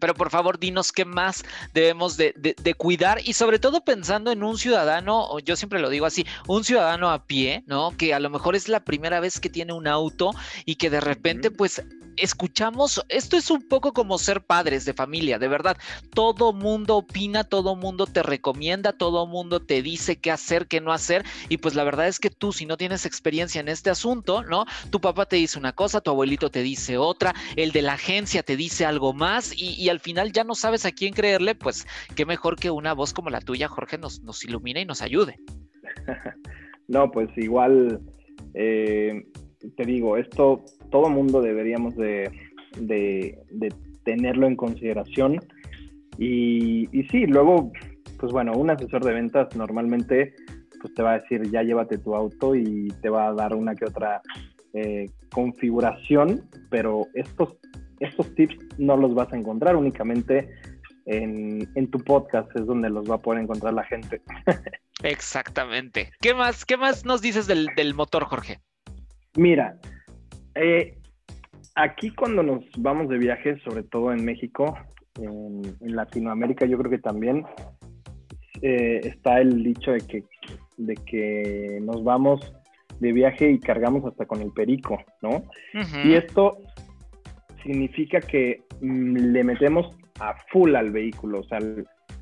pero 0.00 0.14
por 0.14 0.30
favor 0.30 0.58
dinos 0.58 0.92
qué 0.92 1.04
más 1.04 1.44
debemos 1.72 2.16
de, 2.16 2.32
cuidar 2.76 3.20
y 3.24 3.34
sobre 3.34 3.58
todo 3.58 3.84
pensando 3.84 4.32
en 4.32 4.42
un 4.42 4.56
ciudadano, 4.56 5.38
yo 5.40 5.56
siempre 5.56 5.80
lo 5.80 5.90
digo 5.90 6.06
así, 6.06 6.26
un 6.46 6.64
ciudadano 6.64 7.10
a 7.10 7.26
pie, 7.26 7.62
¿no? 7.66 7.96
Que 7.96 8.14
a 8.14 8.20
lo 8.20 8.30
mejor 8.30 8.56
es 8.56 8.68
la 8.68 8.84
primera 8.84 9.20
vez 9.20 9.38
que 9.38 9.50
tiene 9.50 9.72
un 9.72 9.86
auto 9.86 10.30
y 10.64 10.76
que 10.76 10.90
de 10.90 11.00
repente 11.00 11.50
pues 11.50 11.82
escuchamos, 12.20 13.04
esto 13.08 13.36
es 13.36 13.50
un 13.50 13.66
poco 13.66 13.92
como 13.92 14.18
ser 14.18 14.42
padres 14.42 14.84
de 14.84 14.94
familia, 14.94 15.38
de 15.38 15.48
verdad, 15.48 15.76
todo 16.14 16.52
mundo 16.52 16.96
opina, 16.96 17.44
todo 17.44 17.76
mundo 17.76 18.06
te 18.06 18.22
recomienda, 18.22 18.92
todo 18.92 19.26
mundo 19.26 19.60
te 19.60 19.82
dice 19.82 20.16
qué 20.16 20.30
hacer, 20.30 20.66
qué 20.66 20.80
no 20.80 20.92
hacer 20.92 21.24
y 21.48 21.58
pues 21.58 21.74
la 21.74 21.84
verdad 21.84 22.08
es 22.08 22.18
que 22.18 22.30
tú 22.30 22.52
si 22.52 22.66
no 22.66 22.76
tienes 22.76 23.06
experiencia 23.06 23.60
en 23.60 23.68
este 23.68 23.90
asunto, 23.90 24.42
¿no? 24.42 24.64
Tu 24.90 25.00
papá 25.00 25.26
te 25.26 25.36
dice 25.36 25.58
una 25.58 25.72
cosa, 25.72 26.00
tu 26.00 26.10
abuelito 26.10 26.50
te 26.50 26.62
dice 26.62 26.98
otra, 26.98 27.34
el 27.56 27.72
de 27.72 27.82
la 27.82 27.94
agencia 27.94 28.42
te 28.42 28.56
dice 28.56 28.84
algo 28.84 29.12
más 29.12 29.52
y 29.56 29.88
al 29.88 30.00
final 30.00 30.32
ya 30.32 30.44
no 30.44 30.54
sabes 30.54 30.84
a 30.86 30.92
quién 30.92 31.12
creerle, 31.12 31.54
pues 31.54 31.86
qué 32.14 32.26
mejor 32.26 32.56
que 32.56 32.70
una 32.70 32.92
voz 32.92 33.12
como 33.12 33.30
la 33.30 33.40
tuya, 33.40 33.68
Jorge, 33.68 33.98
nos, 33.98 34.44
ilumine 34.44 34.82
y 34.82 34.84
nos 34.84 35.02
ayude. 35.02 35.36
no, 36.88 37.10
pues 37.10 37.28
igual, 37.36 38.00
eh, 38.54 39.26
te 39.76 39.84
digo, 39.84 40.16
esto 40.16 40.64
todo 40.90 41.08
mundo 41.08 41.40
deberíamos 41.40 41.96
de, 41.96 42.30
tenerlo 44.04 44.46
en 44.46 44.56
consideración. 44.56 45.40
Y, 46.18 46.88
y 46.92 47.04
sí, 47.04 47.26
luego, 47.26 47.72
pues 48.18 48.32
bueno, 48.32 48.52
un 48.52 48.70
asesor 48.70 49.04
de 49.04 49.12
ventas 49.12 49.54
normalmente 49.56 50.34
pues 50.80 50.94
te 50.94 51.02
va 51.02 51.12
a 51.12 51.18
decir 51.18 51.50
ya 51.50 51.62
llévate 51.62 51.98
tu 51.98 52.14
auto 52.14 52.54
y 52.54 52.88
te 53.02 53.10
va 53.10 53.28
a 53.28 53.34
dar 53.34 53.54
una 53.54 53.74
que 53.74 53.84
otra 53.84 54.22
eh, 54.72 55.10
configuración, 55.30 56.48
pero 56.70 57.06
estos 57.14 57.58
estos 58.00 58.34
tips 58.34 58.56
no 58.78 58.96
los 58.96 59.14
vas 59.14 59.32
a 59.32 59.36
encontrar 59.36 59.76
únicamente 59.76 60.48
en, 61.06 61.90
tu 61.90 61.98
podcast, 61.98 62.48
es 62.56 62.66
donde 62.66 62.88
los 62.88 63.10
va 63.10 63.16
a 63.16 63.18
poder 63.22 63.42
encontrar 63.42 63.74
la 63.74 63.84
gente. 63.84 64.22
Exactamente. 65.02 66.10
¿Qué 66.20 66.34
más, 66.34 66.64
qué 66.64 66.76
más 66.76 67.04
nos 67.04 67.20
dices 67.20 67.46
del, 67.46 67.94
motor, 67.94 68.24
Jorge? 68.24 68.60
Mira, 69.36 69.78
eh, 70.60 70.98
aquí 71.74 72.10
cuando 72.10 72.42
nos 72.42 72.64
vamos 72.78 73.08
de 73.08 73.18
viaje, 73.18 73.58
sobre 73.60 73.82
todo 73.82 74.12
en 74.12 74.24
México, 74.24 74.76
en, 75.20 75.62
Latinoamérica, 75.80 76.66
yo 76.66 76.78
creo 76.78 76.90
que 76.90 76.98
también 76.98 77.44
eh, 78.62 79.00
está 79.02 79.40
el 79.40 79.62
dicho 79.62 79.92
de 79.92 80.00
que, 80.00 80.24
de 80.76 80.94
que 80.94 81.78
nos 81.82 82.04
vamos 82.04 82.52
de 83.00 83.12
viaje 83.12 83.50
y 83.50 83.58
cargamos 83.58 84.04
hasta 84.04 84.26
con 84.26 84.42
el 84.42 84.52
perico, 84.52 85.02
¿no? 85.22 85.42
Y 86.04 86.12
esto 86.12 86.58
significa 87.62 88.20
que 88.20 88.62
mm, 88.80 89.16
le 89.32 89.44
metemos 89.44 89.96
a 90.20 90.34
full 90.52 90.74
al 90.76 90.90
vehículo, 90.90 91.40
o 91.40 91.44
sea, 91.44 91.58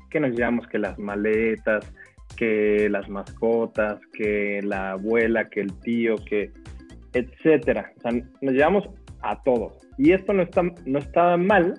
que 0.09 0.19
nos 0.19 0.31
llevamos 0.31 0.65
que 0.67 0.79
las 0.79 0.97
maletas, 0.97 1.91
que 2.37 2.87
las 2.89 3.09
mascotas, 3.09 3.99
que 4.13 4.61
la 4.63 4.91
abuela, 4.91 5.49
que 5.49 5.59
el 5.59 5.73
tío, 5.81 6.15
que 6.15 6.51
etcétera. 7.13 7.91
O 7.97 8.01
sea, 8.01 8.11
nos 8.41 8.53
llevamos 8.53 8.89
a 9.21 9.41
todo. 9.43 9.77
Y 9.97 10.11
esto 10.11 10.33
no 10.33 10.43
está, 10.43 10.63
no 10.85 10.99
está 10.99 11.37
mal, 11.37 11.73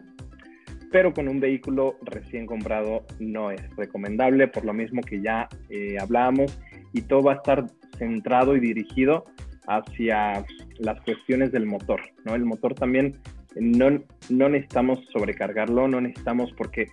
pero 0.93 1.12
con 1.12 1.28
un 1.28 1.41
vehículo 1.41 1.97
recién 2.03 2.47
comprado 2.47 3.05
no 3.18 3.51
es 3.51 3.62
recomendable, 3.76 4.49
por 4.49 4.64
lo 4.64 4.72
mismo 4.72 5.01
que 5.03 5.22
ya 5.22 5.49
eh, 5.68 5.97
hablábamos, 6.01 6.59
y 6.93 7.03
todo 7.03 7.22
va 7.22 7.33
a 7.33 7.37
estar 7.37 7.66
centrado 7.97 8.57
y 8.57 8.61
dirigido 8.61 9.24
hacia 9.66 10.45
las 10.78 11.01
cuestiones 11.03 11.53
del 11.53 11.66
motor, 11.66 12.01
¿no? 12.24 12.35
El 12.35 12.45
motor 12.45 12.74
también 12.74 13.18
no, 13.57 14.03
no 14.28 14.49
necesitamos 14.49 14.99
sobrecargarlo, 15.12 15.87
no 15.87 16.01
necesitamos 16.01 16.53
porque 16.57 16.89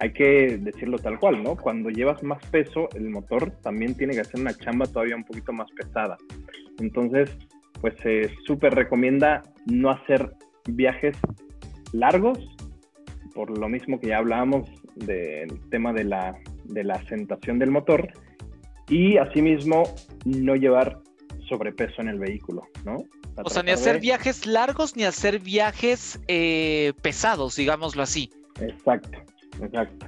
hay 0.00 0.12
que 0.12 0.58
decirlo 0.58 0.98
tal 0.98 1.18
cual, 1.18 1.42
¿no? 1.42 1.56
Cuando 1.56 1.90
llevas 1.90 2.22
más 2.22 2.44
peso, 2.46 2.88
el 2.94 3.10
motor 3.10 3.50
también 3.62 3.94
tiene 3.94 4.14
que 4.14 4.20
hacer 4.20 4.40
una 4.40 4.54
chamba 4.54 4.86
todavía 4.86 5.14
un 5.14 5.24
poquito 5.24 5.52
más 5.52 5.70
pesada. 5.72 6.16
Entonces, 6.78 7.36
pues 7.80 7.94
se 8.02 8.30
súper 8.46 8.74
recomienda 8.74 9.42
no 9.66 9.90
hacer 9.90 10.32
viajes 10.66 11.16
largos, 11.92 12.38
por 13.34 13.56
lo 13.56 13.68
mismo 13.68 13.98
que 14.00 14.08
ya 14.08 14.18
hablábamos 14.18 14.68
del 14.96 15.60
tema 15.70 15.92
de 15.92 16.04
la, 16.04 16.36
de 16.64 16.84
la 16.84 16.94
asentación 16.94 17.58
del 17.58 17.70
motor, 17.70 18.12
y 18.88 19.16
asimismo 19.16 19.84
no 20.24 20.56
llevar 20.56 20.98
sobrepeso 21.48 22.02
en 22.02 22.08
el 22.08 22.18
vehículo, 22.18 22.62
¿no? 22.84 22.96
O 23.42 23.48
sea, 23.48 23.62
ni 23.62 23.70
hacer 23.70 24.00
viajes 24.00 24.46
largos 24.46 24.96
ni 24.96 25.04
hacer 25.04 25.38
viajes 25.38 26.20
eh, 26.28 26.92
pesados, 27.00 27.56
digámoslo 27.56 28.02
así. 28.02 28.30
Exacto, 28.60 29.18
exacto. 29.62 30.06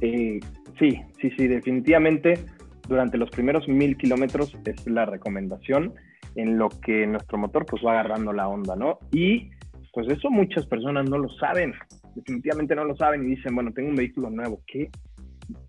Eh, 0.00 0.40
sí, 0.78 1.00
sí, 1.20 1.30
sí, 1.36 1.46
definitivamente 1.46 2.44
durante 2.88 3.16
los 3.16 3.30
primeros 3.30 3.66
mil 3.68 3.96
kilómetros 3.96 4.56
es 4.64 4.86
la 4.86 5.06
recomendación 5.06 5.94
en 6.36 6.58
lo 6.58 6.68
que 6.68 7.06
nuestro 7.06 7.38
motor 7.38 7.66
pues 7.66 7.82
va 7.84 7.92
agarrando 7.92 8.32
la 8.32 8.48
onda, 8.48 8.76
¿no? 8.76 8.98
Y 9.10 9.50
pues 9.92 10.08
eso 10.08 10.30
muchas 10.30 10.66
personas 10.66 11.08
no 11.08 11.18
lo 11.18 11.28
saben, 11.30 11.74
definitivamente 12.14 12.74
no 12.74 12.84
lo 12.84 12.94
saben 12.96 13.24
y 13.24 13.36
dicen, 13.36 13.54
bueno, 13.54 13.72
tengo 13.72 13.88
un 13.88 13.96
vehículo 13.96 14.30
nuevo, 14.30 14.60
¿qué, 14.66 14.90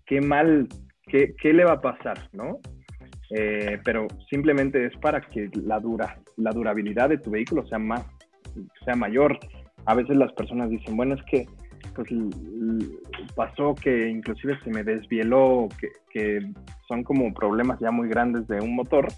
qué 0.06 0.20
mal, 0.20 0.68
qué, 1.06 1.34
qué 1.40 1.52
le 1.52 1.64
va 1.64 1.72
a 1.72 1.80
pasar, 1.80 2.18
¿no? 2.32 2.60
Eh, 3.30 3.78
pero 3.84 4.06
simplemente 4.30 4.86
es 4.86 4.96
para 4.98 5.20
que 5.20 5.50
la, 5.54 5.80
dura, 5.80 6.18
la 6.36 6.50
durabilidad 6.50 7.08
de 7.08 7.18
tu 7.18 7.30
vehículo 7.30 7.66
sea, 7.66 7.78
más, 7.78 8.04
sea 8.84 8.96
mayor. 8.96 9.38
A 9.86 9.94
veces 9.94 10.16
las 10.16 10.32
personas 10.32 10.70
dicen, 10.70 10.96
bueno, 10.96 11.14
es 11.14 11.22
que 11.24 11.46
pues 11.94 12.08
pasó 13.34 13.74
que 13.74 14.08
inclusive 14.08 14.58
se 14.62 14.70
me 14.70 14.84
desvieló, 14.84 15.68
que, 15.80 15.88
que 16.10 16.52
son 16.86 17.02
como 17.02 17.32
problemas 17.34 17.80
ya 17.80 17.90
muy 17.90 18.08
grandes 18.08 18.46
de 18.46 18.60
un 18.60 18.76
motor, 18.76 19.08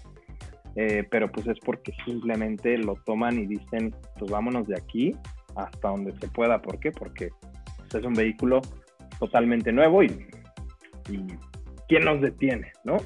eh, 0.75 1.05
pero 1.09 1.31
pues 1.31 1.47
es 1.47 1.59
porque 1.59 1.93
simplemente 2.05 2.77
lo 2.77 2.95
toman 3.05 3.39
y 3.39 3.45
dicen, 3.45 3.93
pues 4.17 4.31
vámonos 4.31 4.67
de 4.67 4.77
aquí 4.77 5.15
hasta 5.55 5.89
donde 5.89 6.13
se 6.13 6.27
pueda. 6.29 6.61
¿Por 6.61 6.79
qué? 6.79 6.91
Porque 6.91 7.29
es 7.93 8.05
un 8.05 8.13
vehículo 8.13 8.61
totalmente 9.19 9.71
nuevo 9.71 10.03
y, 10.03 10.07
y 11.09 11.25
¿quién 11.87 12.05
nos 12.05 12.21
detiene, 12.21 12.71
no? 12.83 12.97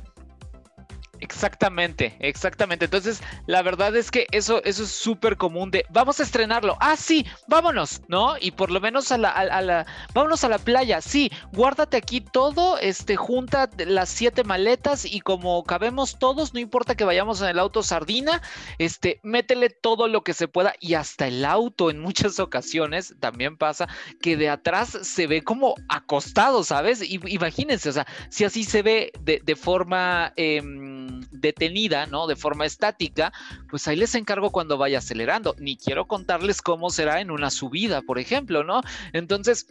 Exactamente, 1.36 2.16
exactamente. 2.22 2.86
Entonces, 2.86 3.22
la 3.46 3.62
verdad 3.62 3.94
es 3.98 4.10
que 4.10 4.26
eso, 4.32 4.64
eso 4.64 4.84
es 4.84 4.90
súper 4.90 5.36
común 5.36 5.70
de, 5.70 5.86
vamos 5.90 6.22
a 6.22 6.24
estrenarlo. 6.24 6.78
Ah, 6.80 6.96
sí, 6.96 7.26
vámonos, 7.48 8.02
¿no? 8.08 8.36
Y 8.40 8.52
por 8.52 8.72
lo 8.72 8.80
menos 8.80 9.12
a 9.12 9.18
la, 9.18 9.32
a, 9.32 9.62
la, 9.62 9.86
vámonos 10.14 10.46
a 10.46 10.50
la 10.50 10.60
playa. 10.60 11.02
Sí, 11.02 11.30
guárdate 11.52 11.98
aquí 11.98 12.22
todo, 12.22 12.78
este, 12.78 13.18
junta 13.18 13.70
las 13.86 14.08
siete 14.08 14.46
maletas 14.46 15.04
y 15.04 15.20
como 15.20 15.62
cabemos 15.66 16.20
todos, 16.20 16.54
no 16.54 16.62
importa 16.62 16.96
que 16.96 17.04
vayamos 17.04 17.42
en 17.42 17.50
el 17.50 17.60
auto 17.60 17.84
sardina, 17.84 18.42
este, 18.78 19.20
métele 19.22 19.70
todo 19.70 20.08
lo 20.08 20.24
que 20.24 20.34
se 20.34 20.48
pueda 20.48 20.74
y 20.80 20.94
hasta 20.94 21.28
el 21.28 21.44
auto 21.44 21.90
en 21.90 22.00
muchas 22.00 22.40
ocasiones 22.40 23.14
también 23.20 23.58
pasa 23.58 23.90
que 24.22 24.38
de 24.38 24.48
atrás 24.48 24.98
se 25.02 25.28
ve 25.28 25.44
como 25.44 25.76
acostado, 25.90 26.64
¿sabes? 26.64 27.02
Y, 27.02 27.20
imagínense, 27.28 27.90
o 27.90 27.94
sea, 27.94 28.08
si 28.30 28.46
así 28.46 28.64
se 28.64 28.82
ve 28.84 29.12
de, 29.20 29.42
de 29.44 29.56
forma... 29.58 30.32
Eh, 30.38 30.62
detenida, 31.32 32.06
¿no? 32.06 32.28
De 32.28 32.36
forma 32.36 32.66
estática, 32.66 33.32
pues 33.70 33.88
ahí 33.88 33.96
les 33.96 34.16
encargo 34.16 34.52
cuando 34.52 34.78
vaya 34.78 35.00
acelerando. 35.00 35.56
Ni 35.60 35.78
quiero 35.78 36.06
contarles 36.06 36.62
cómo 36.62 36.90
será 36.90 37.22
en 37.22 37.32
una 37.32 37.50
subida, 37.50 38.02
por 38.02 38.20
ejemplo, 38.20 38.64
¿no? 38.64 38.82
Entonces, 39.14 39.68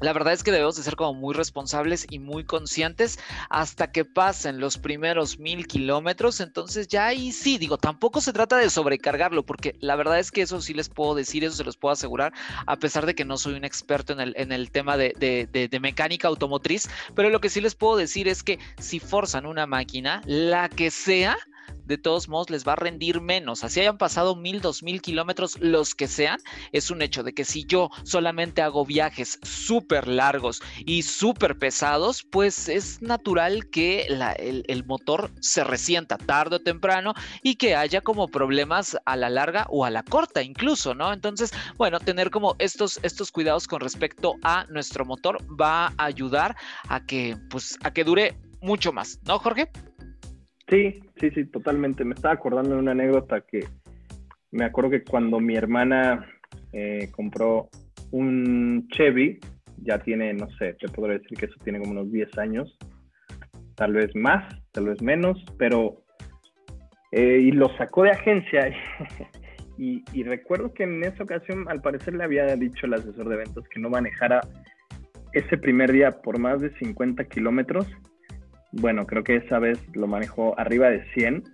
la 0.00 0.12
verdad 0.12 0.32
es 0.32 0.42
que 0.42 0.52
debemos 0.52 0.76
de 0.76 0.82
ser 0.82 0.96
como 0.96 1.14
muy 1.14 1.34
responsables 1.34 2.06
y 2.08 2.18
muy 2.18 2.44
conscientes 2.44 3.18
hasta 3.50 3.90
que 3.90 4.04
pasen 4.04 4.60
los 4.60 4.78
primeros 4.78 5.38
mil 5.38 5.66
kilómetros. 5.66 6.40
Entonces 6.40 6.88
ya 6.88 7.06
ahí 7.06 7.32
sí, 7.32 7.58
digo, 7.58 7.78
tampoco 7.78 8.20
se 8.20 8.32
trata 8.32 8.56
de 8.56 8.70
sobrecargarlo, 8.70 9.44
porque 9.44 9.76
la 9.80 9.96
verdad 9.96 10.18
es 10.18 10.30
que 10.30 10.42
eso 10.42 10.60
sí 10.60 10.74
les 10.74 10.88
puedo 10.88 11.14
decir, 11.14 11.44
eso 11.44 11.56
se 11.56 11.64
los 11.64 11.76
puedo 11.76 11.92
asegurar, 11.92 12.32
a 12.66 12.76
pesar 12.76 13.06
de 13.06 13.14
que 13.14 13.24
no 13.24 13.36
soy 13.36 13.54
un 13.54 13.64
experto 13.64 14.12
en 14.12 14.20
el, 14.20 14.34
en 14.36 14.52
el 14.52 14.70
tema 14.70 14.96
de, 14.96 15.12
de 15.18 15.80
mecánica 15.80 16.28
automotriz, 16.28 16.88
pero 17.14 17.30
lo 17.30 17.40
que 17.40 17.50
sí 17.50 17.60
les 17.60 17.74
puedo 17.74 17.96
decir 17.96 18.28
es 18.28 18.42
que 18.42 18.58
si 18.78 19.00
forzan 19.00 19.46
una 19.46 19.66
máquina, 19.66 20.22
la 20.26 20.68
que 20.68 20.90
sea, 20.90 21.36
de 21.84 21.98
todos 21.98 22.28
modos 22.28 22.50
les 22.50 22.66
va 22.66 22.72
a 22.72 22.76
rendir 22.76 23.20
menos. 23.20 23.64
Así 23.64 23.80
hayan 23.80 23.98
pasado 23.98 24.36
mil, 24.36 24.60
dos 24.60 24.82
mil 24.82 25.00
kilómetros, 25.00 25.58
los 25.60 25.94
que 25.94 26.08
sean, 26.08 26.38
es 26.72 26.90
un 26.90 27.02
hecho 27.02 27.22
de 27.22 27.32
que 27.32 27.44
si 27.44 27.64
yo 27.64 27.90
solamente 28.04 28.62
hago 28.62 28.84
viajes 28.84 29.38
súper 29.42 30.08
largos 30.08 30.62
y 30.84 31.02
súper 31.02 31.58
pesados, 31.58 32.22
pues 32.22 32.68
es 32.68 33.02
natural 33.02 33.68
que 33.70 34.06
el, 34.38 34.84
motor 34.86 35.30
se 35.40 35.64
resienta 35.64 36.16
tarde 36.16 36.56
o 36.56 36.60
temprano 36.60 37.14
y 37.42 37.56
que 37.56 37.74
haya 37.74 38.00
como 38.00 38.28
problemas 38.28 38.96
a 39.04 39.16
la 39.16 39.28
larga 39.28 39.66
o 39.70 39.84
a 39.84 39.90
la 39.90 40.02
corta 40.02 40.42
incluso, 40.42 40.94
¿no? 40.94 41.12
Entonces, 41.12 41.52
bueno, 41.76 42.00
tener 42.00 42.30
como 42.30 42.54
estos, 42.58 43.00
estos 43.02 43.32
cuidados 43.32 43.66
con 43.66 43.80
respecto 43.80 44.34
a 44.42 44.64
nuestro 44.68 45.04
motor 45.04 45.38
va 45.60 45.86
a 45.98 46.04
ayudar 46.04 46.56
a 46.88 47.04
que, 47.04 47.36
pues, 47.50 47.78
a 47.82 47.92
que 47.92 48.04
dure 48.04 48.38
mucho 48.60 48.92
más, 48.92 49.18
¿no, 49.22 49.38
Jorge? 49.38 49.70
Sí, 50.68 51.00
sí, 51.18 51.30
sí, 51.30 51.44
totalmente. 51.46 52.04
Me 52.04 52.14
estaba 52.14 52.34
acordando 52.34 52.74
de 52.74 52.80
una 52.80 52.92
anécdota 52.92 53.40
que 53.40 53.60
me 54.50 54.64
acuerdo 54.64 54.90
que 54.90 55.04
cuando 55.04 55.40
mi 55.40 55.56
hermana 55.56 56.26
eh, 56.72 57.10
compró 57.12 57.70
un 58.10 58.86
Chevy, 58.92 59.38
ya 59.78 59.98
tiene, 59.98 60.34
no 60.34 60.48
sé, 60.58 60.74
te 60.74 60.88
podría 60.88 61.18
decir 61.18 61.38
que 61.38 61.46
eso 61.46 61.54
tiene 61.64 61.78
como 61.78 61.92
unos 61.92 62.12
10 62.12 62.36
años, 62.38 62.76
tal 63.76 63.94
vez 63.94 64.14
más, 64.14 64.54
tal 64.72 64.86
vez 64.86 65.00
menos, 65.02 65.42
pero... 65.58 66.02
Eh, 67.10 67.38
y 67.40 67.52
lo 67.52 67.74
sacó 67.78 68.02
de 68.02 68.10
agencia. 68.10 68.68
y, 69.78 70.04
y, 70.12 70.24
recuerdo 70.24 70.74
que 70.74 70.82
en 70.82 71.02
esa 71.02 71.22
ocasión, 71.22 71.64
al 71.70 71.80
parecer, 71.80 72.14
le 72.14 72.24
había 72.24 72.54
dicho 72.56 72.84
el 72.84 72.92
asesor 72.92 73.30
de 73.30 73.36
eventos 73.36 73.66
que 73.70 73.80
no 73.80 73.88
manejara 73.88 74.42
ese 75.32 75.56
primer 75.56 75.90
día 75.90 76.20
por 76.20 76.38
más 76.38 76.60
de 76.60 76.70
50 76.76 77.24
kilómetros 77.24 77.86
bueno, 78.72 79.06
creo 79.06 79.24
que 79.24 79.36
esa 79.36 79.58
vez 79.58 79.78
lo 79.94 80.06
manejó 80.06 80.58
arriba 80.58 80.90
de 80.90 81.04
100 81.14 81.44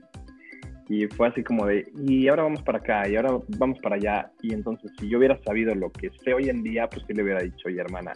y 0.88 1.06
fue 1.06 1.28
así 1.28 1.42
como 1.42 1.66
de, 1.66 1.90
y 2.06 2.28
ahora 2.28 2.42
vamos 2.42 2.62
para 2.62 2.78
acá, 2.78 3.08
y 3.08 3.16
ahora 3.16 3.38
vamos 3.58 3.78
para 3.80 3.96
allá. 3.96 4.30
Y 4.42 4.52
entonces, 4.52 4.90
si 4.98 5.08
yo 5.08 5.18
hubiera 5.18 5.40
sabido 5.42 5.74
lo 5.74 5.90
que 5.90 6.10
sé 6.22 6.34
hoy 6.34 6.50
en 6.50 6.62
día, 6.62 6.88
pues 6.88 7.04
sí 7.06 7.14
le 7.14 7.22
hubiera 7.22 7.42
dicho, 7.42 7.68
oye, 7.68 7.80
hermana, 7.80 8.12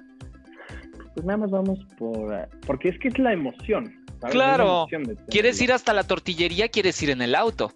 pues 1.15 1.25
nada 1.25 1.39
más 1.39 1.51
vamos 1.51 1.79
por... 1.97 2.49
Porque 2.67 2.91
es 2.91 2.99
que 2.99 3.09
es 3.09 3.19
la 3.19 3.33
emoción. 3.33 4.05
Claro, 4.31 4.87
quieres 5.29 5.63
ir 5.63 5.73
hasta 5.73 5.93
la 5.93 6.03
tortillería, 6.03 6.69
quieres 6.69 7.03
ir 7.03 7.11
en 7.11 7.23
el 7.23 7.35
auto. 7.35 7.73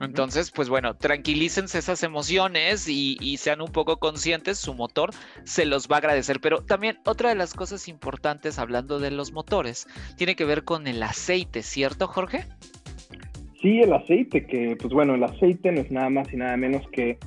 Entonces, 0.00 0.50
pues 0.50 0.68
bueno, 0.68 0.94
tranquilícense 0.94 1.78
esas 1.78 2.02
emociones 2.02 2.88
y, 2.88 3.36
sean 3.38 3.60
un 3.60 3.70
poco 3.70 3.98
conscientes, 3.98 4.58
su 4.58 4.74
motor 4.74 5.10
se 5.44 5.64
los 5.64 5.88
va 5.88 5.96
a 5.96 5.98
agradecer. 5.98 6.40
Pero 6.40 6.62
también 6.62 6.98
otra 7.04 7.30
de 7.30 7.34
las 7.34 7.54
cosas 7.54 7.88
importantes 7.88 8.58
hablando 8.58 8.98
de 8.98 9.10
los 9.10 9.32
motores 9.32 9.86
tiene 10.16 10.36
que 10.36 10.44
ver 10.44 10.64
con 10.64 10.86
el 10.86 11.02
aceite, 11.02 11.62
¿cierto, 11.62 12.06
Jorge? 12.06 12.44
Sí, 13.60 13.80
el 13.80 13.92
aceite, 13.92 14.46
que 14.46 14.76
pues 14.76 14.92
bueno, 14.92 15.14
el 15.14 15.24
aceite 15.24 15.72
no 15.72 15.80
es 15.80 15.90
nada 15.90 16.10
más 16.10 16.32
y 16.32 16.36
nada 16.36 16.56
menos 16.56 16.86
que 16.92 17.18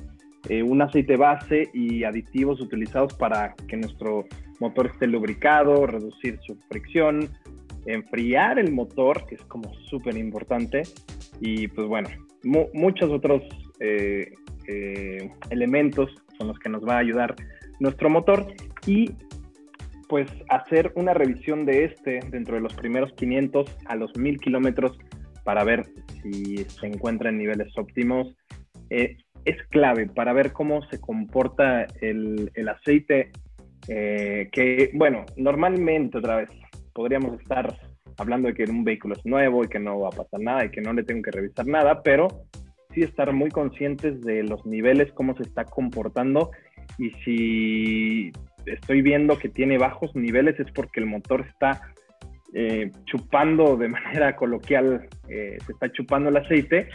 eh, 0.48 0.62
un 0.62 0.80
aceite 0.80 1.16
base 1.16 1.68
y 1.74 2.04
aditivos 2.04 2.60
utilizados 2.60 3.14
para 3.14 3.54
que 3.68 3.76
nuestro 3.76 4.24
motor 4.58 4.86
esté 4.86 5.06
lubricado, 5.06 5.86
reducir 5.86 6.38
su 6.46 6.56
fricción, 6.68 7.28
enfriar 7.86 8.58
el 8.58 8.72
motor, 8.72 9.26
que 9.26 9.34
es 9.34 9.42
como 9.42 9.74
súper 9.88 10.16
importante, 10.16 10.82
y 11.40 11.68
pues 11.68 11.86
bueno, 11.88 12.08
muchos 12.42 13.10
otros 13.10 13.42
eh, 13.80 14.32
eh, 14.66 15.30
elementos 15.50 16.10
son 16.38 16.48
los 16.48 16.58
que 16.58 16.68
nos 16.68 16.86
va 16.86 16.96
a 16.96 16.98
ayudar 16.98 17.34
nuestro 17.78 18.10
motor 18.10 18.46
y 18.86 19.12
pues 20.08 20.28
hacer 20.48 20.92
una 20.96 21.14
revisión 21.14 21.64
de 21.64 21.84
este 21.84 22.20
dentro 22.30 22.56
de 22.56 22.60
los 22.60 22.74
primeros 22.74 23.12
500 23.14 23.76
a 23.86 23.96
los 23.96 24.16
1000 24.16 24.40
kilómetros 24.40 24.98
para 25.44 25.64
ver 25.64 25.86
si 26.22 26.56
se 26.56 26.86
encuentra 26.86 27.30
en 27.30 27.38
niveles 27.38 27.76
óptimos. 27.78 28.34
Eh, 28.90 29.16
es 29.44 29.56
clave 29.68 30.06
para 30.06 30.32
ver 30.32 30.52
cómo 30.52 30.82
se 30.90 31.00
comporta 31.00 31.86
el 32.02 32.68
aceite, 32.68 33.30
que 33.86 34.90
bueno, 34.92 35.24
normalmente 35.36 36.18
otra 36.18 36.36
vez 36.36 36.50
podríamos 36.92 37.40
estar 37.40 37.74
hablando 38.20 38.48
de 38.48 38.54
que 38.54 38.64
un 38.64 38.84
vehículo 38.84 39.14
es 39.14 39.24
nuevo 39.24 39.64
y 39.64 39.68
que 39.68 39.78
no 39.78 39.98
va 39.98 40.08
a 40.08 40.12
pasar 40.12 40.40
nada 40.40 40.64
y 40.64 40.70
que 40.70 40.82
no 40.82 40.92
le 40.92 41.02
tengo 41.02 41.22
que 41.22 41.30
revisar 41.30 41.66
nada, 41.66 42.02
pero 42.02 42.28
sí 42.94 43.02
estar 43.02 43.32
muy 43.32 43.50
conscientes 43.50 44.20
de 44.20 44.42
los 44.42 44.64
niveles, 44.66 45.10
cómo 45.14 45.34
se 45.36 45.44
está 45.44 45.64
comportando 45.64 46.50
y 46.98 47.10
si 47.24 48.32
estoy 48.66 49.00
viendo 49.00 49.38
que 49.38 49.48
tiene 49.48 49.78
bajos 49.78 50.14
niveles 50.14 50.58
es 50.60 50.70
porque 50.72 51.00
el 51.00 51.06
motor 51.06 51.46
está 51.48 51.80
eh, 52.52 52.90
chupando 53.06 53.76
de 53.76 53.88
manera 53.96 54.36
coloquial, 54.36 55.08
eh, 55.28 55.56
se 55.64 55.72
está 55.72 55.90
chupando 55.92 56.28
el 56.28 56.36
aceite 56.36 56.88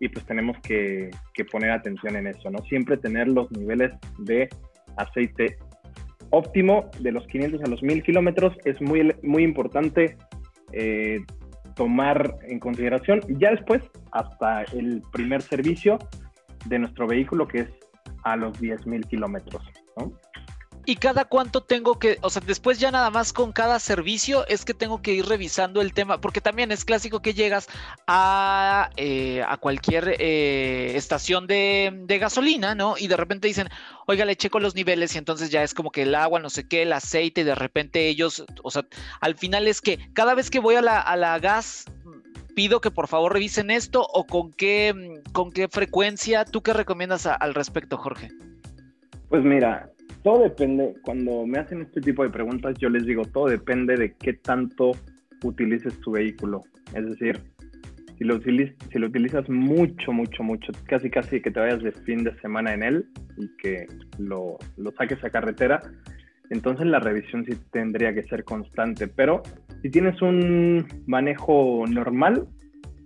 y 0.00 0.08
pues 0.08 0.26
tenemos 0.26 0.56
que, 0.64 1.10
que, 1.32 1.44
poner 1.44 1.70
atención 1.70 2.16
en 2.16 2.26
eso, 2.26 2.50
¿no? 2.50 2.58
Siempre 2.64 2.96
tener 2.96 3.28
los 3.28 3.48
niveles 3.52 3.92
de 4.18 4.48
aceite 4.96 5.58
óptimo 6.30 6.90
de 6.98 7.12
los 7.12 7.24
500 7.28 7.62
a 7.62 7.68
los 7.68 7.82
1000 7.84 8.02
kilómetros 8.02 8.56
es 8.64 8.80
muy, 8.80 9.14
muy 9.22 9.44
importante 9.44 10.16
eh, 10.72 11.20
tomar 11.74 12.36
en 12.42 12.58
consideración. 12.58 13.20
Ya 13.38 13.50
después, 13.50 13.82
hasta 14.12 14.62
el 14.64 15.02
primer 15.12 15.42
servicio 15.42 15.98
de 16.66 16.78
nuestro 16.78 17.06
vehículo, 17.06 17.48
que 17.48 17.60
es 17.60 17.68
a 18.24 18.36
los 18.36 18.60
10.000 18.60 19.06
kilómetros. 19.08 19.62
¿no? 19.96 20.12
¿Y 20.84 20.96
cada 20.96 21.24
cuánto 21.24 21.62
tengo 21.62 21.98
que, 22.00 22.18
o 22.22 22.30
sea, 22.30 22.42
después 22.44 22.80
ya 22.80 22.90
nada 22.90 23.10
más 23.10 23.32
con 23.32 23.52
cada 23.52 23.78
servicio 23.78 24.44
es 24.48 24.64
que 24.64 24.74
tengo 24.74 25.00
que 25.00 25.14
ir 25.14 25.26
revisando 25.26 25.80
el 25.80 25.92
tema? 25.92 26.20
Porque 26.20 26.40
también 26.40 26.72
es 26.72 26.84
clásico 26.84 27.22
que 27.22 27.34
llegas 27.34 27.68
a, 28.08 28.90
eh, 28.96 29.44
a 29.46 29.56
cualquier 29.58 30.16
eh, 30.18 30.92
estación 30.96 31.46
de, 31.46 32.04
gasolina, 32.20 32.74
¿no? 32.74 32.96
Y 32.98 33.06
de 33.06 33.16
repente 33.16 33.46
dicen, 33.46 33.68
oiga, 34.06 34.24
le 34.24 34.34
checo 34.34 34.58
los 34.58 34.74
niveles 34.74 35.14
y 35.14 35.18
entonces 35.18 35.50
ya 35.50 35.62
es 35.62 35.72
como 35.72 35.92
que 35.92 36.02
el 36.02 36.16
agua, 36.16 36.40
no 36.40 36.50
sé 36.50 36.66
qué, 36.66 36.82
el 36.82 36.92
aceite, 36.92 37.42
y 37.42 37.44
de 37.44 37.54
repente 37.54 38.08
ellos, 38.08 38.44
o 38.62 38.70
sea, 38.70 38.84
al 39.20 39.36
final 39.36 39.68
es 39.68 39.80
que 39.80 39.98
cada 40.14 40.34
vez 40.34 40.50
que 40.50 40.58
voy 40.58 40.74
a 40.74 40.82
la, 40.82 41.00
a 41.00 41.16
la 41.16 41.38
gas 41.38 41.84
pido 42.56 42.80
que 42.80 42.90
por 42.90 43.06
favor 43.06 43.32
revisen 43.32 43.70
esto 43.70 44.06
o 44.12 44.26
con 44.26 44.52
qué, 44.52 45.22
con 45.32 45.52
qué 45.52 45.68
frecuencia. 45.68 46.44
¿Tú 46.44 46.62
qué 46.62 46.72
recomiendas 46.72 47.26
al 47.26 47.54
respecto, 47.54 47.96
Jorge? 47.96 48.30
Pues 49.32 49.44
mira, 49.44 49.88
todo 50.24 50.42
depende, 50.42 50.92
cuando 51.04 51.46
me 51.46 51.58
hacen 51.58 51.80
este 51.80 52.02
tipo 52.02 52.22
de 52.22 52.28
preguntas, 52.28 52.76
yo 52.78 52.90
les 52.90 53.06
digo, 53.06 53.22
todo 53.24 53.46
depende 53.46 53.96
de 53.96 54.12
qué 54.20 54.34
tanto 54.34 54.90
utilices 55.42 55.98
tu 56.00 56.10
vehículo. 56.10 56.60
Es 56.94 57.06
decir, 57.06 57.40
si 58.18 58.24
lo, 58.24 58.38
si 58.42 58.98
lo 58.98 59.06
utilizas 59.06 59.48
mucho, 59.48 60.12
mucho, 60.12 60.42
mucho, 60.42 60.70
casi, 60.86 61.08
casi 61.08 61.40
que 61.40 61.50
te 61.50 61.60
vayas 61.60 61.82
de 61.82 61.92
fin 61.92 62.24
de 62.24 62.38
semana 62.40 62.74
en 62.74 62.82
él 62.82 63.06
y 63.38 63.48
que 63.56 63.86
lo, 64.18 64.58
lo 64.76 64.92
saques 64.92 65.24
a 65.24 65.30
carretera, 65.30 65.80
entonces 66.50 66.84
la 66.84 67.00
revisión 67.00 67.46
sí 67.46 67.56
tendría 67.70 68.12
que 68.12 68.24
ser 68.24 68.44
constante. 68.44 69.08
Pero 69.08 69.42
si 69.80 69.88
tienes 69.88 70.20
un 70.20 70.86
manejo 71.06 71.86
normal 71.88 72.48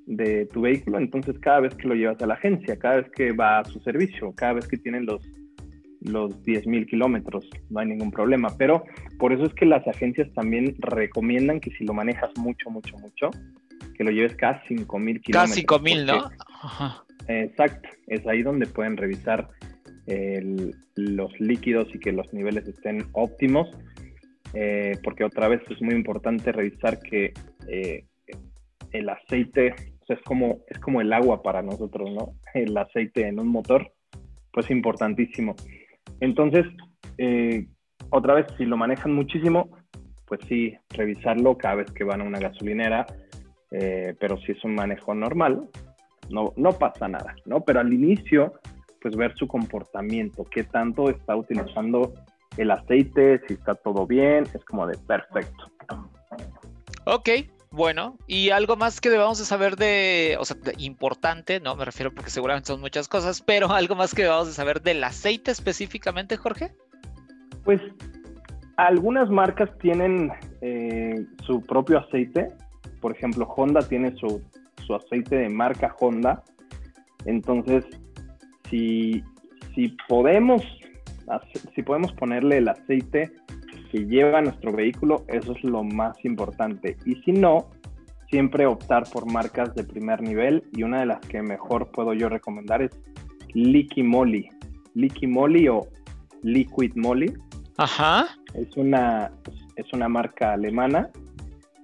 de 0.07 0.47
tu 0.47 0.63
vehículo, 0.63 0.99
entonces 0.99 1.39
cada 1.39 1.61
vez 1.61 1.77
que 1.77 1.87
lo 1.87 1.95
llevas 1.95 2.21
a 2.21 2.27
la 2.27 2.35
agencia, 2.35 2.77
cada 2.81 2.97
vez 2.97 3.11
que 3.15 3.31
va 3.31 3.61
a 3.61 3.65
su 3.65 3.79
servicio, 3.79 4.33
cada 4.35 4.55
vez 4.55 4.67
que 4.67 4.77
tienen 4.77 5.07
los 5.07 5.21
los 6.07 6.43
10.000 6.45 6.87
kilómetros, 6.87 7.49
no 7.71 7.81
hay 7.81 7.87
ningún 7.87 8.11
problema. 8.11 8.49
Pero 8.57 8.85
por 9.19 9.33
eso 9.33 9.45
es 9.45 9.55
que 9.55 9.67
las 9.67 9.87
agencias 9.87 10.33
también 10.35 10.75
recomiendan 10.79 11.61
que 11.61 11.71
si 11.71 11.85
lo 11.85 11.95
manejas 11.95 12.31
mucho, 12.39 12.71
mucho, 12.71 12.97
mucho, 12.99 13.31
que 13.97 14.05
lo 14.05 14.11
lleves 14.11 14.35
cada 14.37 14.63
5000 14.67 15.21
kilómetros. 15.21 15.33
Cada 15.33 15.47
5000, 15.47 16.07
¿no? 16.07 16.31
Exacto, 17.29 17.89
es 18.07 18.27
ahí 18.27 18.43
donde 18.43 18.67
pueden 18.67 18.97
revisar 18.97 19.49
los 20.95 21.41
líquidos 21.41 21.89
y 21.93 21.99
que 21.99 22.13
los 22.13 22.33
niveles 22.33 22.69
estén 22.69 23.05
óptimos, 23.13 23.69
eh, 24.55 24.93
porque 25.03 25.25
otra 25.25 25.49
vez 25.49 25.61
es 25.69 25.83
muy 25.83 25.95
importante 25.95 26.53
revisar 26.53 27.01
que 27.01 27.35
eh, 27.69 28.05
el 28.93 29.09
aceite 29.09 29.75
es, 30.09 30.21
como, 30.23 30.61
es 30.69 30.79
como 30.79 31.01
el 31.01 31.13
agua 31.13 31.43
para 31.43 31.63
nosotros, 31.63 32.11
¿no? 32.13 32.35
El 32.55 32.77
aceite 32.77 33.27
en 33.27 33.41
un 33.41 33.49
motor, 33.49 33.93
pues 34.53 34.71
importantísimo. 34.71 35.57
Entonces, 36.21 36.67
eh, 37.19 37.67
otra 38.11 38.35
vez, 38.35 38.47
si 38.57 38.65
lo 38.65 38.77
manejan 38.77 39.13
muchísimo, 39.13 39.71
pues 40.27 40.41
sí, 40.49 40.77
revisarlo 40.91 41.57
cada 41.57 41.77
vez 41.77 41.91
que 41.93 42.05
van 42.05 42.21
a 42.21 42.25
una 42.25 42.39
gasolinera, 42.39 43.07
pero 44.19 44.39
si 44.39 44.53
es 44.53 44.65
un 44.65 44.75
manejo 44.75 45.15
normal, 45.15 45.69
no, 46.31 46.53
no 46.57 46.73
pasa 46.73 47.09
nada, 47.09 47.35
¿no? 47.45 47.61
Pero 47.61 47.81
al 47.81 47.93
inicio, 47.93 48.55
pues 49.01 49.17
ver 49.17 49.35
su 49.37 49.47
comportamiento, 49.47 50.45
qué 50.45 50.65
tanto 50.65 51.11
está 51.11 51.37
utilizando 51.37 52.15
el 52.57 52.71
aceite, 52.71 53.41
si 53.47 53.55
está 53.55 53.75
todo 53.75 54.07
bien, 54.07 54.45
es 54.55 54.65
como 54.65 54.87
de 54.87 54.97
perfecto. 54.99 55.71
Ok, 57.05 57.29
bueno, 57.71 58.17
y 58.27 58.51
algo 58.51 58.77
más 58.77 59.01
que 59.01 59.11
debamos 59.11 59.39
de 59.39 59.45
saber 59.45 59.77
de, 59.77 60.37
o 60.39 60.45
sea, 60.45 60.57
importante, 60.79 61.61
¿no? 61.61 61.77
Me 61.77 61.85
refiero 61.85 62.13
porque 62.15 62.31
seguramente 62.31 62.69
son 62.69 62.81
muchas 62.81 63.09
cosas, 63.09 63.43
pero 63.43 63.71
algo 63.73 63.95
más 63.95 64.15
que 64.15 64.23
debamos 64.23 64.49
de 64.49 64.55
saber 64.55 64.83
del 64.83 65.03
aceite 65.05 65.51
específicamente, 65.51 66.37
Jorge. 66.37 66.73
Pues 67.65 67.81
algunas 68.77 69.29
marcas 69.29 69.71
tienen 69.79 70.31
eh, 70.61 71.25
su 71.45 71.61
propio 71.63 71.99
aceite, 71.99 72.51
por 73.01 73.13
ejemplo, 73.13 73.47
Honda 73.57 73.81
tiene 73.87 74.17
su 74.17 74.43
su 74.87 74.95
aceite 74.95 75.37
de 75.37 75.49
marca 75.49 75.95
Honda. 75.99 76.43
Entonces, 77.25 77.85
si, 78.71 79.23
si, 79.75 79.89
podemos, 80.09 80.63
si 81.75 81.83
podemos 81.83 82.13
ponerle 82.13 82.59
el 82.59 82.69
aceite 82.69 83.33
que 83.97 84.05
lleva 84.07 84.43
nuestro 84.43 84.73
vehículo, 84.73 85.25
eso 85.29 85.53
es 85.53 85.65
lo 85.65 85.83
más 85.83 86.23
importante. 86.25 86.97
Y 87.05 87.15
si 87.23 87.33
no, 87.33 87.71
siempre 88.31 88.67
optar 88.67 89.05
por 89.11 89.31
marcas 89.31 89.75
de 89.75 89.85
primer 89.85 90.21
nivel 90.21 90.65
y 90.73 90.83
una 90.83 91.01
de 91.01 91.07
las 91.07 91.21
que 91.21 91.43
mejor 91.43 91.91
puedo 91.93 92.13
yo 92.13 92.29
recomendar 92.29 92.83
es 92.83 92.91
Liqui 93.55 94.03
Moly. 94.03 94.49
Liqui 94.95 95.27
Moly 95.27 95.69
o 95.69 95.87
Liquid 96.43 96.93
Moly. 96.97 97.33
Ajá. 97.79 98.27
Es 98.55 98.77
una, 98.77 99.31
es 99.77 99.87
una 99.93 100.09
marca 100.09 100.53
alemana 100.53 101.11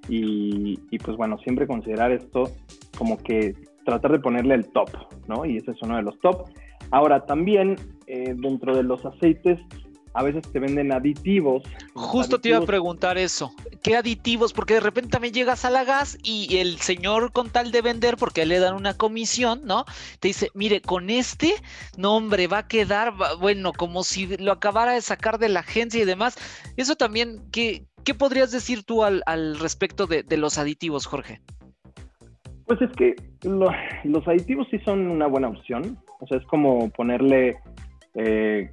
y, 0.08 0.78
y, 0.90 0.98
pues 0.98 1.16
bueno, 1.16 1.38
siempre 1.38 1.66
considerar 1.66 2.12
esto 2.12 2.50
como 2.98 3.16
que 3.18 3.54
tratar 3.84 4.12
de 4.12 4.20
ponerle 4.20 4.54
el 4.54 4.68
top, 4.72 4.90
¿no? 5.28 5.44
Y 5.44 5.56
ese 5.56 5.70
es 5.70 5.82
uno 5.82 5.96
de 5.96 6.02
los 6.02 6.18
top. 6.20 6.48
Ahora, 6.90 7.24
también 7.24 7.76
eh, 8.06 8.34
dentro 8.36 8.76
de 8.76 8.82
los 8.82 9.04
aceites, 9.06 9.58
a 10.14 10.22
veces 10.22 10.50
te 10.50 10.58
venden 10.58 10.92
aditivos. 10.92 11.62
Justo 11.94 12.40
te 12.40 12.50
iba 12.50 12.58
a 12.58 12.66
preguntar 12.66 13.18
eso. 13.18 13.52
¿Qué 13.82 13.96
aditivos? 13.96 14.52
Porque 14.52 14.74
de 14.74 14.80
repente 14.80 15.10
también 15.10 15.34
llegas 15.34 15.64
a 15.64 15.70
la 15.70 15.84
gas 15.84 16.18
y 16.22 16.58
el 16.58 16.78
señor 16.78 17.32
con 17.32 17.50
tal 17.50 17.72
de 17.72 17.82
vender, 17.82 18.16
porque 18.16 18.46
le 18.46 18.58
dan 18.58 18.74
una 18.74 18.94
comisión, 18.94 19.62
¿no? 19.64 19.84
Te 20.20 20.28
dice, 20.28 20.50
mire, 20.54 20.80
con 20.80 21.10
este, 21.10 21.54
no 21.96 22.16
hombre, 22.16 22.46
va 22.46 22.58
a 22.58 22.68
quedar, 22.68 23.14
bueno, 23.40 23.72
como 23.72 24.04
si 24.04 24.36
lo 24.36 24.52
acabara 24.52 24.92
de 24.92 25.00
sacar 25.00 25.38
de 25.38 25.48
la 25.48 25.60
agencia 25.60 26.02
y 26.02 26.04
demás. 26.04 26.36
Eso 26.76 26.96
también, 26.96 27.42
¿qué, 27.50 27.84
qué 28.04 28.14
podrías 28.14 28.50
decir 28.50 28.84
tú 28.84 29.04
al, 29.04 29.22
respecto 29.58 30.06
de 30.06 30.36
los 30.36 30.58
aditivos, 30.58 31.06
Jorge? 31.06 31.40
Pues 32.66 32.80
es 32.80 32.96
que 32.96 33.14
los 33.42 34.26
aditivos 34.28 34.66
sí 34.70 34.78
son 34.84 35.10
una 35.10 35.26
buena 35.26 35.48
opción. 35.48 35.98
O 36.20 36.26
sea, 36.26 36.38
es 36.38 36.46
como 36.46 36.88
ponerle, 36.90 37.58
eh, 38.14 38.70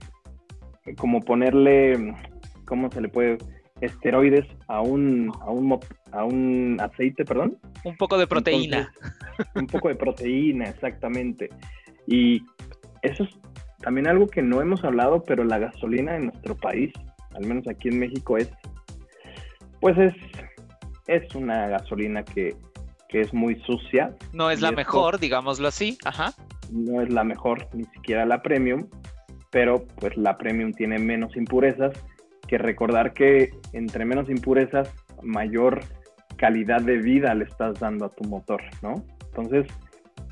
como 0.97 1.21
ponerle, 1.21 2.15
¿cómo 2.65 2.91
se 2.91 3.01
le 3.01 3.09
puede? 3.09 3.37
Esteroides 3.81 4.45
a 4.67 4.81
un, 4.81 5.31
a 5.41 5.49
un, 5.49 5.79
a 6.11 6.23
un 6.23 6.77
aceite, 6.81 7.23
perdón. 7.23 7.57
Un 7.85 7.95
poco 7.95 8.17
de 8.17 8.27
proteína. 8.27 8.91
un 9.55 9.67
poco 9.67 9.87
de 9.87 9.95
proteína, 9.95 10.65
exactamente. 10.65 11.49
Y 12.07 12.43
eso 13.01 13.23
es 13.23 13.29
también 13.79 14.07
algo 14.07 14.27
que 14.27 14.41
no 14.41 14.61
hemos 14.61 14.83
hablado, 14.83 15.23
pero 15.23 15.43
la 15.43 15.59
gasolina 15.59 16.17
en 16.17 16.25
nuestro 16.25 16.55
país, 16.57 16.91
al 17.35 17.45
menos 17.45 17.67
aquí 17.67 17.87
en 17.87 17.99
México, 17.99 18.37
es, 18.37 18.51
pues 19.79 19.97
es, 19.97 20.13
es 21.07 21.33
una 21.35 21.67
gasolina 21.69 22.23
que 22.23 22.55
que 23.09 23.21
es 23.21 23.33
muy 23.33 23.59
sucia. 23.61 24.15
No 24.31 24.49
es 24.49 24.61
la 24.61 24.71
mejor, 24.71 25.19
digámoslo 25.19 25.67
así, 25.67 25.97
ajá. 26.05 26.33
No 26.71 27.01
es 27.01 27.11
la 27.11 27.23
mejor, 27.23 27.67
ni 27.73 27.83
siquiera 27.85 28.25
la 28.25 28.41
premium, 28.41 28.87
pero 29.51 29.85
pues 29.99 30.15
la 30.17 30.37
premium 30.37 30.73
tiene 30.73 30.99
menos 30.99 31.35
impurezas, 31.35 31.93
que 32.47 32.57
recordar 32.57 33.13
que 33.13 33.51
entre 33.73 34.05
menos 34.05 34.29
impurezas, 34.29 34.93
mayor 35.21 35.81
calidad 36.37 36.81
de 36.81 36.97
vida 36.97 37.33
le 37.35 37.45
estás 37.45 37.79
dando 37.79 38.05
a 38.05 38.09
tu 38.09 38.23
motor, 38.27 38.61
¿no? 38.81 39.05
Entonces, 39.27 39.67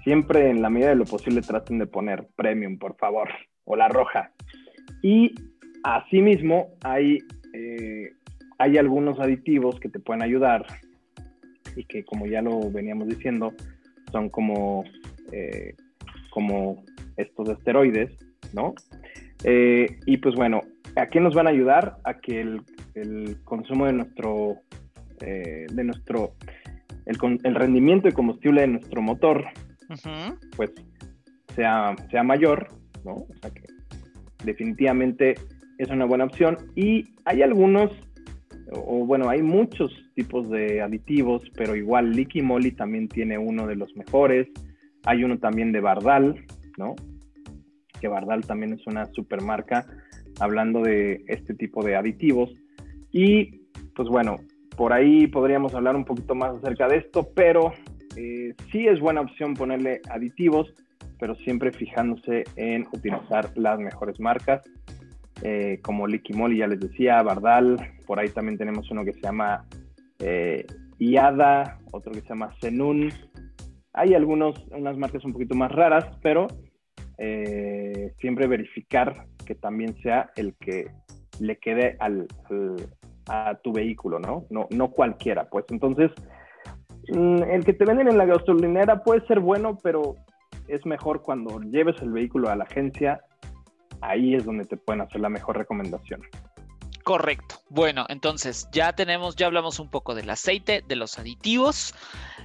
siempre 0.04 0.50
en 0.50 0.62
la 0.62 0.70
medida 0.70 0.90
de 0.90 0.96
lo 0.96 1.06
posible 1.06 1.42
traten 1.42 1.80
de 1.80 1.86
poner 1.86 2.28
premium, 2.36 2.78
por 2.78 2.96
favor, 2.96 3.30
o 3.66 3.76
la 3.76 3.88
roja. 3.90 4.32
Y 5.04 5.36
asimismo, 5.84 6.70
hay, 6.84 7.20
eh, 7.54 8.12
hay 8.58 8.78
algunos 8.78 9.20
aditivos 9.20 9.80
que 9.80 9.90
te 9.90 10.00
pueden 10.00 10.24
ayudar 10.24 10.66
y 11.76 11.84
que 11.84 12.04
como 12.04 12.26
ya 12.26 12.42
lo 12.42 12.72
veníamos 12.72 13.08
diciendo, 13.08 13.54
son 14.12 14.30
como, 14.30 14.84
eh, 15.32 15.76
como 16.32 16.84
estos 17.18 17.50
esteroides, 17.50 18.12
¿no? 18.54 18.74
Eh, 19.44 20.00
y 20.06 20.18
pues 20.18 20.36
bueno, 20.36 20.62
¿a 20.96 21.08
qué 21.08 21.20
nos 21.20 21.34
van 21.34 21.48
a 21.48 21.52
ayudar? 21.52 21.98
A 22.04 22.16
que 22.16 22.42
el, 22.42 23.38
consumo 23.44 23.86
de 23.86 23.94
nuestro, 23.94 24.58
eh, 25.22 25.68
de 25.72 25.84
nuestro, 25.84 26.34
el, 27.06 27.56
rendimiento 27.56 28.08
de 28.08 28.14
combustible 28.14 28.62
de 28.62 28.68
nuestro 28.68 29.02
motor, 29.02 29.46
pues 30.56 30.72
sea, 31.56 31.96
sea 32.10 32.24
mayor, 32.24 32.68
¿no? 33.06 33.14
O 33.14 33.28
sea 33.42 33.52
que 33.52 33.64
definitivamente 34.44 35.36
es 35.78 35.90
una 35.90 36.06
buena 36.06 36.26
opción. 36.26 36.58
Y 36.76 37.06
hay 37.26 37.42
algunos 37.44 37.92
o 38.72 39.06
bueno, 39.06 39.30
hay 39.30 39.42
muchos 39.42 39.92
tipos 40.16 40.50
de 40.50 40.82
aditivos, 40.82 41.42
pero 41.56 41.76
igual 41.76 42.12
Liqui 42.12 42.42
Moly 42.42 42.72
también 42.72 43.08
tiene 43.08 43.38
uno 43.38 43.66
de 43.68 43.76
los 43.76 43.96
mejores. 43.96 44.48
Hay 45.06 45.24
uno 45.24 45.38
también 45.38 45.72
de 45.72 45.80
Bardal, 45.80 46.44
¿no? 46.78 46.96
Que 48.00 48.08
Bardal 48.08 48.46
también 48.46 48.74
es 48.74 48.86
una 48.88 49.06
super 49.14 49.42
marca 49.42 49.86
hablando 50.40 50.82
de 50.82 51.24
este 51.28 51.54
tipo 51.54 51.84
de 51.84 51.96
aditivos. 51.96 52.54
Y 53.12 53.68
pues 53.96 54.08
bueno, 54.10 54.38
por 54.76 54.94
ahí 54.94 55.28
podríamos 55.28 55.74
hablar 55.74 55.96
un 55.96 56.06
poquito 56.06 56.36
más 56.36 56.56
acerca 56.56 56.88
de 56.88 56.98
esto, 56.98 57.30
pero 57.34 57.74
eh, 58.16 58.54
sí 58.72 58.88
es 58.88 59.00
buena 59.00 59.22
opción 59.22 59.54
ponerle 59.56 60.02
aditivos, 60.10 60.74
pero 61.20 61.36
siempre 61.36 61.72
fijándose 61.72 62.44
en 62.56 62.86
utilizar 62.94 63.52
las 63.56 63.80
mejores 63.80 64.20
marcas 64.20 64.62
eh, 65.44 65.80
como 65.84 66.08
Licky 66.08 66.34
Molly, 66.34 66.58
ya 66.58 66.68
les 66.68 66.80
decía, 66.80 67.22
Bardal, 67.22 67.78
por 68.06 68.20
ahí 68.20 68.30
también 68.30 68.58
tenemos 68.58 68.90
uno 68.90 69.06
que 69.06 69.14
se 69.14 69.22
llama 69.22 69.66
eh, 70.20 70.66
Iada, 71.00 71.80
otro 71.92 72.12
que 72.12 72.22
se 72.22 72.30
llama 72.30 72.54
Zenun. 72.60 73.12
Hay 73.94 74.14
algunos, 74.14 74.66
unas 74.72 74.98
marcas 74.98 75.24
un 75.26 75.34
poquito 75.34 75.56
más 75.56 75.72
raras, 75.72 76.06
pero 76.22 76.48
eh, 77.18 78.14
siempre 78.20 78.48
verificar 78.48 79.26
que 79.46 79.56
también 79.56 79.96
sea 80.02 80.32
el 80.36 80.56
que 80.56 80.92
le 81.40 81.58
quede 81.58 81.96
al, 82.00 82.28
a 83.28 83.56
tu 83.64 83.72
vehículo, 83.72 84.20
¿no? 84.20 84.46
¿no? 84.50 84.68
No 84.72 84.92
cualquiera, 84.92 85.50
pues. 85.50 85.66
Entonces, 85.70 86.12
mm, 87.10 87.44
el 87.44 87.66
que 87.66 87.74
te 87.74 87.86
venden 87.86 88.10
en 88.10 88.18
la 88.18 88.26
gasolinera 88.26 89.04
puede 89.04 89.26
ser 89.28 89.40
bueno, 89.40 89.78
pero 89.82 90.16
es 90.68 90.86
mejor 90.86 91.22
cuando 91.22 91.60
lleves 91.62 92.02
el 92.02 92.12
vehículo 92.12 92.50
a 92.50 92.56
la 92.56 92.66
agencia 92.66 93.22
ahí 94.02 94.36
es 94.36 94.46
donde 94.46 94.66
te 94.66 94.78
pueden 94.78 95.02
hacer 95.02 95.22
la 95.22 95.30
mejor 95.30 95.58
recomendación. 95.58 96.22
Correcto. 97.08 97.62
Bueno, 97.70 98.06
entonces 98.10 98.68
ya 98.74 98.92
tenemos, 98.92 99.38
ya 99.38 99.46
hablamos 99.46 99.80
un 99.80 99.90
poco 99.90 100.14
del 100.14 100.30
aceite, 100.30 100.84
de 100.86 100.98
los 100.98 101.18
aditivos, 101.18 101.96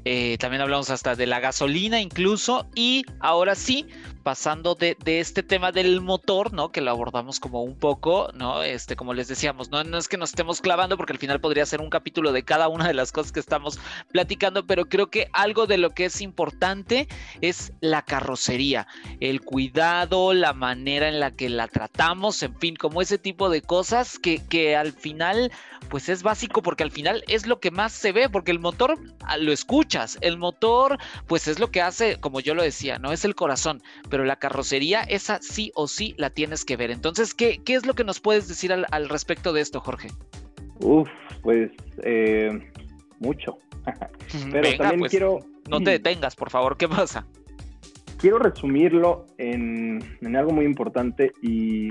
eh, 0.05 0.37
también 0.39 0.63
hablamos 0.63 0.89
hasta 0.91 1.17
de 1.17 1.27
la 1.27 1.41
gasolina 1.41 2.01
incluso, 2.01 2.69
y 2.77 3.05
ahora 3.19 3.57
sí, 3.57 3.89
pasando 4.23 4.75
de, 4.75 4.97
este 5.05 5.43
tema 5.43 5.73
del 5.73 6.01
motor, 6.01 6.53
¿no? 6.53 6.71
Que 6.71 6.81
lo 6.81 6.91
abordamos 6.91 7.41
como 7.41 7.63
un 7.63 7.77
poco, 7.77 8.31
¿no? 8.35 8.63
Este, 8.63 8.97
como 8.97 9.15
les 9.15 9.29
decíamos, 9.29 9.71
¿no? 9.71 9.85
no 9.85 9.99
es 9.99 10.09
que 10.09 10.17
nos 10.17 10.31
estemos 10.31 10.61
clavando 10.61 10.97
porque 10.97 11.13
al 11.13 11.19
final 11.19 11.41
podría 11.41 11.67
ser 11.67 11.81
un 11.81 11.91
capítulo 11.91 12.33
de 12.33 12.45
cada 12.45 12.69
una 12.69 12.87
de 12.87 12.95
las 12.95 13.13
cosas 13.13 13.33
que 13.33 13.41
estamos 13.41 13.79
platicando, 14.13 14.67
pero 14.67 14.87
creo 14.87 15.11
que 15.11 15.29
algo 15.33 15.67
de 15.67 15.79
lo 15.79 15.91
que 15.91 16.07
es 16.07 16.21
importante 16.21 17.09
es 17.41 17.73
la 17.81 18.03
carrocería, 18.03 18.87
el 19.21 19.41
cuidado, 19.41 20.33
la 20.33 20.53
manera 20.53 21.09
en 21.09 21.21
la 21.21 21.33
que 21.33 21.49
la 21.49 21.69
tratamos, 21.69 22.43
en 22.43 22.57
fin, 22.59 22.77
como 22.77 23.03
ese 23.03 23.19
tipo 23.19 23.51
de 23.51 23.63
cosas 23.63 24.19
que, 24.19 24.41
que 24.53 24.77
al 24.77 24.93
final 24.93 25.51
pues 25.89 26.11
es 26.11 26.23
básico 26.23 26.61
porque 26.63 26.83
al 26.83 26.91
final 26.91 27.25
es 27.27 27.47
lo 27.47 27.59
que 27.59 27.71
más 27.71 27.91
se 27.91 28.13
ve, 28.13 28.29
porque 28.29 28.51
el 28.51 28.59
motor 28.59 28.99
ah, 29.25 29.39
lo 29.39 29.51
escuchas, 29.51 30.19
el 30.21 30.37
motor 30.37 30.99
pues 31.27 31.49
es 31.49 31.59
lo 31.59 31.71
que 31.71 31.81
hace, 31.81 32.21
como 32.21 32.39
yo 32.39 32.55
lo 32.55 32.63
decía, 32.63 32.99
no 32.99 33.13
es 33.13 33.25
el 33.25 33.35
corazón, 33.35 33.83
pero 34.11 34.27
la 34.27 34.37
carrocería 34.37 35.05
esa 35.05 35.41
sí 35.41 35.73
o 35.75 35.89
sí 35.89 36.15
la 36.19 36.29
tienes 36.29 36.67
que 36.67 36.77
ver. 36.77 36.91
Entonces, 36.91 37.33
¿qué, 37.33 37.63
qué 37.65 37.73
es 37.73 37.87
lo 37.87 37.95
que 37.95 38.05
nos 38.05 38.21
puedes 38.21 38.47
decir 38.47 38.75
al, 38.75 39.09
respecto 39.09 39.55
de 39.55 39.63
esto, 39.63 39.81
Jorge? 39.81 40.09
Uf, 40.81 41.09
pues 41.41 41.71
eh, 42.03 42.51
mucho. 43.21 43.57
pero 44.53 44.77
también 44.77 45.01
pues, 45.01 45.11
quiero... 45.11 45.39
No 45.71 45.81
te 45.81 45.93
detengas, 45.93 46.37
por 46.37 46.51
favor, 46.51 46.77
¿qué 46.77 46.89
pasa? 46.89 47.27
Quiero 48.19 48.39
resumirlo 48.39 49.25
en, 49.39 50.19
en 50.21 50.37
algo 50.37 50.53
muy 50.53 50.67
importante 50.67 51.33
y, 51.41 51.91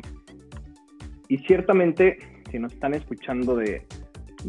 y 1.28 1.38
ciertamente 1.40 2.20
si 2.52 2.60
nos 2.60 2.74
están 2.74 2.94
escuchando 2.94 3.56
de, 3.56 3.86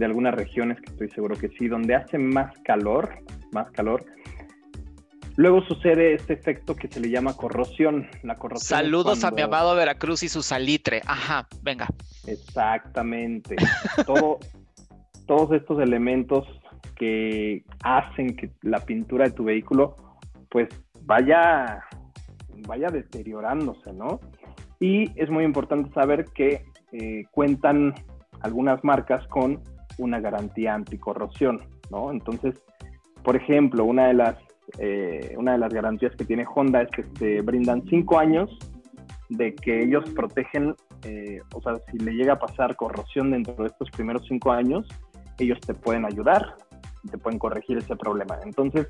algunas 0.01 0.35
regiones, 0.35 0.81
que 0.81 0.91
estoy 0.91 1.11
seguro 1.11 1.37
que 1.37 1.49
sí, 1.49 1.69
donde 1.69 1.95
hace 1.95 2.19
más 2.19 2.57
calor, 2.65 3.11
más 3.53 3.71
calor, 3.71 4.05
Luego 5.37 5.63
sucede 5.63 6.13
este 6.13 6.35
efecto 6.35 6.77
que 6.77 6.89
se 6.89 7.01
le 7.01 7.09
llama 7.09 7.35
corrosión. 7.35 8.07
La 8.23 8.35
corrosión 8.35 8.81
Saludos 8.81 9.25
a 9.25 9.31
mi 9.31 9.41
amado 9.41 9.75
Veracruz 9.75 10.23
y 10.25 10.29
su 10.29 10.43
salitre. 10.43 11.01
Ajá, 11.07 11.49
venga. 11.63 11.89
Exactamente. 12.27 13.57
todos 15.27 15.53
estos 15.53 15.81
elementos 15.81 16.47
que 16.97 17.65
hacen 17.83 18.37
que 18.37 18.51
la 18.61 18.85
pintura 18.85 19.25
de 19.25 19.31
tu 19.31 19.45
vehículo 19.45 19.97
pues 20.51 20.69
vaya, 21.01 21.83
vaya 22.69 22.89
deteriorándose, 22.89 23.93
¿no? 23.93 24.21
Y 24.79 25.19
es 25.19 25.31
muy 25.31 25.45
importante 25.45 25.93
saber 25.95 26.27
que 26.35 26.65
eh, 26.93 27.25
cuentan 27.31 27.95
algunas 28.41 28.85
marcas 28.85 29.27
con 29.29 29.61
una 29.99 30.21
garantía 30.21 30.75
anticorrosión, 30.75 31.63
¿no? 31.91 32.11
Entonces, 32.11 32.55
por 33.23 33.37
ejemplo, 33.37 33.85
una 33.85 34.09
de 34.09 34.15
las, 34.15 34.37
eh, 34.79 35.35
una 35.39 35.53
de 35.53 35.59
las 35.59 35.73
garantías 35.73 36.15
que 36.17 36.25
tiene 36.25 36.45
Honda 36.55 36.83
es 36.83 36.91
que 36.91 37.03
te 37.03 37.41
brindan 37.41 37.83
cinco 37.89 38.19
años 38.19 38.51
de 39.31 39.55
que 39.55 39.85
ellos 39.85 40.05
protegen, 40.11 40.75
eh, 41.05 41.41
o 41.55 41.63
sea, 41.63 41.77
si 41.91 41.99
le 41.99 42.13
llega 42.13 42.35
a 42.35 42.39
pasar 42.39 42.77
corrosión 42.77 43.31
dentro 43.31 43.55
de 43.55 43.69
estos 43.69 43.91
primeros 43.91 44.27
cinco 44.29 44.53
años, 44.53 44.87
ellos 45.39 45.59
te 45.61 45.73
pueden 45.73 46.05
ayudar, 46.05 46.57
te 47.11 47.17
pueden 47.17 47.39
corregir 47.39 47.79
ese 47.79 47.97
problema. 47.97 48.39
Entonces, 48.45 48.87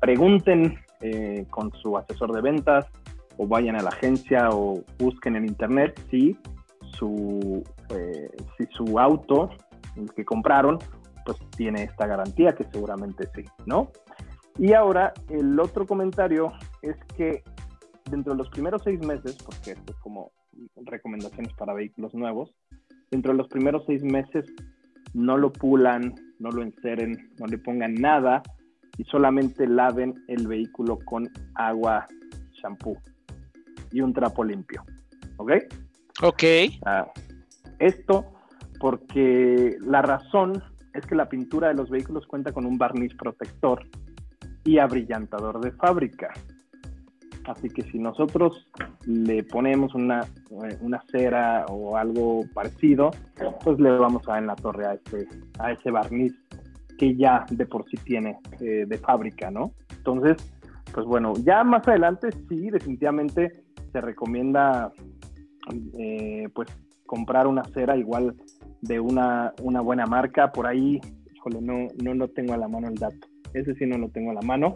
pregunten 0.00 0.78
con 1.50 1.70
su 1.72 1.98
asesor 1.98 2.32
de 2.32 2.40
ventas 2.40 2.86
o 3.36 3.46
vayan 3.46 3.76
a 3.76 3.82
la 3.82 3.90
agencia 3.90 4.48
o 4.50 4.82
busquen 4.98 5.36
en 5.36 5.44
internet 5.46 6.00
si 6.10 6.34
su, 6.98 7.62
eh, 7.90 8.30
si 8.56 8.66
su 8.72 8.98
auto, 8.98 9.50
que 10.16 10.24
compraron, 10.24 10.78
pues 11.24 11.38
tiene 11.56 11.84
esta 11.84 12.06
garantía, 12.06 12.52
que 12.52 12.64
seguramente 12.64 13.28
sí, 13.34 13.44
¿no? 13.66 13.90
Y 14.58 14.72
ahora 14.72 15.12
el 15.28 15.58
otro 15.58 15.86
comentario 15.86 16.52
es 16.82 16.96
que 17.16 17.42
dentro 18.10 18.32
de 18.32 18.38
los 18.38 18.48
primeros 18.50 18.82
seis 18.84 19.00
meses, 19.04 19.36
porque 19.44 19.72
esto 19.72 19.92
es 19.92 19.98
como 19.98 20.32
recomendaciones 20.84 21.52
para 21.54 21.74
vehículos 21.74 22.14
nuevos, 22.14 22.54
dentro 23.10 23.32
de 23.32 23.38
los 23.38 23.48
primeros 23.48 23.84
seis 23.86 24.02
meses 24.02 24.44
no 25.12 25.36
lo 25.36 25.52
pulan, 25.52 26.14
no 26.38 26.50
lo 26.50 26.62
enceren, 26.62 27.30
no 27.38 27.46
le 27.46 27.58
pongan 27.58 27.94
nada 27.94 28.42
y 28.98 29.04
solamente 29.04 29.66
laven 29.66 30.14
el 30.28 30.46
vehículo 30.46 30.98
con 31.04 31.28
agua, 31.54 32.06
shampoo 32.52 32.96
y 33.90 34.00
un 34.00 34.12
trapo 34.12 34.44
limpio. 34.44 34.84
¿Ok? 35.36 35.52
Ok. 36.22 36.42
Ah, 36.84 37.06
esto 37.78 38.24
porque 38.80 39.76
la 39.80 40.02
razón 40.02 40.62
es 40.92 41.04
que 41.06 41.14
la 41.14 41.28
pintura 41.28 41.68
de 41.68 41.74
los 41.74 41.90
vehículos 41.90 42.26
cuenta 42.26 42.52
con 42.52 42.66
un 42.66 42.78
barniz 42.78 43.14
protector 43.14 43.84
y 44.64 44.78
abrillantador 44.78 45.60
de 45.60 45.72
fábrica. 45.72 46.32
Así 47.46 47.68
que 47.68 47.82
si 47.82 47.98
nosotros 47.98 48.66
le 49.06 49.42
ponemos 49.44 49.94
una, 49.94 50.20
eh, 50.20 50.78
una 50.80 51.02
cera 51.10 51.66
o 51.68 51.96
algo 51.96 52.44
parecido, 52.54 53.10
pues 53.62 53.78
le 53.78 53.90
vamos 53.98 54.26
a 54.28 54.38
en 54.38 54.46
la 54.46 54.56
torre 54.56 54.86
a 54.86 54.94
ese, 54.94 55.28
a 55.58 55.72
ese 55.72 55.90
barniz 55.90 56.32
que 56.98 57.14
ya 57.16 57.44
de 57.50 57.66
por 57.66 57.84
sí 57.90 57.96
tiene 58.04 58.38
eh, 58.60 58.86
de 58.86 58.98
fábrica, 58.98 59.50
¿no? 59.50 59.72
Entonces, 59.90 60.36
pues 60.92 61.04
bueno, 61.06 61.34
ya 61.42 61.64
más 61.64 61.86
adelante 61.86 62.30
sí, 62.48 62.70
definitivamente 62.70 63.64
se 63.92 64.00
recomienda 64.00 64.92
eh, 65.98 66.48
pues 66.54 66.68
comprar 67.06 67.46
una 67.46 67.64
cera 67.64 67.96
igual 67.96 68.34
de 68.80 69.00
una, 69.00 69.52
una 69.62 69.80
buena 69.80 70.06
marca. 70.06 70.52
Por 70.52 70.66
ahí, 70.66 71.00
no, 71.60 71.88
no 72.02 72.14
lo 72.14 72.28
tengo 72.28 72.54
a 72.54 72.56
la 72.56 72.68
mano 72.68 72.88
el 72.88 72.94
dato. 72.94 73.28
Ese 73.52 73.74
sí 73.74 73.86
no 73.86 73.98
lo 73.98 74.08
tengo 74.08 74.30
a 74.30 74.34
la 74.34 74.42
mano. 74.42 74.74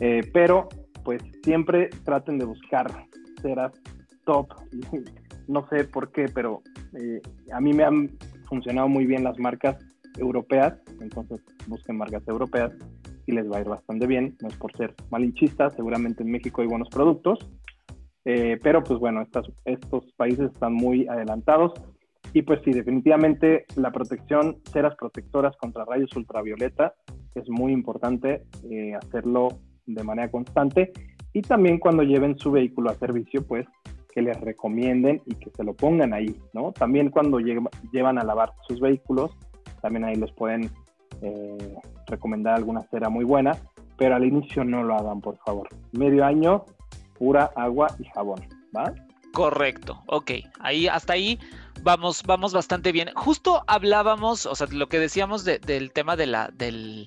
Eh, 0.00 0.22
pero 0.32 0.68
pues 1.04 1.22
siempre 1.42 1.90
traten 2.04 2.38
de 2.38 2.46
buscar 2.46 2.86
ceras 3.42 3.72
top. 4.24 4.48
no 5.48 5.66
sé 5.68 5.84
por 5.84 6.10
qué, 6.12 6.26
pero 6.32 6.62
eh, 6.98 7.20
a 7.52 7.60
mí 7.60 7.72
me 7.72 7.84
han 7.84 8.10
funcionado 8.48 8.88
muy 8.88 9.06
bien 9.06 9.24
las 9.24 9.38
marcas 9.38 9.76
europeas. 10.18 10.74
Entonces 11.00 11.40
busquen 11.66 11.96
marcas 11.96 12.26
europeas 12.28 12.72
y 13.26 13.32
les 13.32 13.50
va 13.50 13.58
a 13.58 13.60
ir 13.60 13.68
bastante 13.68 14.06
bien. 14.06 14.36
No 14.40 14.48
es 14.48 14.56
por 14.56 14.76
ser 14.76 14.94
malinchistas, 15.10 15.74
seguramente 15.74 16.22
en 16.22 16.30
México 16.30 16.62
hay 16.62 16.68
buenos 16.68 16.88
productos. 16.88 17.38
Eh, 18.24 18.58
pero 18.62 18.82
pues 18.82 18.98
bueno, 18.98 19.22
estos 19.64 20.12
países 20.16 20.50
están 20.52 20.72
muy 20.72 21.06
adelantados 21.06 21.72
y 22.32 22.42
pues 22.42 22.60
sí, 22.64 22.72
definitivamente 22.72 23.64
la 23.76 23.92
protección, 23.92 24.56
ceras 24.72 24.96
protectoras 24.96 25.56
contra 25.56 25.84
rayos 25.84 26.14
ultravioleta 26.16 26.94
es 27.34 27.48
muy 27.48 27.72
importante 27.72 28.44
eh, 28.70 28.94
hacerlo 28.94 29.48
de 29.86 30.02
manera 30.02 30.30
constante 30.30 30.92
y 31.32 31.42
también 31.42 31.78
cuando 31.78 32.02
lleven 32.02 32.38
su 32.38 32.50
vehículo 32.50 32.90
a 32.90 32.94
servicio, 32.94 33.46
pues 33.46 33.66
que 34.12 34.22
les 34.22 34.40
recomienden 34.40 35.20
y 35.26 35.34
que 35.34 35.50
se 35.50 35.64
lo 35.64 35.74
pongan 35.74 36.14
ahí, 36.14 36.36
¿no? 36.52 36.72
También 36.72 37.10
cuando 37.10 37.40
llevan 37.40 38.18
a 38.18 38.24
lavar 38.24 38.52
sus 38.68 38.80
vehículos, 38.80 39.36
también 39.82 40.04
ahí 40.04 40.14
les 40.14 40.30
pueden 40.32 40.70
eh, 41.20 41.74
recomendar 42.06 42.54
alguna 42.54 42.82
cera 42.82 43.08
muy 43.08 43.24
buena, 43.24 43.56
pero 43.98 44.14
al 44.14 44.24
inicio 44.24 44.64
no 44.64 44.84
lo 44.84 44.94
hagan, 44.94 45.20
por 45.20 45.36
favor. 45.38 45.68
Medio 45.92 46.24
año 46.24 46.64
agua 47.56 47.94
y 47.98 48.04
jabón, 48.04 48.40
¿va? 48.76 48.92
Correcto, 49.32 50.02
ok. 50.06 50.30
Ahí, 50.60 50.86
hasta 50.86 51.14
ahí 51.14 51.38
vamos, 51.82 52.22
vamos 52.24 52.52
bastante 52.52 52.92
bien. 52.92 53.10
Justo 53.14 53.64
hablábamos, 53.66 54.46
o 54.46 54.54
sea, 54.54 54.68
lo 54.70 54.88
que 54.88 54.98
decíamos 54.98 55.44
del 55.44 55.90
tema 55.92 56.16
de 56.16 56.26
la, 56.26 56.50
del, 56.54 57.06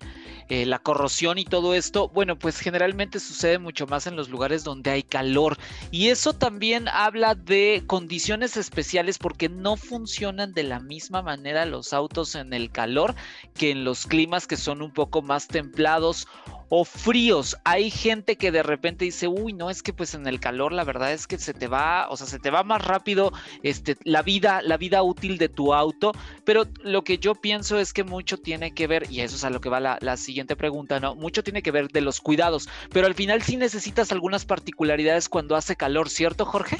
eh, 0.49 0.65
la 0.65 0.80
corrosión 0.80 1.38
y 1.38 1.45
todo 1.45 1.74
esto, 1.74 2.07
bueno, 2.09 2.38
pues 2.38 2.59
generalmente 2.59 3.20
sucede 3.20 3.59
mucho 3.59 3.86
más 3.86 4.07
en 4.07 4.15
los 4.15 4.30
lugares 4.30 4.63
donde 4.63 4.91
hay 4.91 5.03
calor. 5.03 5.57
Y 5.91 6.07
eso 6.07 6.34
también 6.34 6.88
habla 6.88 7.36
de 7.36 7.84
condiciones 7.86 8.55
especiales 8.55 9.18
porque 9.18 9.49
no 9.49 9.76
funcionan 9.76 10.53
de 10.53 10.63
la 10.63 10.80
misma 10.80 11.22
manera 11.22 11.65
los 11.65 11.91
autos 11.91 12.36
en 12.36 12.53
el 12.53 12.70
calor 12.72 13.15
que 13.55 13.72
en 13.72 13.84
los 13.84 14.05
climas 14.05 14.47
que 14.47 14.57
son 14.57 14.82
un 14.82 14.91
poco 14.91 15.22
más 15.22 15.47
templados 15.47 16.28
o 16.70 16.86
fríos. 16.86 17.57
Hay 17.63 17.89
gente 17.89 18.36
que 18.36 18.51
de 18.51 18.63
repente 18.63 19.05
dice, 19.05 19.28
uy, 19.28 19.53
no, 19.53 19.70
es 19.70 19.84
que 19.84 19.93
pues 19.93 20.13
en 20.13 20.28
el 20.28 20.39
calor 20.39 20.72
la 20.72 20.84
verdad 20.84 21.13
es 21.13 21.28
que 21.28 21.38
se 21.38 21.53
te 21.53 21.68
va, 21.68 22.07
o 22.09 22.18
sea, 22.18 22.28
se 22.28 22.39
te 22.39 22.49
va 22.49 22.63
más 22.63 22.86
rápido 22.86 23.32
este, 23.63 23.95
la 24.03 24.22
vida, 24.22 24.61
la 24.61 24.78
vida 24.78 25.03
útil 25.03 25.38
de 25.38 25.49
tu 25.49 25.74
auto, 25.74 26.11
pero 26.45 26.65
lo 26.84 27.03
que 27.03 27.18
yo 27.18 27.36
pienso 27.36 27.80
es 27.80 27.93
que 27.93 28.03
mucho 28.03 28.38
tiene 28.38 28.72
que 28.72 28.88
ver, 28.88 29.03
y 29.09 29.22
eso 29.22 29.36
es 29.36 29.43
a 29.43 29.49
lo 29.49 29.61
que 29.61 29.70
va 29.70 29.80
la, 29.80 29.97
la 30.01 30.18
siguiente 30.18 30.55
pregunta, 30.55 30.99
¿no? 30.99 31.15
Mucho 31.15 31.43
tiene 31.43 31.61
que 31.61 31.72
ver 31.72 31.88
de 31.89 32.01
los 32.01 32.20
cuidados, 32.22 32.70
pero 32.91 33.07
al 33.07 33.13
final 33.13 33.41
sí 33.41 33.57
necesitas 33.57 34.11
algunas 34.11 34.45
particularidades 34.45 35.30
cuando 35.30 35.55
hace 35.55 35.76
calor, 35.76 36.09
¿cierto, 36.09 36.45
Jorge? 36.45 36.78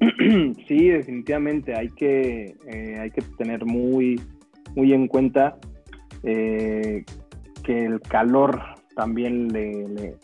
Sí, 0.68 0.88
definitivamente 0.88 1.74
hay 1.76 1.88
que, 1.90 2.56
eh, 2.66 2.98
hay 2.98 3.10
que 3.10 3.22
tener 3.38 3.64
muy, 3.64 4.20
muy 4.74 4.92
en 4.92 5.06
cuenta 5.06 5.58
eh, 6.22 7.04
que 7.62 7.84
el 7.84 8.00
calor 8.00 8.60
también 8.94 9.48
le, 9.48 10.16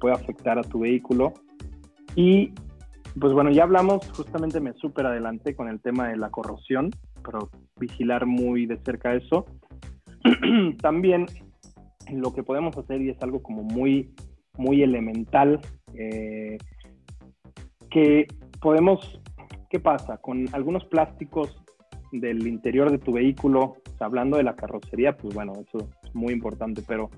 puede 0.00 0.14
afectar 0.14 0.58
a 0.58 0.62
tu 0.62 0.80
vehículo. 0.80 1.32
Y 2.14 2.52
pues 3.18 3.32
bueno, 3.32 3.50
ya 3.50 3.64
hablamos, 3.64 4.10
justamente 4.12 4.60
me 4.60 4.72
súper 4.74 5.06
adelanté 5.06 5.54
con 5.54 5.68
el 5.68 5.80
tema 5.80 6.08
de 6.08 6.16
la 6.16 6.30
corrosión, 6.30 6.90
pero 7.24 7.50
vigilar 7.78 8.26
muy 8.26 8.66
de 8.66 8.78
cerca 8.78 9.14
eso. 9.14 9.46
también 10.80 11.26
lo 12.10 12.32
que 12.32 12.42
podemos 12.42 12.76
hacer, 12.76 13.00
y 13.02 13.10
es 13.10 13.22
algo 13.22 13.42
como 13.42 13.62
muy, 13.62 14.14
muy 14.56 14.82
elemental, 14.82 15.60
eh, 15.94 16.58
que 17.90 18.26
podemos, 18.60 19.20
¿qué 19.70 19.80
pasa? 19.80 20.18
Con 20.18 20.46
algunos 20.52 20.84
plásticos 20.86 21.62
del 22.12 22.46
interior 22.46 22.90
de 22.90 22.98
tu 22.98 23.12
vehículo, 23.12 23.76
hablando 24.00 24.36
de 24.36 24.42
la 24.42 24.56
carrocería, 24.56 25.16
pues 25.16 25.34
bueno, 25.34 25.52
eso 25.66 25.88
es 26.02 26.14
muy 26.14 26.32
importante, 26.32 26.82
pero 26.86 27.10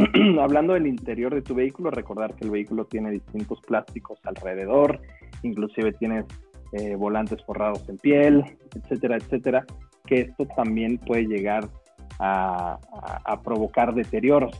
hablando 0.40 0.74
del 0.74 0.86
interior 0.86 1.34
de 1.34 1.42
tu 1.42 1.54
vehículo, 1.54 1.90
recordar 1.90 2.34
que 2.34 2.44
el 2.44 2.50
vehículo 2.50 2.84
tiene 2.84 3.10
distintos 3.10 3.60
plásticos 3.60 4.18
alrededor, 4.24 5.00
inclusive 5.42 5.92
tienes 5.92 6.24
eh, 6.72 6.94
volantes 6.94 7.42
forrados 7.44 7.88
en 7.88 7.98
piel, 7.98 8.44
etcétera, 8.74 9.16
etcétera, 9.16 9.66
que 10.06 10.20
esto 10.22 10.46
también 10.56 10.98
puede 10.98 11.24
llegar 11.24 11.68
a, 12.18 12.78
provocar 13.42 13.94
deterioros. 13.94 14.54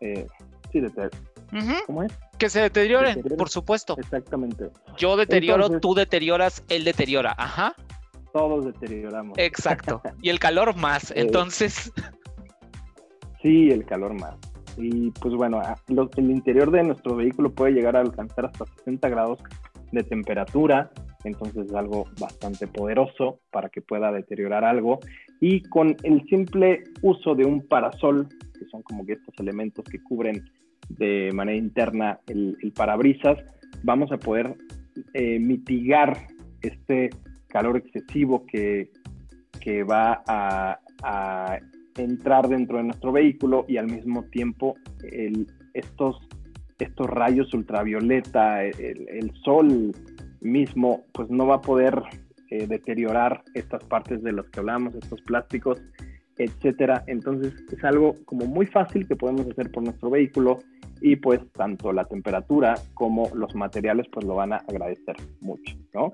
Eh, 0.00 0.26
sí, 0.72 0.82
¿Cómo 1.86 2.02
es? 2.04 2.12
Que 2.38 2.48
se 2.48 2.60
deterioren, 2.60 3.22
por 3.36 3.48
supuesto. 3.48 3.96
Exactamente. 3.98 4.70
Yo 4.96 5.16
deterioro, 5.16 5.80
tú 5.80 5.94
deterioras, 5.94 6.62
él 6.68 6.84
deteriora. 6.84 7.34
Ajá. 7.36 7.74
Todos 8.32 8.66
deterioramos. 8.66 9.36
Exacto. 9.38 10.00
Y 10.22 10.28
el 10.28 10.38
calor 10.38 10.76
más. 10.76 11.10
Eh, 11.10 11.14
Entonces. 11.16 11.92
Sí, 13.48 13.70
el 13.70 13.86
calor 13.86 14.12
más. 14.12 14.36
Y 14.76 15.10
pues 15.12 15.32
bueno, 15.32 15.62
el 15.88 16.30
interior 16.30 16.70
de 16.70 16.82
nuestro 16.82 17.16
vehículo 17.16 17.50
puede 17.50 17.72
llegar 17.72 17.96
a 17.96 18.00
alcanzar 18.00 18.44
hasta 18.44 18.66
60 18.66 19.08
grados 19.08 19.38
de 19.90 20.02
temperatura, 20.02 20.90
entonces 21.24 21.64
es 21.64 21.72
algo 21.72 22.04
bastante 22.20 22.66
poderoso 22.66 23.40
para 23.50 23.70
que 23.70 23.80
pueda 23.80 24.12
deteriorar 24.12 24.66
algo. 24.66 25.00
Y 25.40 25.62
con 25.62 25.96
el 26.02 26.26
simple 26.28 26.84
uso 27.00 27.34
de 27.34 27.46
un 27.46 27.66
parasol, 27.66 28.28
que 28.28 28.66
son 28.66 28.82
como 28.82 29.06
que 29.06 29.14
estos 29.14 29.34
elementos 29.38 29.82
que 29.86 30.02
cubren 30.02 30.44
de 30.90 31.30
manera 31.32 31.56
interna 31.56 32.20
el, 32.26 32.54
parabrisas, 32.76 33.38
vamos 33.82 34.12
a 34.12 34.18
poder 34.18 34.58
eh, 35.14 35.38
mitigar 35.38 36.18
este 36.60 37.08
calor 37.46 37.78
excesivo 37.78 38.44
que, 38.44 38.90
que 39.58 39.84
va 39.84 40.22
a, 40.26 40.78
entrar 41.98 42.48
dentro 42.48 42.78
de 42.78 42.84
nuestro 42.84 43.12
vehículo 43.12 43.64
y 43.68 43.76
al 43.76 43.86
mismo 43.86 44.24
tiempo 44.24 44.76
estos, 45.74 46.18
rayos 46.96 47.52
ultravioleta, 47.54 48.64
el, 48.64 49.32
sol 49.44 49.92
mismo, 50.40 51.04
pues 51.12 51.28
no 51.30 51.46
va 51.46 51.56
a 51.56 51.60
poder 51.60 52.00
eh, 52.50 52.66
deteriorar 52.66 53.42
estas 53.54 53.82
partes 53.84 54.22
de 54.22 54.32
las 54.32 54.48
que 54.50 54.60
hablamos, 54.60 54.94
estos 54.94 55.20
plásticos, 55.22 55.82
etcétera. 56.38 57.04
Entonces 57.06 57.54
es 57.70 57.84
algo 57.84 58.14
como 58.24 58.46
muy 58.46 58.66
fácil 58.66 59.06
que 59.06 59.16
podemos 59.16 59.46
hacer 59.48 59.70
por 59.70 59.82
nuestro 59.82 60.10
vehículo 60.10 60.58
y 61.00 61.16
pues 61.16 61.40
tanto 61.52 61.92
la 61.92 62.04
temperatura 62.04 62.74
como 62.94 63.28
los 63.34 63.54
materiales 63.54 64.06
pues 64.12 64.24
lo 64.26 64.34
van 64.34 64.52
a 64.52 64.56
agradecer 64.56 65.16
mucho, 65.40 65.76
¿no? 65.94 66.12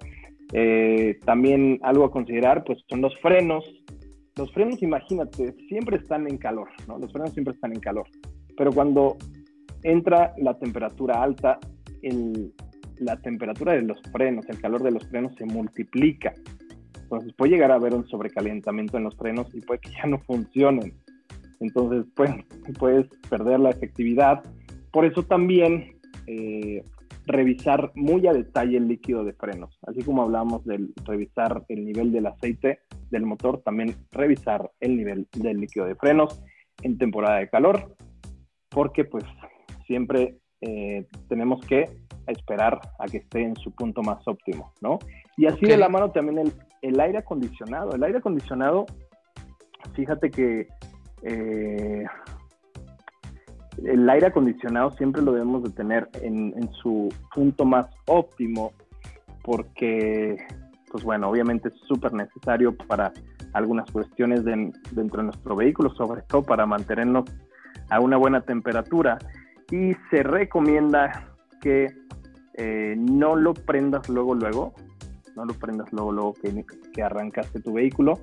Eh, 0.53 1.19
también 1.25 1.81
algo 1.83 2.05
a 2.05 2.11
considerar 2.11 2.65
pues 2.65 2.79
son 2.89 3.01
los 3.01 3.19
frenos. 3.21 3.65
Los 4.37 4.53
frenos, 4.53 4.83
imagínate, 4.83 5.55
siempre 5.69 5.97
están 5.97 6.29
en 6.29 6.39
calor, 6.39 6.69
¿no? 6.89 6.99
Los 6.99 7.13
frenos 7.13 7.33
siempre 7.33 7.55
están 7.55 7.73
en 7.73 7.81
calor. 7.81 8.07
Pero 8.57 8.73
cuando 8.73 9.17
entra 9.83 10.35
la 10.39 10.59
temperatura 10.59 11.23
alta, 11.23 11.59
la 12.99 13.17
temperatura 13.19 13.73
de 13.73 13.83
los 13.83 14.01
frenos, 14.13 14.49
el 14.49 14.61
calor 14.61 14.83
de 14.83 14.91
los 14.91 15.07
frenos 15.07 15.35
se 15.37 15.45
multiplica. 15.47 16.35
Entonces 17.03 17.33
puede 17.35 17.53
llegar 17.53 17.71
a 17.71 17.77
haber 17.77 17.95
un 17.95 18.07
sobrecalentamiento 18.09 18.97
en 18.97 19.05
los 19.05 19.17
frenos 19.17 19.55
y 19.55 19.61
puede 19.61 19.81
que 19.81 19.91
ya 19.91 20.07
no 20.07 20.19
funcionen. 20.21 20.95
Entonces 21.61 22.05
pues, 22.15 22.31
puedes 22.79 23.07
perder 23.29 23.61
la 23.61 23.71
efectividad 23.71 24.43
por 24.95 25.05
eso 25.05 25.25
también 25.25 25.97
eh, 26.29 26.85
revisar 27.27 27.93
muy 27.95 28.27
a 28.27 28.33
detalle 28.33 28.77
el 28.77 28.89
líquido 28.89 29.25
de 29.25 29.33
frenos, 29.33 29.79
así 29.87 30.03
como 30.03 30.23
hablamos 30.23 30.65
de 30.65 30.89
revisar 31.05 31.65
el 31.69 31.85
nivel 31.85 32.13
del 32.13 32.27
aceite 32.27 32.81
del 33.11 33.25
motor, 33.25 33.63
también 33.63 33.97
revisar 34.13 34.71
el 34.81 34.97
nivel 34.97 35.29
del 35.33 35.59
líquido 35.59 35.87
de 35.87 35.95
frenos 35.95 36.43
en 36.83 36.99
temporada 36.99 37.39
de 37.39 37.49
calor, 37.49 37.97
porque 38.69 39.05
pues 39.05 39.25
siempre 39.87 40.39
eh, 40.61 41.07
tenemos 41.29 41.65
que 41.67 41.89
esperar 42.27 42.81
a 42.99 43.07
que 43.07 43.19
esté 43.19 43.43
en 43.43 43.57
su 43.57 43.71
punto 43.73 44.03
más 44.03 44.27
óptimo, 44.27 44.73
¿no? 44.81 44.99
Y 45.37 45.47
así 45.47 45.67
de 45.67 45.77
la 45.77 45.89
mano 45.89 46.11
también 46.11 46.39
el, 46.39 46.53
el, 46.83 47.01
aire 47.01 47.19
acondicionado. 47.19 47.95
El 47.95 48.03
aire 48.03 48.19
acondicionado, 48.19 48.87
fíjate 49.95 50.31
que 50.31 50.69
eh, 51.23 52.05
el 53.85 54.09
aire 54.09 54.29
acondicionado 54.29 54.91
siempre 54.93 55.23
lo 55.23 55.33
debemos 55.33 55.63
de 55.63 55.71
tener 55.71 56.09
en, 56.23 56.71
su 56.83 57.09
punto 57.35 57.65
más 57.65 57.87
óptimo 58.07 58.73
porque, 59.43 60.37
pues 60.91 61.05
bueno, 61.05 61.29
obviamente 61.29 61.69
es 61.69 61.75
súper 61.87 62.13
necesario 62.15 62.75
para 62.75 63.13
algunas 63.53 63.91
cuestiones 63.91 64.45
dentro 64.45 65.19
de 65.19 65.25
nuestro 65.25 65.55
vehículo, 65.55 65.91
sobre 65.95 66.23
todo 66.23 66.43
para 66.43 66.67
mantenernos 66.67 67.25
a 67.91 68.01
una 68.01 68.17
buena 68.17 68.41
temperatura. 68.41 69.19
Y 69.71 69.93
se 70.11 70.23
recomienda 70.23 71.35
que 71.61 71.89
eh, 72.55 72.95
no 72.97 73.37
lo 73.37 73.53
prendas 73.53 74.09
luego, 74.09 74.35
luego, 74.35 74.75
no 75.37 75.45
lo 75.45 75.55
prendas 75.55 75.93
luego, 75.93 76.13
luego 76.13 76.35
que, 76.35 76.65
que 76.93 77.03
arrancaste 77.03 77.61
tu 77.61 77.75
vehículo, 77.75 78.19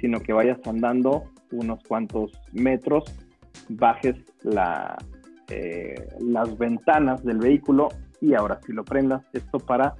sino 0.00 0.20
que 0.20 0.32
vayas 0.32 0.58
andando 0.66 1.24
unos 1.50 1.82
cuantos 1.84 2.32
metros 2.52 3.04
bajes 3.68 4.16
eh, 5.48 5.94
las 6.20 6.56
ventanas 6.58 7.24
del 7.24 7.38
vehículo 7.38 7.88
y 8.20 8.34
ahora 8.34 8.60
si 8.64 8.72
lo 8.72 8.84
prendas. 8.84 9.22
Esto 9.32 9.58
para 9.58 9.94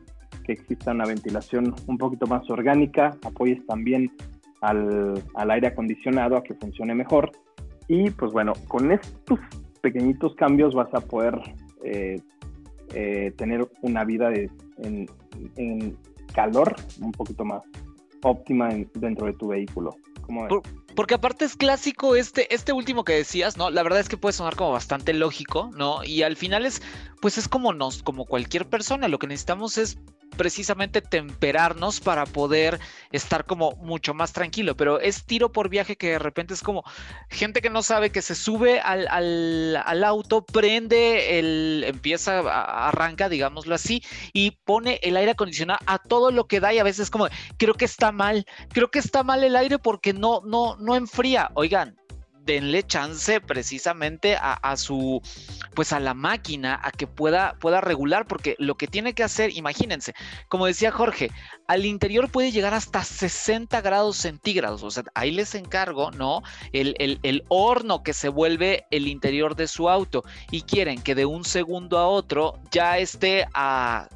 que 0.44 0.52
exista 0.52 0.92
una 0.92 1.04
ventilación 1.04 1.74
un 1.86 1.98
poquito 1.98 2.26
más 2.26 2.48
orgánica, 2.50 3.16
apoyes 3.24 3.64
también 3.66 4.10
al, 4.60 5.22
aire 5.34 5.68
acondicionado 5.68 6.36
a 6.36 6.42
que 6.42 6.54
funcione 6.54 6.94
mejor. 6.94 7.32
Y 7.88 8.10
pues 8.10 8.32
bueno, 8.32 8.52
con 8.68 8.92
estos 8.92 9.38
pequeñitos 9.80 10.34
cambios 10.36 10.74
vas 10.74 10.92
a 10.94 11.00
poder 11.00 11.38
eh, 11.84 12.20
eh, 12.94 13.32
tener 13.36 13.66
una 13.82 14.04
vida 14.04 14.30
de, 14.30 14.50
en, 14.78 15.96
calor 16.34 16.74
un 17.02 17.12
poquito 17.12 17.44
más 17.44 17.60
óptima 18.22 18.70
dentro 18.94 19.26
de 19.26 19.34
tu 19.34 19.48
vehículo 19.48 19.94
porque 20.95 21.14
aparte 21.14 21.45
es 21.45 21.57
clásico 21.57 22.16
este, 22.16 22.55
este 22.55 22.72
último 22.72 23.05
que 23.05 23.14
decías, 23.14 23.57
¿no? 23.57 23.70
La 23.70 23.82
verdad 23.82 24.01
es 24.01 24.09
que 24.09 24.16
puede 24.16 24.32
sonar 24.32 24.57
como 24.57 24.72
bastante 24.72 25.12
lógico, 25.12 25.70
¿no? 25.74 26.05
Y 26.05 26.22
al 26.22 26.36
final 26.36 26.66
es, 26.66 26.82
pues 27.20 27.38
es 27.38 27.49
como 27.49 27.72
nos, 27.72 28.03
como 28.03 28.26
cualquier 28.26 28.68
persona, 28.68 29.09
lo 29.09 29.18
que 29.18 29.26
necesitamos 29.26 29.78
es 29.78 29.99
precisamente 30.36 31.00
temperarnos 31.00 32.00
para 32.00 32.26
poder 32.26 32.80
estar 33.10 33.44
como 33.44 33.72
mucho 33.72 34.14
más 34.14 34.32
tranquilo, 34.32 34.76
pero 34.76 35.00
es 35.00 35.24
tiro 35.24 35.52
por 35.52 35.68
viaje 35.68 35.96
que 35.96 36.10
de 36.10 36.18
repente 36.18 36.54
es 36.54 36.62
como 36.62 36.84
gente 37.28 37.60
que 37.60 37.70
no 37.70 37.82
sabe 37.82 38.10
que 38.10 38.22
se 38.22 38.34
sube 38.34 38.80
al, 38.80 39.06
al, 39.08 40.04
auto, 40.04 40.44
prende 40.44 41.38
el, 41.38 41.84
empieza, 41.86 42.40
arranca, 42.88 43.28
digámoslo 43.28 43.74
así, 43.74 44.02
y 44.32 44.52
pone 44.64 44.98
el 45.02 45.16
aire 45.16 45.32
acondicionado 45.32 45.80
a 45.86 45.98
todo 45.98 46.30
lo 46.30 46.46
que 46.46 46.60
da 46.60 46.72
y 46.74 46.78
a 46.78 46.84
veces 46.84 47.10
como, 47.10 47.28
creo 47.56 47.74
que 47.74 47.84
está 47.84 48.12
mal, 48.12 48.46
creo 48.70 48.90
que 48.90 48.98
está 48.98 49.22
mal 49.22 49.44
el 49.44 49.56
aire 49.56 49.78
porque 49.78 50.12
no, 50.12 50.42
no, 50.44 50.76
no 50.76 50.96
enfría. 50.96 51.50
Oigan, 51.54 51.96
denle 52.45 52.82
chance 52.82 53.40
precisamente 53.40 54.36
a, 54.36 54.76
su, 54.76 55.20
pues 55.74 55.93
a 55.93 56.01
la 56.01 56.14
máquina, 56.14 56.80
a 56.82 56.90
que 56.90 57.07
pueda, 57.07 57.57
pueda 57.59 57.80
regular, 57.80 58.26
porque 58.26 58.57
lo 58.59 58.76
que 58.76 58.86
tiene 58.86 59.14
que 59.14 59.22
hacer, 59.22 59.57
imagínense, 59.57 60.14
como 60.49 60.66
decía 60.66 60.90
Jorge, 60.90 61.30
al 61.68 61.84
interior 61.84 62.30
puede 62.30 62.53
llegar 62.53 62.74
hasta 62.74 63.05
60 63.05 63.80
grados 63.80 64.16
centígrados, 64.16 64.82
o 64.82 64.90
sea, 64.90 65.05
ahí 65.14 65.30
les 65.30 65.55
encargo, 65.55 66.11
¿no? 66.11 66.43
El, 66.72 66.97
el 66.99 67.45
horno 67.49 68.03
que 68.03 68.12
se 68.12 68.28
vuelve 68.28 68.84
el 68.90 69.07
interior 69.07 69.57
de 69.57 69.68
su 69.68 69.88
auto 69.88 70.24
y 70.51 70.62
quieren 70.62 71.01
que 71.01 71.14
de 71.14 71.26
un 71.26 71.45
segundo 71.45 71.99
a 71.99 72.09
otro 72.09 72.59
ya 72.70 72.99
esté 72.99 73.47
a 73.55 74.09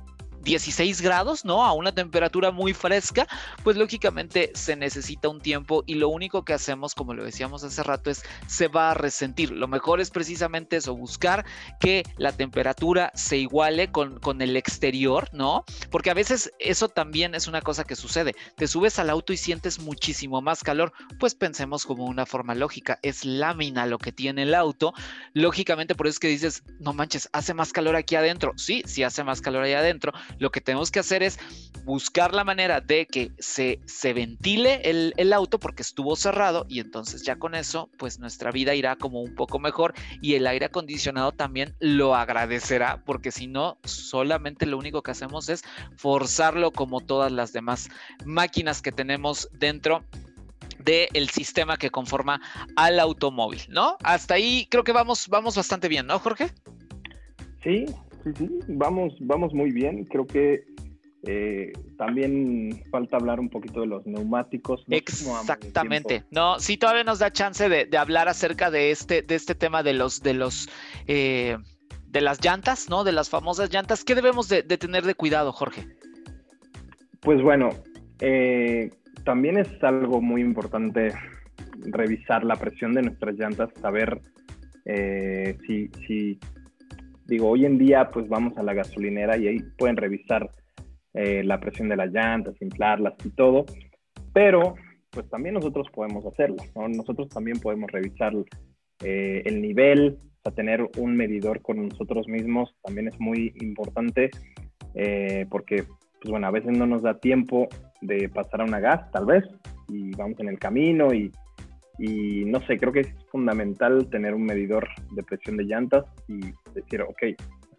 16 0.46 1.00
grados, 1.00 1.44
¿no? 1.44 1.64
A 1.64 1.72
una 1.72 1.92
temperatura 1.92 2.52
muy 2.52 2.72
fresca, 2.72 3.26
pues 3.64 3.76
lógicamente 3.76 4.52
se 4.54 4.76
necesita 4.76 5.28
un 5.28 5.40
tiempo 5.40 5.82
y 5.86 5.96
lo 5.96 6.08
único 6.08 6.44
que 6.44 6.54
hacemos, 6.54 6.94
como 6.94 7.14
lo 7.14 7.24
decíamos 7.24 7.64
hace 7.64 7.82
rato, 7.82 8.10
es 8.10 8.22
se 8.46 8.68
va 8.68 8.92
a 8.92 8.94
resentir. 8.94 9.50
Lo 9.50 9.66
mejor 9.66 10.00
es 10.00 10.10
precisamente 10.10 10.76
eso, 10.76 10.94
buscar 10.94 11.44
que 11.80 12.04
la 12.16 12.30
temperatura 12.30 13.10
se 13.14 13.38
iguale 13.38 13.90
con, 13.90 14.20
con 14.20 14.40
el 14.40 14.56
exterior, 14.56 15.28
¿no? 15.32 15.64
Porque 15.90 16.10
a 16.10 16.14
veces 16.14 16.52
eso 16.60 16.88
también 16.88 17.34
es 17.34 17.48
una 17.48 17.60
cosa 17.60 17.82
que 17.82 17.96
sucede. 17.96 18.36
Te 18.56 18.68
subes 18.68 19.00
al 19.00 19.10
auto 19.10 19.32
y 19.32 19.36
sientes 19.36 19.80
muchísimo 19.80 20.40
más 20.42 20.62
calor, 20.62 20.92
pues 21.18 21.34
pensemos 21.34 21.84
como 21.84 22.04
una 22.04 22.24
forma 22.24 22.54
lógica, 22.54 23.00
es 23.02 23.24
lámina 23.24 23.84
lo 23.86 23.98
que 23.98 24.12
tiene 24.12 24.44
el 24.44 24.54
auto. 24.54 24.94
Lógicamente 25.34 25.96
por 25.96 26.06
eso 26.06 26.14
es 26.14 26.20
que 26.20 26.28
dices, 26.28 26.62
no 26.78 26.92
manches, 26.92 27.28
hace 27.32 27.52
más 27.52 27.72
calor 27.72 27.96
aquí 27.96 28.14
adentro. 28.14 28.52
Sí, 28.56 28.84
sí 28.86 29.02
hace 29.02 29.24
más 29.24 29.40
calor 29.40 29.64
ahí 29.64 29.72
adentro 29.72 30.12
lo 30.38 30.50
que 30.50 30.60
tenemos 30.60 30.90
que 30.90 30.98
hacer 30.98 31.22
es 31.22 31.38
buscar 31.84 32.34
la 32.34 32.44
manera 32.44 32.80
de 32.80 33.06
que 33.06 33.30
se, 33.38 33.80
se 33.86 34.12
ventile 34.12 34.80
el, 34.84 35.14
el, 35.16 35.32
auto 35.32 35.60
porque 35.60 35.82
estuvo 35.82 36.16
cerrado 36.16 36.66
y 36.68 36.80
entonces 36.80 37.22
ya 37.22 37.36
con 37.36 37.54
eso 37.54 37.90
pues 37.96 38.18
nuestra 38.18 38.50
vida 38.50 38.74
irá 38.74 38.96
como 38.96 39.22
un 39.22 39.34
poco 39.34 39.58
mejor 39.58 39.94
y 40.20 40.34
el 40.34 40.46
aire 40.46 40.66
acondicionado 40.66 41.32
también 41.32 41.76
lo 41.78 42.14
agradecerá 42.14 43.02
porque 43.04 43.30
si 43.30 43.46
no 43.46 43.78
solamente 43.84 44.66
lo 44.66 44.78
único 44.78 45.02
que 45.02 45.12
hacemos 45.12 45.48
es 45.48 45.62
forzarlo 45.96 46.72
como 46.72 47.00
todas 47.00 47.30
las 47.30 47.52
demás 47.52 47.88
máquinas 48.24 48.82
que 48.82 48.90
tenemos 48.90 49.48
dentro 49.52 50.04
del 50.78 51.28
sistema 51.30 51.76
que 51.76 51.90
conforma 51.90 52.40
al 52.76 53.00
automóvil, 53.00 53.60
¿no? 53.68 53.96
Hasta 54.02 54.34
ahí 54.34 54.66
creo 54.70 54.84
que 54.84 54.92
vamos, 54.92 55.28
vamos 55.28 55.56
bastante 55.56 55.88
bien, 55.88 56.06
¿no, 56.06 56.18
Jorge? 56.18 56.52
Sí, 57.62 57.86
sí, 58.34 58.46
sí, 58.46 58.58
vamos, 58.68 59.14
vamos 59.20 59.54
muy 59.54 59.70
bien. 59.70 60.04
Creo 60.04 60.26
que 60.26 60.64
Eh, 61.28 61.72
también 61.98 62.84
falta 62.90 63.16
hablar 63.16 63.40
un 63.40 63.48
poquito 63.48 63.80
de 63.80 63.86
los 63.86 64.06
neumáticos. 64.06 64.84
Exactamente. 64.88 66.24
No, 66.30 66.60
sí 66.60 66.76
todavía 66.76 67.02
nos 67.02 67.18
da 67.18 67.32
chance 67.32 67.68
de, 67.68 67.88
hablar 67.98 68.28
acerca 68.28 68.70
de 68.70 68.92
este, 68.92 69.22
de 69.22 69.34
este 69.34 69.56
tema 69.56 69.82
de 69.82 69.92
los, 69.92 70.22
de 70.22 70.34
los, 70.34 70.68
eh, 71.08 71.56
de 72.06 72.20
las 72.20 72.44
llantas, 72.44 72.88
¿no? 72.88 73.02
De 73.02 73.10
las 73.10 73.28
famosas 73.28 73.72
llantas. 73.72 74.04
¿Qué 74.04 74.14
debemos 74.14 74.48
de, 74.48 74.62
tener 74.62 75.04
de 75.04 75.14
cuidado, 75.14 75.52
Jorge? 75.52 75.86
Pues 77.22 77.42
bueno, 77.42 77.70
eh, 78.20 78.90
también 79.24 79.58
es 79.58 79.82
algo 79.82 80.20
muy 80.20 80.42
importante 80.42 81.12
revisar 81.86 82.44
la 82.44 82.54
presión 82.54 82.94
de 82.94 83.02
nuestras 83.02 83.34
llantas, 83.36 83.70
saber 83.80 84.20
si, 85.66 85.90
si, 86.06 86.38
digo, 87.26 87.50
hoy 87.50 87.64
en 87.64 87.78
día 87.78 88.10
pues 88.10 88.28
vamos 88.28 88.56
a 88.56 88.62
la 88.62 88.74
gasolinera 88.74 89.36
y 89.36 89.48
ahí 89.48 89.58
pueden 89.76 89.96
revisar 89.96 90.50
eh, 91.14 91.42
la 91.44 91.58
presión 91.60 91.88
de 91.88 91.96
las 91.96 92.12
llantas, 92.12 92.60
inflarlas 92.60 93.14
y 93.24 93.30
todo, 93.30 93.64
pero 94.32 94.74
pues 95.10 95.28
también 95.30 95.54
nosotros 95.54 95.86
podemos 95.94 96.26
hacerlo, 96.26 96.56
Nosotros 96.74 97.28
también 97.30 97.58
podemos 97.58 97.90
revisar 97.90 98.34
eh, 99.02 99.42
el 99.44 99.62
nivel, 99.62 100.18
o 100.20 100.42
sea, 100.42 100.52
tener 100.52 100.86
un 100.98 101.16
medidor 101.16 101.62
con 101.62 101.88
nosotros 101.88 102.28
mismos 102.28 102.74
también 102.84 103.08
es 103.08 103.18
muy 103.18 103.52
importante 103.60 104.30
eh, 104.94 105.46
porque, 105.50 105.84
pues 106.20 106.30
bueno, 106.30 106.46
a 106.46 106.50
veces 106.50 106.76
no 106.76 106.86
nos 106.86 107.02
da 107.02 107.18
tiempo 107.18 107.68
de 108.02 108.28
pasar 108.28 108.60
a 108.60 108.64
una 108.64 108.80
gas, 108.80 109.10
tal 109.10 109.26
vez, 109.26 109.44
y 109.88 110.10
vamos 110.16 110.38
en 110.40 110.48
el 110.48 110.58
camino 110.58 111.14
y, 111.14 111.32
y 111.98 112.44
no 112.44 112.60
sé, 112.66 112.78
creo 112.78 112.92
que 112.92 113.00
es 113.00 113.14
fundamental 113.30 114.08
tener 114.10 114.34
un 114.34 114.44
medidor 114.44 114.86
de 115.12 115.22
presión 115.22 115.56
de 115.56 115.64
llantas 115.64 116.04
y 116.28 116.40
decir, 116.76 117.02
ok, 117.02 117.22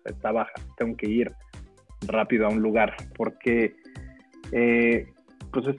está 0.06 0.32
baja, 0.32 0.54
tengo 0.78 0.96
que 0.96 1.10
ir 1.10 1.32
rápido 2.08 2.46
a 2.48 2.50
un 2.50 2.62
lugar, 2.62 2.96
porque 3.16 3.76
eh, 4.52 5.08
pues 5.52 5.68
es 5.68 5.76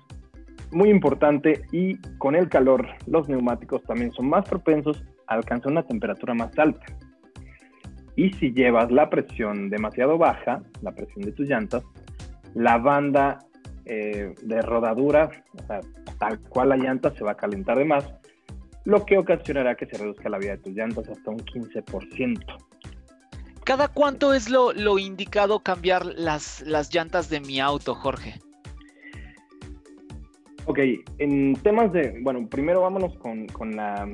muy 0.71 0.91
importante 0.91 1.63
y 1.73 1.97
con 2.19 2.35
el 2.35 2.49
calor 2.49 2.87
los 3.07 3.29
neumáticos 3.29 3.83
también 3.85 4.13
son 4.13 4.29
más 4.29 4.49
propensos 4.49 5.03
a 5.27 5.35
alcanzar 5.35 5.73
una 5.73 5.83
temperatura 5.83 6.35
más 6.35 6.59
alta. 6.59 6.85
Y 8.17 8.33
si 8.33 8.53
llevas 8.53 8.91
la 8.91 9.09
presión 9.09 9.71
demasiado 9.71 10.19
baja, 10.19 10.63
la 10.83 10.93
presión 10.93 11.25
de 11.25 11.33
tus 11.33 11.49
llantas, 11.49 11.85
la 12.55 12.77
banda 12.79 13.39
eh, 13.85 14.35
de 14.43 14.63
rodadura, 14.63 15.31
o 15.55 15.67
sea, 15.67 15.81
tal 16.19 16.41
cual 16.41 16.71
la 16.71 16.77
llanta 16.77 17.11
se 17.13 17.23
va 17.23 17.33
a 17.33 17.37
calentar 17.37 17.79
de 17.79 17.85
más, 17.85 18.13
lo 18.85 19.05
que 19.05 19.19
ocasionará 19.19 19.77
que 19.77 19.87
se 19.87 19.99
reduzca 19.99 20.29
la 20.29 20.39
vida 20.39 20.53
de 20.53 20.59
tus 20.59 20.73
llantas 20.75 21.09
hasta 21.09 21.31
un 21.31 21.39
15%. 21.39 22.68
¿Cada 23.69 23.89
cuánto 23.89 24.33
es 24.33 24.49
lo, 24.49 24.99
indicado 24.99 25.61
cambiar 25.61 26.07
las, 26.07 26.63
las 26.63 26.91
llantas 26.91 27.29
de 27.29 27.41
mi 27.41 27.61
auto, 27.61 27.95
Jorge? 27.95 28.41
Ok, 30.65 30.79
en 31.19 31.53
temas 31.57 31.93
de, 31.93 32.19
bueno, 32.23 32.49
primero 32.49 32.81
vámonos 32.81 33.15
con, 33.19 33.77
la, 33.77 34.11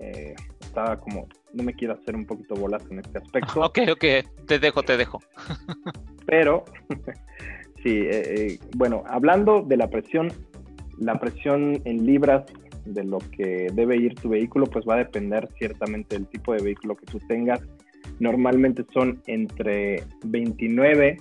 eh, 0.00 0.34
estaba 0.60 0.98
como, 0.98 1.28
no 1.52 1.64
me 1.64 1.74
quiero 1.74 1.92
hacer 2.00 2.16
un 2.16 2.24
poquito 2.24 2.54
bolas 2.54 2.82
en 2.90 3.00
este 3.00 3.18
aspecto. 3.18 3.60
Ok, 3.62 3.80
ok, 3.92 4.04
te 4.46 4.58
dejo, 4.58 4.82
te 4.82 4.96
dejo. 4.96 5.20
Pero, 6.26 6.64
sí, 7.82 7.90
eh, 7.90 8.22
eh, 8.54 8.58
bueno, 8.74 9.04
hablando 9.06 9.60
de 9.60 9.76
la 9.76 9.90
presión, 9.90 10.32
la 10.96 11.20
presión 11.20 11.82
en 11.84 12.06
libras 12.06 12.46
de 12.86 13.04
lo 13.04 13.18
que 13.18 13.66
debe 13.74 13.98
ir 13.98 14.14
tu 14.14 14.30
vehículo, 14.30 14.64
pues 14.64 14.86
va 14.88 14.94
a 14.94 14.98
depender 14.98 15.46
ciertamente 15.58 16.16
del 16.16 16.26
tipo 16.26 16.54
de 16.54 16.62
vehículo 16.62 16.96
que 16.96 17.04
tú 17.04 17.18
tengas 17.28 17.60
normalmente 18.20 18.84
son 18.92 19.22
entre 19.26 20.02
29 20.24 21.18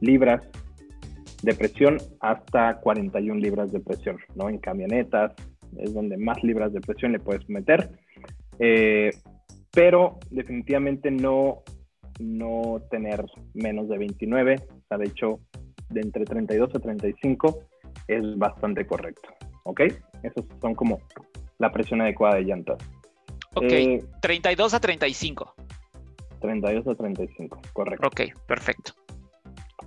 libras 0.00 0.42
de 1.42 1.54
presión 1.54 1.98
hasta 2.20 2.76
41 2.80 3.38
libras 3.38 3.70
de 3.70 3.80
presión, 3.80 4.18
¿no? 4.34 4.48
En 4.48 4.58
camionetas 4.58 5.32
es 5.78 5.92
donde 5.92 6.16
más 6.16 6.42
libras 6.42 6.72
de 6.72 6.80
presión 6.80 7.12
le 7.12 7.18
puedes 7.18 7.48
meter, 7.48 7.90
eh, 8.58 9.10
pero 9.72 10.18
definitivamente 10.30 11.10
no, 11.10 11.62
no 12.18 12.80
tener 12.90 13.24
menos 13.52 13.88
de 13.88 13.98
29, 13.98 14.56
o 14.68 14.88
sea, 14.88 14.98
de 14.98 15.06
hecho, 15.06 15.40
de 15.90 16.00
entre 16.00 16.24
32 16.24 16.74
a 16.74 16.78
35 16.78 17.58
es 18.08 18.38
bastante 18.38 18.86
correcto, 18.86 19.28
¿ok? 19.64 19.82
Esos 20.22 20.46
son 20.60 20.74
como 20.74 21.00
la 21.58 21.70
presión 21.70 22.00
adecuada 22.00 22.36
de 22.36 22.44
llantas. 22.44 22.78
Ok, 23.54 23.72
32 24.20 24.72
eh, 24.72 24.76
a 24.76 24.80
35. 24.80 25.54
32 26.44 26.86
a 26.86 26.94
35, 26.94 27.60
correcto. 27.72 28.06
Ok, 28.06 28.20
perfecto. 28.46 28.92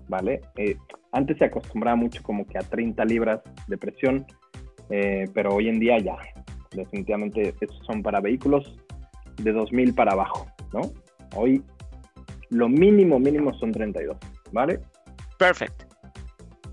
Vale. 0.08 0.42
Eh, 0.56 0.76
antes 1.12 1.38
se 1.38 1.46
acostumbraba 1.46 1.96
mucho 1.96 2.24
como 2.24 2.48
que 2.48 2.58
a 2.58 2.62
30 2.62 3.06
libras 3.06 3.42
de 3.68 3.78
presión, 3.78 4.26
eh, 4.90 5.26
pero 5.34 5.54
hoy 5.54 5.70
en 5.70 5.80
día 5.80 6.00
ya, 6.00 6.18
definitivamente 6.72 7.54
esos 7.62 7.80
son 7.86 8.02
para 8.02 8.20
vehículos 8.20 8.76
de 9.38 9.52
2000 9.52 9.94
para 9.94 10.14
abajo, 10.14 10.48
¿no? 10.74 10.82
Hoy 11.36 11.64
lo 12.50 12.70
mínimo, 12.70 13.20
mínimo 13.20 13.54
son 13.54 13.72
32, 13.72 14.18
¿vale? 14.52 14.80
Perfecto. 15.38 15.86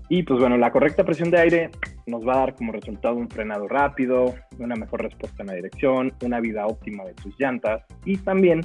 Y 0.09 0.23
pues 0.23 0.39
bueno, 0.39 0.57
la 0.57 0.71
correcta 0.71 1.03
presión 1.03 1.29
de 1.29 1.39
aire 1.39 1.69
nos 2.07 2.25
va 2.27 2.33
a 2.33 2.39
dar 2.39 2.55
como 2.55 2.71
resultado 2.71 3.15
un 3.15 3.29
frenado 3.29 3.67
rápido, 3.67 4.35
una 4.59 4.75
mejor 4.75 5.01
respuesta 5.01 5.43
en 5.43 5.47
la 5.47 5.53
dirección, 5.53 6.13
una 6.23 6.39
vida 6.39 6.67
óptima 6.67 7.03
de 7.03 7.13
tus 7.13 7.37
llantas 7.39 7.83
y 8.05 8.17
también 8.17 8.61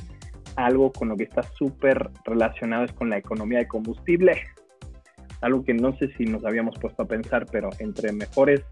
algo 0.64 0.92
con 0.92 1.08
lo 1.08 1.16
que 1.16 1.24
está 1.24 1.42
súper 1.42 2.10
relacionado 2.24 2.84
es 2.84 2.92
con 2.92 3.10
la 3.10 3.18
economía 3.18 3.58
de 3.58 3.68
combustible. 3.68 4.42
Algo 5.40 5.64
que 5.64 5.74
no 5.74 5.96
sé 5.96 6.12
si 6.16 6.24
nos 6.24 6.44
habíamos 6.44 6.78
puesto 6.78 7.02
a 7.02 7.08
pensar, 7.08 7.46
pero 7.50 7.70
entre 7.78 8.12
mejores, 8.12 8.62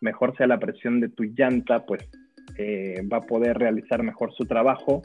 mejor 0.00 0.36
sea 0.36 0.46
la 0.46 0.58
presión 0.58 1.00
de 1.00 1.08
tu 1.08 1.24
llanta, 1.24 1.84
pues 1.86 2.08
eh, 2.58 3.02
va 3.10 3.18
a 3.18 3.22
poder 3.22 3.58
realizar 3.58 4.02
mejor 4.02 4.32
su 4.34 4.44
trabajo 4.44 5.02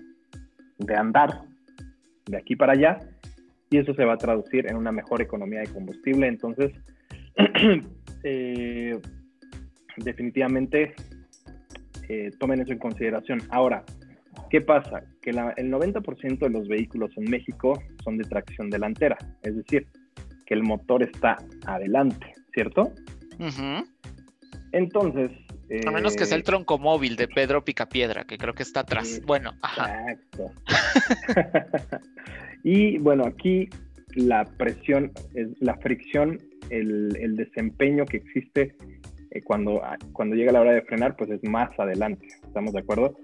de 0.80 0.96
andar 0.96 1.42
de 2.26 2.38
aquí 2.38 2.56
para 2.56 2.74
allá 2.74 3.00
y 3.70 3.78
eso 3.78 3.94
se 3.94 4.06
va 4.06 4.14
a 4.14 4.18
traducir 4.18 4.70
en 4.70 4.78
una 4.78 4.92
mejor 4.92 5.22
economía 5.22 5.60
de 5.62 5.68
combustible. 5.68 6.28
Entonces, 6.28 6.72
eh, 8.24 9.00
definitivamente 9.98 10.94
eh, 12.10 12.32
tomen 12.40 12.62
eso 12.62 12.72
en 12.72 12.80
consideración. 12.80 13.42
Ahora, 13.50 13.84
¿Qué 14.50 14.62
pasa? 14.62 15.04
Que 15.22 15.32
el 15.32 15.38
90% 15.38 16.40
de 16.40 16.50
los 16.50 16.68
vehículos 16.68 17.12
en 17.18 17.26
México 17.30 17.82
son 18.04 18.18
de 18.18 18.24
tracción 18.26 18.70
delantera, 18.70 19.18
es 19.42 19.56
decir, 19.56 19.88
que 20.46 20.54
el 20.54 20.64
motor 20.64 21.04
está 21.04 21.38
adelante, 21.66 22.34
¿cierto? 22.54 22.92
Entonces... 24.72 25.32
a 25.86 25.92
menos 25.92 26.16
que 26.16 26.26
sea 26.26 26.36
el 26.36 26.42
eh, 26.42 26.46
tronco 26.46 26.78
móvil 26.78 27.16
de 27.16 27.28
Pedro 27.28 27.64
Picapiedra, 27.66 28.26
que 28.26 28.38
creo 28.38 28.54
que 28.54 28.64
está 28.64 28.82
atrás. 28.82 29.22
bueno, 29.26 29.54
ajá. 29.62 30.12
Exacto. 30.12 30.52
y 32.64 32.98
bueno, 33.00 33.26
aquí 33.26 33.68
la 34.16 34.46
presión, 34.46 35.12
la 35.60 35.76
fricción, 35.78 36.40
el, 36.70 37.36
desempeño 37.36 38.06
que 38.06 38.18
existe 38.18 38.76
eh, 39.32 39.42
cuando, 39.44 39.82
cuando 40.14 40.36
llega 40.36 40.52
la 40.52 40.62
hora 40.62 40.74
de 40.74 40.82
frenar, 40.82 41.16
pues 41.16 41.30
es 41.30 41.44
más 41.44 41.70
adelante, 41.80 42.28
¿estamos 42.46 42.74
de 42.74 42.80
acuerdo? 42.80 43.18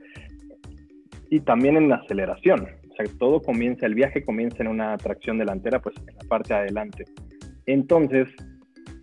Y 1.32 1.40
también 1.40 1.78
en 1.78 1.90
la 1.90 1.96
aceleración. 1.96 2.68
O 2.92 2.96
sea, 2.96 3.06
todo 3.18 3.42
comienza, 3.42 3.86
el 3.86 3.96
viaje 3.96 4.24
comienza 4.24 4.58
en 4.62 4.68
una 4.68 4.96
tracción 4.98 5.40
delantera, 5.40 5.82
pues 5.82 5.96
en 6.06 6.16
la 6.18 6.24
parte 6.28 6.54
de 6.54 6.60
adelante. 6.60 7.06
Entonces, 7.66 8.28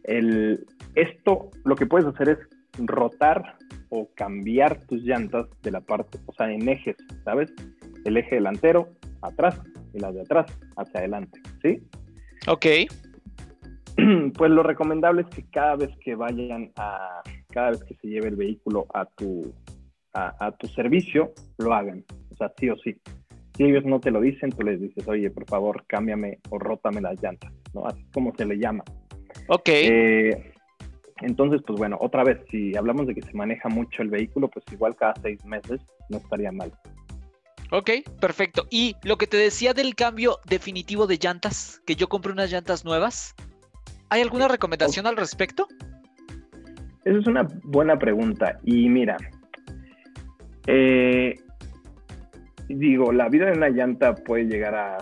el, 0.04 0.64
esto 0.94 1.50
lo 1.64 1.74
que 1.74 1.86
puedes 1.86 2.06
hacer 2.06 2.28
es 2.28 2.38
rotar 2.86 3.56
o 3.88 4.10
cambiar 4.14 4.78
tus 4.86 5.02
llantas 5.02 5.46
de 5.62 5.70
la 5.70 5.80
parte, 5.80 6.18
o 6.26 6.32
sea, 6.34 6.52
en 6.52 6.68
ejes, 6.68 6.96
¿sabes? 7.24 7.50
El 8.04 8.18
eje 8.18 8.34
delantero 8.34 8.90
atrás 9.22 9.58
y 9.94 9.98
las 9.98 10.14
de 10.14 10.20
atrás 10.20 10.46
hacia 10.76 11.00
adelante, 11.00 11.40
¿sí? 11.62 11.82
Ok. 12.46 12.66
Pues 14.36 14.52
lo 14.52 14.62
recomendable 14.62 15.22
es 15.22 15.28
que 15.28 15.42
cada 15.50 15.74
vez 15.74 15.90
que 16.04 16.14
vayan 16.14 16.70
a, 16.76 17.20
cada 17.48 17.70
vez 17.70 17.82
que 17.82 17.96
se 17.96 18.06
lleve 18.06 18.28
el 18.28 18.36
vehículo 18.36 18.86
a 18.94 19.06
tu, 19.06 19.52
a, 20.18 20.52
tu 20.52 20.66
servicio, 20.68 21.32
lo 21.58 21.72
hagan. 21.74 22.04
O 22.32 22.36
sea, 22.36 22.52
sí 22.58 22.68
o 22.68 22.76
sí. 22.78 22.96
Si 23.56 23.64
ellos 23.64 23.84
no 23.84 24.00
te 24.00 24.10
lo 24.10 24.20
dicen, 24.20 24.50
tú 24.50 24.62
les 24.62 24.80
dices, 24.80 25.06
oye, 25.08 25.30
por 25.30 25.46
favor, 25.46 25.84
cámbiame 25.86 26.38
o 26.50 26.58
rótame 26.58 27.00
las 27.00 27.20
llantas, 27.22 27.52
¿no? 27.74 27.86
Así 27.86 28.04
como 28.12 28.34
se 28.36 28.44
le 28.44 28.58
llama. 28.58 28.84
Ok. 29.48 29.68
Eh, 29.68 30.52
entonces, 31.22 31.60
pues 31.66 31.78
bueno, 31.78 31.98
otra 32.00 32.22
vez, 32.22 32.38
si 32.50 32.76
hablamos 32.76 33.06
de 33.06 33.14
que 33.14 33.22
se 33.22 33.34
maneja 33.34 33.68
mucho 33.68 34.02
el 34.02 34.10
vehículo, 34.10 34.48
pues 34.48 34.64
igual 34.72 34.94
cada 34.94 35.14
seis 35.20 35.44
meses 35.44 35.80
no 36.08 36.18
estaría 36.18 36.52
mal. 36.52 36.72
Ok, 37.70 37.90
perfecto. 38.20 38.66
Y 38.70 38.96
lo 39.02 39.18
que 39.18 39.26
te 39.26 39.36
decía 39.36 39.74
del 39.74 39.94
cambio 39.94 40.38
definitivo 40.48 41.06
de 41.06 41.18
llantas, 41.18 41.82
que 41.86 41.96
yo 41.96 42.08
compré 42.08 42.32
unas 42.32 42.50
llantas 42.50 42.84
nuevas, 42.84 43.34
¿hay 44.08 44.22
alguna 44.22 44.48
recomendación 44.48 45.06
al 45.06 45.16
respecto? 45.16 45.66
Esa 47.04 47.18
es 47.18 47.26
una 47.26 47.46
buena 47.64 47.98
pregunta. 47.98 48.58
Y 48.64 48.88
mira, 48.88 49.16
eh, 50.68 51.34
digo, 52.68 53.12
la 53.12 53.28
vida 53.28 53.46
de 53.46 53.52
una 53.52 53.70
llanta 53.70 54.14
puede 54.14 54.44
llegar 54.44 54.74
a, 54.74 54.98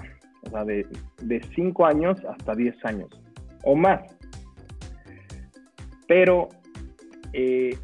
o 0.46 0.50
sea, 0.50 0.64
de 0.64 1.42
5 1.54 1.86
años 1.86 2.24
hasta 2.24 2.54
10 2.54 2.84
años. 2.84 3.08
o 3.64 3.74
más. 3.74 4.00
Pero 6.06 6.48
eh, 7.32 7.76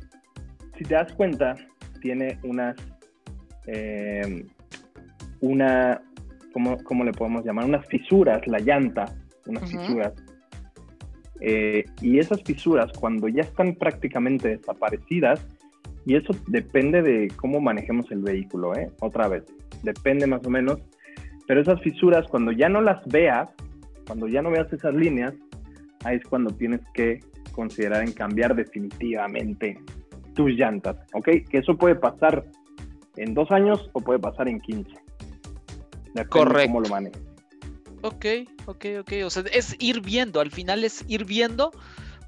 si 0.79 0.85
te 0.85 0.95
das 0.95 1.13
cuenta, 1.13 1.57
tiene 2.01 2.39
unas, 2.43 2.77
eh, 3.67 4.47
una, 5.41 6.01
¿cómo, 6.53 7.05
le 7.05 7.13
podemos 7.13 7.45
llamar? 7.45 7.65
Unas 7.65 7.87
fisuras, 7.87 8.47
la 8.47 8.61
llanta, 8.61 9.05
unas 9.47 9.71
fisuras. 9.71 10.13
Eh, 11.41 11.85
y 12.01 12.19
esas 12.19 12.43
fisuras, 12.45 12.93
cuando 12.93 13.27
ya 13.29 13.43
están 13.43 13.75
prácticamente 13.75 14.57
desaparecidas, 14.57 15.45
y 16.05 16.17
eso 16.17 16.35
depende 16.49 17.03
de 17.03 17.29
cómo 17.37 17.61
manejemos 17.61 18.11
el 18.11 18.23
vehículo, 18.23 18.75
¿eh? 18.75 18.91
Otra 19.01 19.29
vez, 19.29 19.45
depende 19.83 20.27
más 20.27 20.45
o 20.47 20.51
menos. 20.51 20.79
Pero 21.47 21.61
esas 21.61 21.81
fisuras, 21.83 22.27
cuando 22.29 22.53
ya 22.53 22.69
no 22.69 22.81
las 22.81 23.05
veas, 23.07 23.49
cuando 24.07 24.27
ya 24.29 24.43
no 24.43 24.51
veas 24.51 24.73
esas 24.73 24.95
líneas, 24.95 25.35
ahí 26.05 26.17
es 26.17 26.25
cuando 26.25 26.55
tienes 26.55 26.81
que 26.95 27.21
considerar 27.53 28.03
en 28.03 28.13
cambiar 28.13 28.55
definitivamente 28.55 29.79
tus 30.35 30.51
llantas, 30.53 30.97
¿ok? 31.13 31.29
Que 31.49 31.59
eso 31.59 31.77
puede 31.77 31.95
pasar 31.95 32.45
en 33.17 33.35
dos 33.35 33.51
años 33.51 33.91
o 33.93 34.01
puede 34.01 34.19
pasar 34.19 34.49
en 34.49 34.61
15. 34.61 34.91
Depende 36.15 36.29
Correcto. 36.29 36.69
cómo 36.69 36.81
lo 36.81 36.89
manejes. 36.89 37.23
Ok, 38.03 38.27
ok, 38.67 38.85
ok. 39.01 39.13
O 39.25 39.31
sea, 39.31 39.45
es 39.53 39.77
ir 39.79 40.01
viendo, 40.01 40.41
al 40.41 40.51
final 40.51 40.85
es 40.85 41.05
ir 41.09 41.25
viendo 41.25 41.71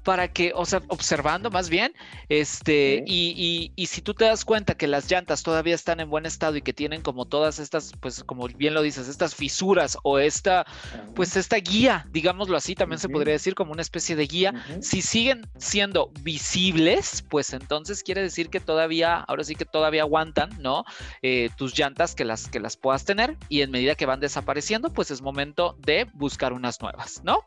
para 0.05 0.27
que, 0.27 0.51
o 0.53 0.65
sea, 0.67 0.83
observando 0.87 1.49
más 1.49 1.67
bien, 1.67 1.91
este, 2.29 3.03
y, 3.07 3.73
y, 3.75 3.85
si 3.87 4.01
tú 4.03 4.13
te 4.13 4.25
das 4.25 4.45
cuenta 4.45 4.75
que 4.75 4.85
las 4.85 5.09
llantas 5.09 5.41
todavía 5.41 5.73
están 5.73 5.99
en 5.99 6.11
buen 6.11 6.27
estado 6.27 6.55
y 6.55 6.61
que 6.61 6.73
tienen 6.73 7.01
como 7.01 7.25
todas 7.25 7.57
estas, 7.57 7.91
pues 7.99 8.23
como 8.23 8.47
bien 8.47 8.75
lo 8.75 8.83
dices, 8.83 9.09
estas 9.09 9.33
fisuras 9.33 9.97
o 10.03 10.19
esta, 10.19 10.67
pues 11.15 11.35
esta 11.35 11.57
guía, 11.57 12.05
digámoslo 12.11 12.55
así, 12.55 12.75
también 12.75 12.99
se 12.99 13.09
podría 13.09 13.33
decir 13.33 13.55
como 13.55 13.71
una 13.71 13.81
especie 13.81 14.15
de 14.15 14.27
guía, 14.27 14.53
si 14.79 15.01
siguen 15.01 15.41
siendo 15.57 16.11
visibles, 16.21 17.25
pues 17.27 17.51
entonces 17.53 18.03
quiere 18.03 18.21
decir 18.21 18.51
que 18.51 18.59
todavía, 18.59 19.15
ahora 19.21 19.43
sí 19.43 19.55
que 19.55 19.65
todavía 19.65 20.03
aguantan, 20.03 20.51
¿no? 20.59 20.85
Eh, 21.23 21.49
tus 21.57 21.75
llantas 21.75 22.13
que 22.13 22.25
las, 22.25 22.47
que 22.47 22.59
las 22.59 22.77
puedas 22.77 23.05
tener 23.05 23.37
y 23.49 23.61
en 23.61 23.71
medida 23.71 23.95
que 23.95 24.05
van 24.05 24.19
desapareciendo, 24.19 24.93
pues 24.93 25.09
es 25.09 25.23
momento 25.23 25.75
de 25.79 26.05
buscar 26.13 26.53
unas 26.53 26.79
nuevas, 26.79 27.23
¿no? 27.23 27.39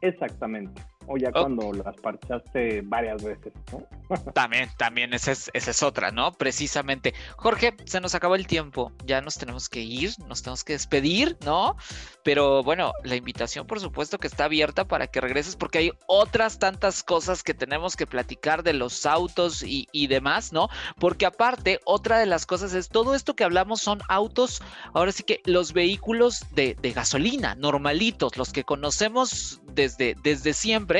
Exactamente 0.00 0.82
o 1.12 1.16
ya 1.16 1.32
cuando 1.32 1.72
las 1.72 1.96
parchaste 1.96 2.82
varias 2.82 3.20
veces, 3.24 3.52
¿no? 3.72 3.84
también, 4.32 4.70
también, 4.76 5.12
esa 5.12 5.32
es, 5.32 5.50
esa 5.54 5.72
es 5.72 5.82
otra, 5.82 6.12
¿no? 6.12 6.32
Precisamente. 6.32 7.14
Jorge, 7.36 7.74
se 7.84 8.00
nos 8.00 8.14
acabó 8.14 8.36
el 8.36 8.46
tiempo, 8.46 8.92
ya 9.04 9.20
nos 9.20 9.36
tenemos 9.36 9.68
que 9.68 9.80
ir, 9.80 10.12
nos 10.28 10.42
tenemos 10.42 10.62
que 10.62 10.74
despedir, 10.74 11.36
¿no? 11.44 11.76
Pero 12.22 12.62
bueno, 12.62 12.92
la 13.02 13.16
invitación 13.16 13.66
por 13.66 13.80
supuesto 13.80 14.18
que 14.18 14.28
está 14.28 14.44
abierta 14.44 14.86
para 14.86 15.08
que 15.08 15.20
regreses 15.20 15.56
porque 15.56 15.78
hay 15.78 15.92
otras 16.06 16.60
tantas 16.60 17.02
cosas 17.02 17.42
que 17.42 17.54
tenemos 17.54 17.96
que 17.96 18.06
platicar 18.06 18.62
de 18.62 18.72
los 18.72 19.04
autos 19.04 19.64
y, 19.64 20.06
demás, 20.06 20.52
¿no? 20.52 20.68
Porque 20.98 21.26
aparte, 21.26 21.80
otra 21.84 22.18
de 22.18 22.26
las 22.26 22.46
cosas 22.46 22.72
es 22.74 22.88
todo 22.88 23.16
esto 23.16 23.34
que 23.34 23.42
hablamos 23.42 23.80
son 23.80 24.00
autos, 24.08 24.62
ahora 24.94 25.10
sí 25.10 25.24
que 25.24 25.40
los 25.44 25.72
vehículos 25.72 26.46
de, 26.52 26.76
de 26.80 26.92
gasolina, 26.92 27.56
normalitos, 27.56 28.36
los 28.36 28.52
que 28.52 28.62
conocemos 28.62 29.60
desde, 29.74 30.16
desde 30.22 30.52
siempre, 30.52 30.99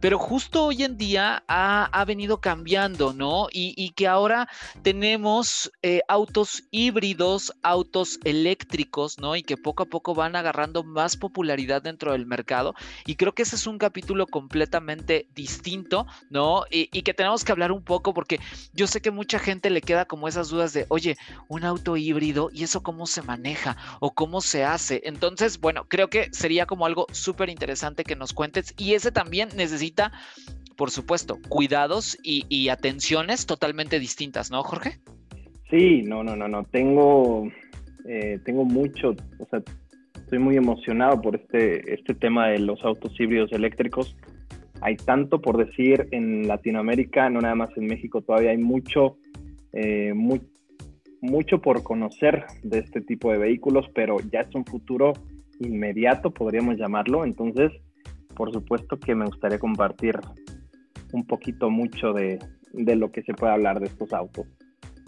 pero 0.00 0.18
justo 0.18 0.64
hoy 0.64 0.82
en 0.82 0.96
día 0.96 1.44
ha, 1.46 2.04
venido 2.06 2.40
cambiando, 2.40 3.12
¿no? 3.12 3.48
Y, 3.52 3.90
que 3.90 4.08
ahora 4.08 4.48
tenemos 4.82 5.70
eh, 5.82 6.00
autos 6.08 6.64
híbridos, 6.70 7.52
autos 7.62 8.18
eléctricos, 8.24 9.18
¿no? 9.18 9.36
Y 9.36 9.42
que 9.42 9.56
poco 9.56 9.82
a 9.82 9.86
poco 9.86 10.14
van 10.14 10.34
agarrando 10.34 10.82
más 10.82 11.16
popularidad 11.16 11.82
dentro 11.82 12.12
del 12.12 12.26
mercado. 12.26 12.74
Y 13.04 13.16
creo 13.16 13.34
que 13.34 13.42
ese 13.42 13.56
es 13.56 13.66
un 13.66 13.78
capítulo 13.78 14.26
completamente 14.26 15.28
distinto, 15.34 16.06
¿no? 16.30 16.64
Y, 16.70 16.88
y 16.92 17.02
que 17.02 17.14
tenemos 17.14 17.44
que 17.44 17.52
hablar 17.52 17.70
un 17.70 17.82
poco 17.82 18.14
porque 18.14 18.40
yo 18.72 18.86
sé 18.86 19.00
que 19.02 19.10
mucha 19.10 19.38
gente 19.38 19.70
le 19.70 19.82
queda 19.82 20.06
como 20.06 20.26
esas 20.26 20.48
dudas 20.48 20.72
de, 20.72 20.86
oye, 20.88 21.16
un 21.48 21.64
auto 21.64 21.96
híbrido 21.96 22.50
y 22.52 22.64
eso 22.64 22.82
cómo 22.82 23.06
se 23.06 23.22
maneja 23.22 23.76
o 24.00 24.12
cómo 24.14 24.40
se 24.40 24.64
hace. 24.64 25.02
Entonces, 25.04 25.60
bueno, 25.60 25.86
creo 25.88 26.08
que 26.08 26.30
sería 26.32 26.66
como 26.66 26.86
algo 26.86 27.06
súper 27.12 27.50
interesante 27.50 28.04
que 28.04 28.16
nos 28.16 28.32
cuentes 28.32 28.74
y 28.78 28.94
ese 28.94 29.12
también 29.12 29.50
necesita 29.54 29.89
por 30.80 30.90
supuesto, 30.90 31.38
cuidados 31.48 32.16
y, 32.22 32.68
atenciones 32.70 33.44
totalmente 33.44 33.98
distintas, 33.98 34.50
¿no, 34.50 34.62
Jorge? 34.62 34.98
Sí, 35.68 36.00
no, 36.02 36.24
no, 36.24 36.36
no, 36.36 36.48
no. 36.48 36.64
Tengo, 36.64 37.50
eh, 38.08 38.38
tengo 38.46 38.64
mucho, 38.64 39.10
o 39.10 39.46
sea, 39.50 39.62
estoy 40.16 40.38
muy 40.38 40.56
emocionado 40.56 41.20
por 41.20 41.36
este, 41.36 41.92
este 41.92 42.14
tema 42.14 42.48
de 42.48 42.60
los 42.60 42.82
autos 42.82 43.12
híbridos 43.20 43.52
eléctricos. 43.52 44.16
Hay 44.80 44.96
tanto 44.96 45.42
por 45.42 45.58
decir 45.58 46.08
en 46.12 46.48
Latinoamérica, 46.48 47.28
no 47.28 47.42
nada 47.42 47.54
más 47.54 47.76
en 47.76 47.84
México, 47.84 48.22
todavía 48.22 48.52
hay 48.52 48.58
mucho, 48.58 49.18
eh, 49.74 50.14
mucho 51.20 51.60
por 51.60 51.82
conocer 51.82 52.46
de 52.62 52.78
este 52.78 53.02
tipo 53.02 53.30
de 53.32 53.36
vehículos, 53.36 53.84
pero 53.94 54.16
ya 54.32 54.40
es 54.40 54.54
un 54.54 54.64
futuro 54.64 55.12
inmediato, 55.58 56.30
podríamos 56.30 56.78
llamarlo. 56.78 57.24
Entonces, 57.24 57.70
por 58.34 58.52
supuesto 58.52 58.98
que 58.98 59.14
me 59.14 59.26
gustaría 59.26 59.58
compartir 59.58 60.18
un 61.12 61.26
poquito 61.26 61.70
mucho 61.70 62.12
de, 62.12 62.38
lo 62.72 63.10
que 63.10 63.22
se 63.22 63.34
puede 63.34 63.52
hablar 63.52 63.80
de 63.80 63.86
estos 63.86 64.12
autos. 64.12 64.46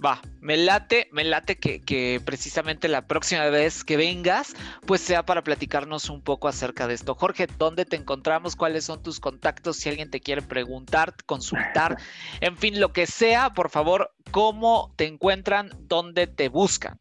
Va, 0.05 0.21
me 0.41 0.57
late, 0.57 1.09
me 1.13 1.23
late 1.23 1.57
que, 1.57 2.21
precisamente 2.25 2.89
la 2.89 3.07
próxima 3.07 3.49
vez 3.51 3.85
que 3.85 3.97
vengas, 3.97 4.55
pues 4.85 5.01
sea 5.01 5.25
para 5.25 5.45
platicarnos 5.45 6.11
un 6.11 6.23
poco 6.23 6.49
acerca 6.49 6.89
de 6.89 6.95
esto. 6.95 7.15
Jorge, 7.15 7.47
¿dónde 7.57 7.85
te 7.85 7.95
encontramos? 7.95 8.57
¿Cuáles 8.57 8.85
son 8.85 9.01
tus 9.01 9.21
contactos? 9.21 9.77
Si 9.77 9.89
alguien 9.89 10.11
te 10.11 10.19
quiere 10.19 10.43
preguntar, 10.43 11.15
consultar, 11.25 11.97
en 12.41 12.57
fin, 12.57 12.81
lo 12.81 12.93
que 12.93 13.07
sea, 13.07 13.51
por 13.51 13.71
favor, 13.71 14.11
¿cómo 14.33 14.93
te 14.97 15.07
encuentran? 15.07 15.71
¿Dónde 15.83 16.27
te 16.27 16.49
buscan? 16.49 16.99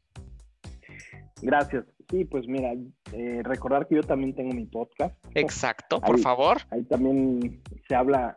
Gracias. 1.42 1.86
Sí, 2.12 2.26
pues 2.26 2.46
mira, 2.46 2.74
eh, 3.14 3.42
recordar 3.44 3.88
que 3.88 3.96
yo 3.96 4.04
también 4.04 4.34
tengo 4.36 4.54
mi 4.54 4.66
podcast. 4.66 5.16
Exacto, 5.36 6.00
por 6.00 6.20
favor. 6.20 6.58
Ahí 6.72 6.84
también 6.84 7.62
se 7.88 7.96
habla 7.96 8.36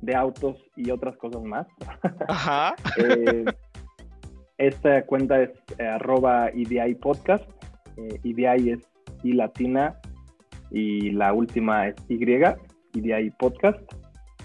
de 0.00 0.14
autos 0.14 0.56
y 0.76 0.90
otras 0.90 1.16
cosas 1.16 1.42
más. 1.42 1.66
Ajá. 2.28 2.74
Eh, 2.98 3.44
esta 4.58 5.04
cuenta 5.06 5.42
es 5.42 5.50
eh, 5.78 5.86
arroba 5.86 6.48
EDI 6.50 6.94
Podcast. 6.96 7.44
EDI 7.96 8.70
es 8.70 8.80
I 9.24 9.32
latina 9.32 9.98
y 10.70 11.10
la 11.10 11.32
última 11.32 11.88
es 11.88 11.96
Y, 12.08 12.22
EDI 12.22 13.30
Podcast. 13.38 13.80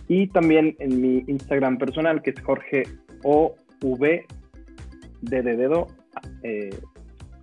Y 0.07 0.27
también 0.27 0.75
en 0.79 1.01
mi 1.01 1.23
Instagram 1.27 1.77
personal, 1.77 2.21
que 2.21 2.31
es 2.31 2.41
Jorge 2.41 2.83
OV 3.23 4.25
de 5.21 5.41
dedo, 5.41 5.87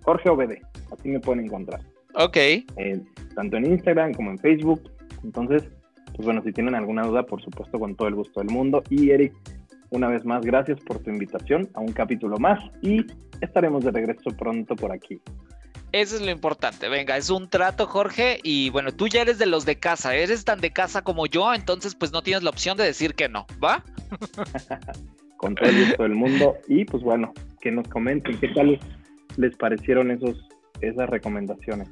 Jorge 0.03 0.29
OVD 0.29 0.59
así 0.91 1.09
me 1.09 1.19
pueden 1.19 1.45
encontrar. 1.45 1.81
Ok. 2.15 2.37
Eh, 2.37 2.65
tanto 3.35 3.57
en 3.57 3.65
Instagram 3.65 4.13
como 4.13 4.31
en 4.31 4.37
Facebook. 4.39 4.81
Entonces, 5.23 5.63
pues 6.15 6.25
bueno, 6.25 6.41
si 6.43 6.51
tienen 6.51 6.75
alguna 6.75 7.03
duda, 7.03 7.23
por 7.23 7.41
supuesto, 7.41 7.79
con 7.79 7.95
todo 7.95 8.07
el 8.07 8.15
gusto 8.15 8.39
del 8.39 8.49
mundo. 8.49 8.83
Y 8.89 9.11
Eric, 9.11 9.33
una 9.89 10.07
vez 10.07 10.25
más, 10.25 10.45
gracias 10.45 10.79
por 10.81 10.99
tu 10.99 11.09
invitación 11.09 11.69
a 11.73 11.81
un 11.81 11.91
capítulo 11.91 12.37
más 12.37 12.59
y 12.81 13.05
estaremos 13.41 13.83
de 13.83 13.91
regreso 13.91 14.29
pronto 14.37 14.75
por 14.75 14.91
aquí. 14.91 15.19
Eso 15.91 16.15
es 16.15 16.21
lo 16.21 16.31
importante. 16.31 16.89
Venga, 16.89 17.15
es 17.15 17.29
un 17.29 17.49
trato, 17.49 17.87
Jorge. 17.87 18.39
Y 18.43 18.69
bueno, 18.69 18.93
tú 18.93 19.07
ya 19.07 19.21
eres 19.21 19.37
de 19.37 19.45
los 19.45 19.65
de 19.65 19.77
casa. 19.77 20.15
Eres 20.15 20.43
tan 20.43 20.59
de 20.59 20.71
casa 20.71 21.03
como 21.03 21.25
yo, 21.25 21.53
entonces 21.53 21.95
pues 21.95 22.11
no 22.11 22.21
tienes 22.21 22.43
la 22.43 22.49
opción 22.49 22.77
de 22.77 22.83
decir 22.83 23.13
que 23.13 23.29
no, 23.29 23.45
¿va? 23.63 23.83
Con 25.37 25.55
todo 25.55 25.69
el 25.69 25.85
gusto 25.85 26.03
del 26.03 26.15
mundo. 26.15 26.57
Y 26.67 26.85
pues 26.85 27.03
bueno, 27.03 27.33
que 27.61 27.71
nos 27.71 27.87
comenten 27.87 28.37
qué 28.39 28.49
tal 28.49 28.79
les 29.37 29.55
parecieron 29.57 30.11
esos 30.11 30.47
esas 30.87 31.09
recomendaciones. 31.09 31.89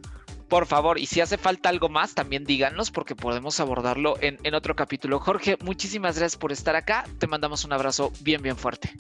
Por 0.48 0.66
favor, 0.66 1.00
y 1.00 1.08
si 1.08 1.20
hace 1.20 1.38
falta 1.38 1.70
algo 1.70 1.90
más, 1.90 2.14
también 2.14 2.44
díganos 2.44 2.92
porque 2.92 3.16
podemos 3.16 3.60
abordarlo 3.60 4.16
en, 4.22 4.38
en 4.44 4.54
otro 4.54 4.76
capítulo. 4.76 5.20
Jorge, 5.20 5.58
muchísimas 5.64 6.18
gracias 6.18 6.38
por 6.38 6.52
estar 6.52 6.76
acá. 6.76 7.06
Te 7.18 7.28
mandamos 7.28 7.66
un 7.66 7.74
abrazo 7.74 8.12
bien, 8.22 8.42
bien 8.42 8.56
fuerte. 8.56 8.92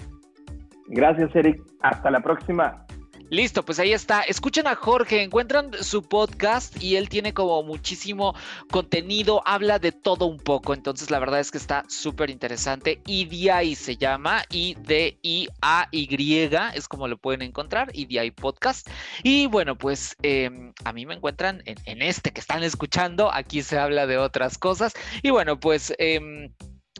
Gracias, 0.88 1.36
Eric. 1.36 1.62
Hasta 1.82 2.10
la 2.10 2.22
próxima. 2.22 2.86
Listo, 3.34 3.66
pues 3.66 3.80
ahí 3.80 3.94
está. 3.94 4.22
Escuchen 4.22 4.68
a 4.68 4.76
Jorge, 4.76 5.24
encuentran 5.24 5.72
su 5.82 6.04
podcast 6.04 6.80
y 6.84 6.98
él 6.98 7.10
tiene 7.10 7.34
como 7.34 7.64
muchísimo 7.64 8.36
contenido, 8.70 9.42
habla 9.48 9.80
de 9.80 9.92
todo 9.92 10.28
un 10.28 10.38
poco. 10.38 10.76
Entonces, 10.76 11.10
la 11.10 11.18
verdad 11.18 11.40
es 11.40 11.50
que 11.50 11.58
está 11.58 11.84
súper 11.88 12.30
interesante. 12.30 13.02
IDI 13.08 13.74
se 13.74 13.98
llama, 13.98 14.44
I-D-I-A-Y, 14.52 16.50
es 16.76 16.88
como 16.88 17.08
lo 17.08 17.18
pueden 17.18 17.42
encontrar, 17.42 17.90
IDI 17.96 18.30
Podcast. 18.30 18.88
Y 19.24 19.48
bueno, 19.48 19.80
pues 19.80 20.16
em, 20.22 20.72
a 20.84 20.94
mí 20.94 21.08
me 21.08 21.16
encuentran 21.16 21.64
en, 21.66 22.04
este 22.04 22.34
que 22.34 22.40
están 22.40 22.62
escuchando. 22.62 23.34
Aquí 23.34 23.64
se 23.64 23.80
habla 23.80 24.06
de 24.06 24.20
otras 24.20 24.60
cosas. 24.60 24.94
Y 25.24 25.32
bueno, 25.32 25.60
pues. 25.60 25.92
Em, 25.98 26.54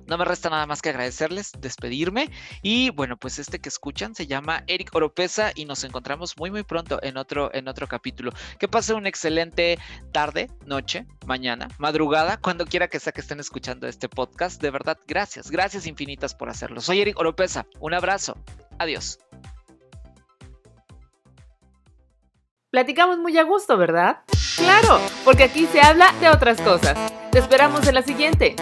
no 0.08 0.18
me 0.18 0.26
resta 0.26 0.50
nada 0.50 0.66
más 0.66 0.82
que 0.82 0.90
agradecerles, 0.90 1.52
despedirme 1.60 2.30
y 2.62 2.90
bueno, 2.92 3.18
pues 3.18 3.40
este 3.40 3.60
que 3.60 3.70
escuchan 3.70 4.16
se 4.16 4.28
llama 4.28 4.64
Eric 4.68 4.94
Oropesa 4.94 5.52
y 5.56 5.66
nos 5.66 5.84
encontramos 5.84 6.38
muy 6.38 6.52
muy 6.52 6.64
pronto 6.64 7.00
en 7.02 7.18
otro 7.18 7.54
en 7.54 7.68
otro 7.68 7.88
capítulo. 7.88 8.32
Que 8.60 8.68
pase 8.68 8.94
una 8.94 9.10
excelente 9.10 9.78
tarde, 10.12 10.50
noche, 10.66 11.06
mañana, 11.26 11.68
madrugada, 11.78 12.38
cuando 12.38 12.66
quiera 12.66 12.88
que 12.88 13.00
sea 13.00 13.14
que 13.14 13.22
estén 13.22 13.40
escuchando 13.40 13.88
este 13.88 14.10
podcast. 14.10 14.62
De 14.62 14.72
verdad, 14.72 14.98
gracias, 15.08 15.50
gracias 15.50 15.88
infinitas 15.88 16.36
por 16.36 16.50
hacerlo. 16.50 16.82
Soy 16.82 17.02
Eric 17.02 17.20
Oropesa. 17.20 17.66
Un 17.80 17.94
abrazo. 17.94 18.38
Adiós. 18.80 19.20
Platicamos 22.72 23.20
muy 23.20 23.38
a 23.38 23.44
gusto, 23.44 23.78
¿verdad? 23.78 24.22
Claro, 24.58 25.00
porque 25.24 25.44
aquí 25.44 25.68
se 25.68 25.80
habla 25.80 26.12
de 26.20 26.30
otras 26.30 26.60
cosas. 26.62 26.98
Te 27.32 27.38
esperamos 27.38 27.88
en 27.88 27.96
la 27.96 28.02
siguiente. 28.02 28.56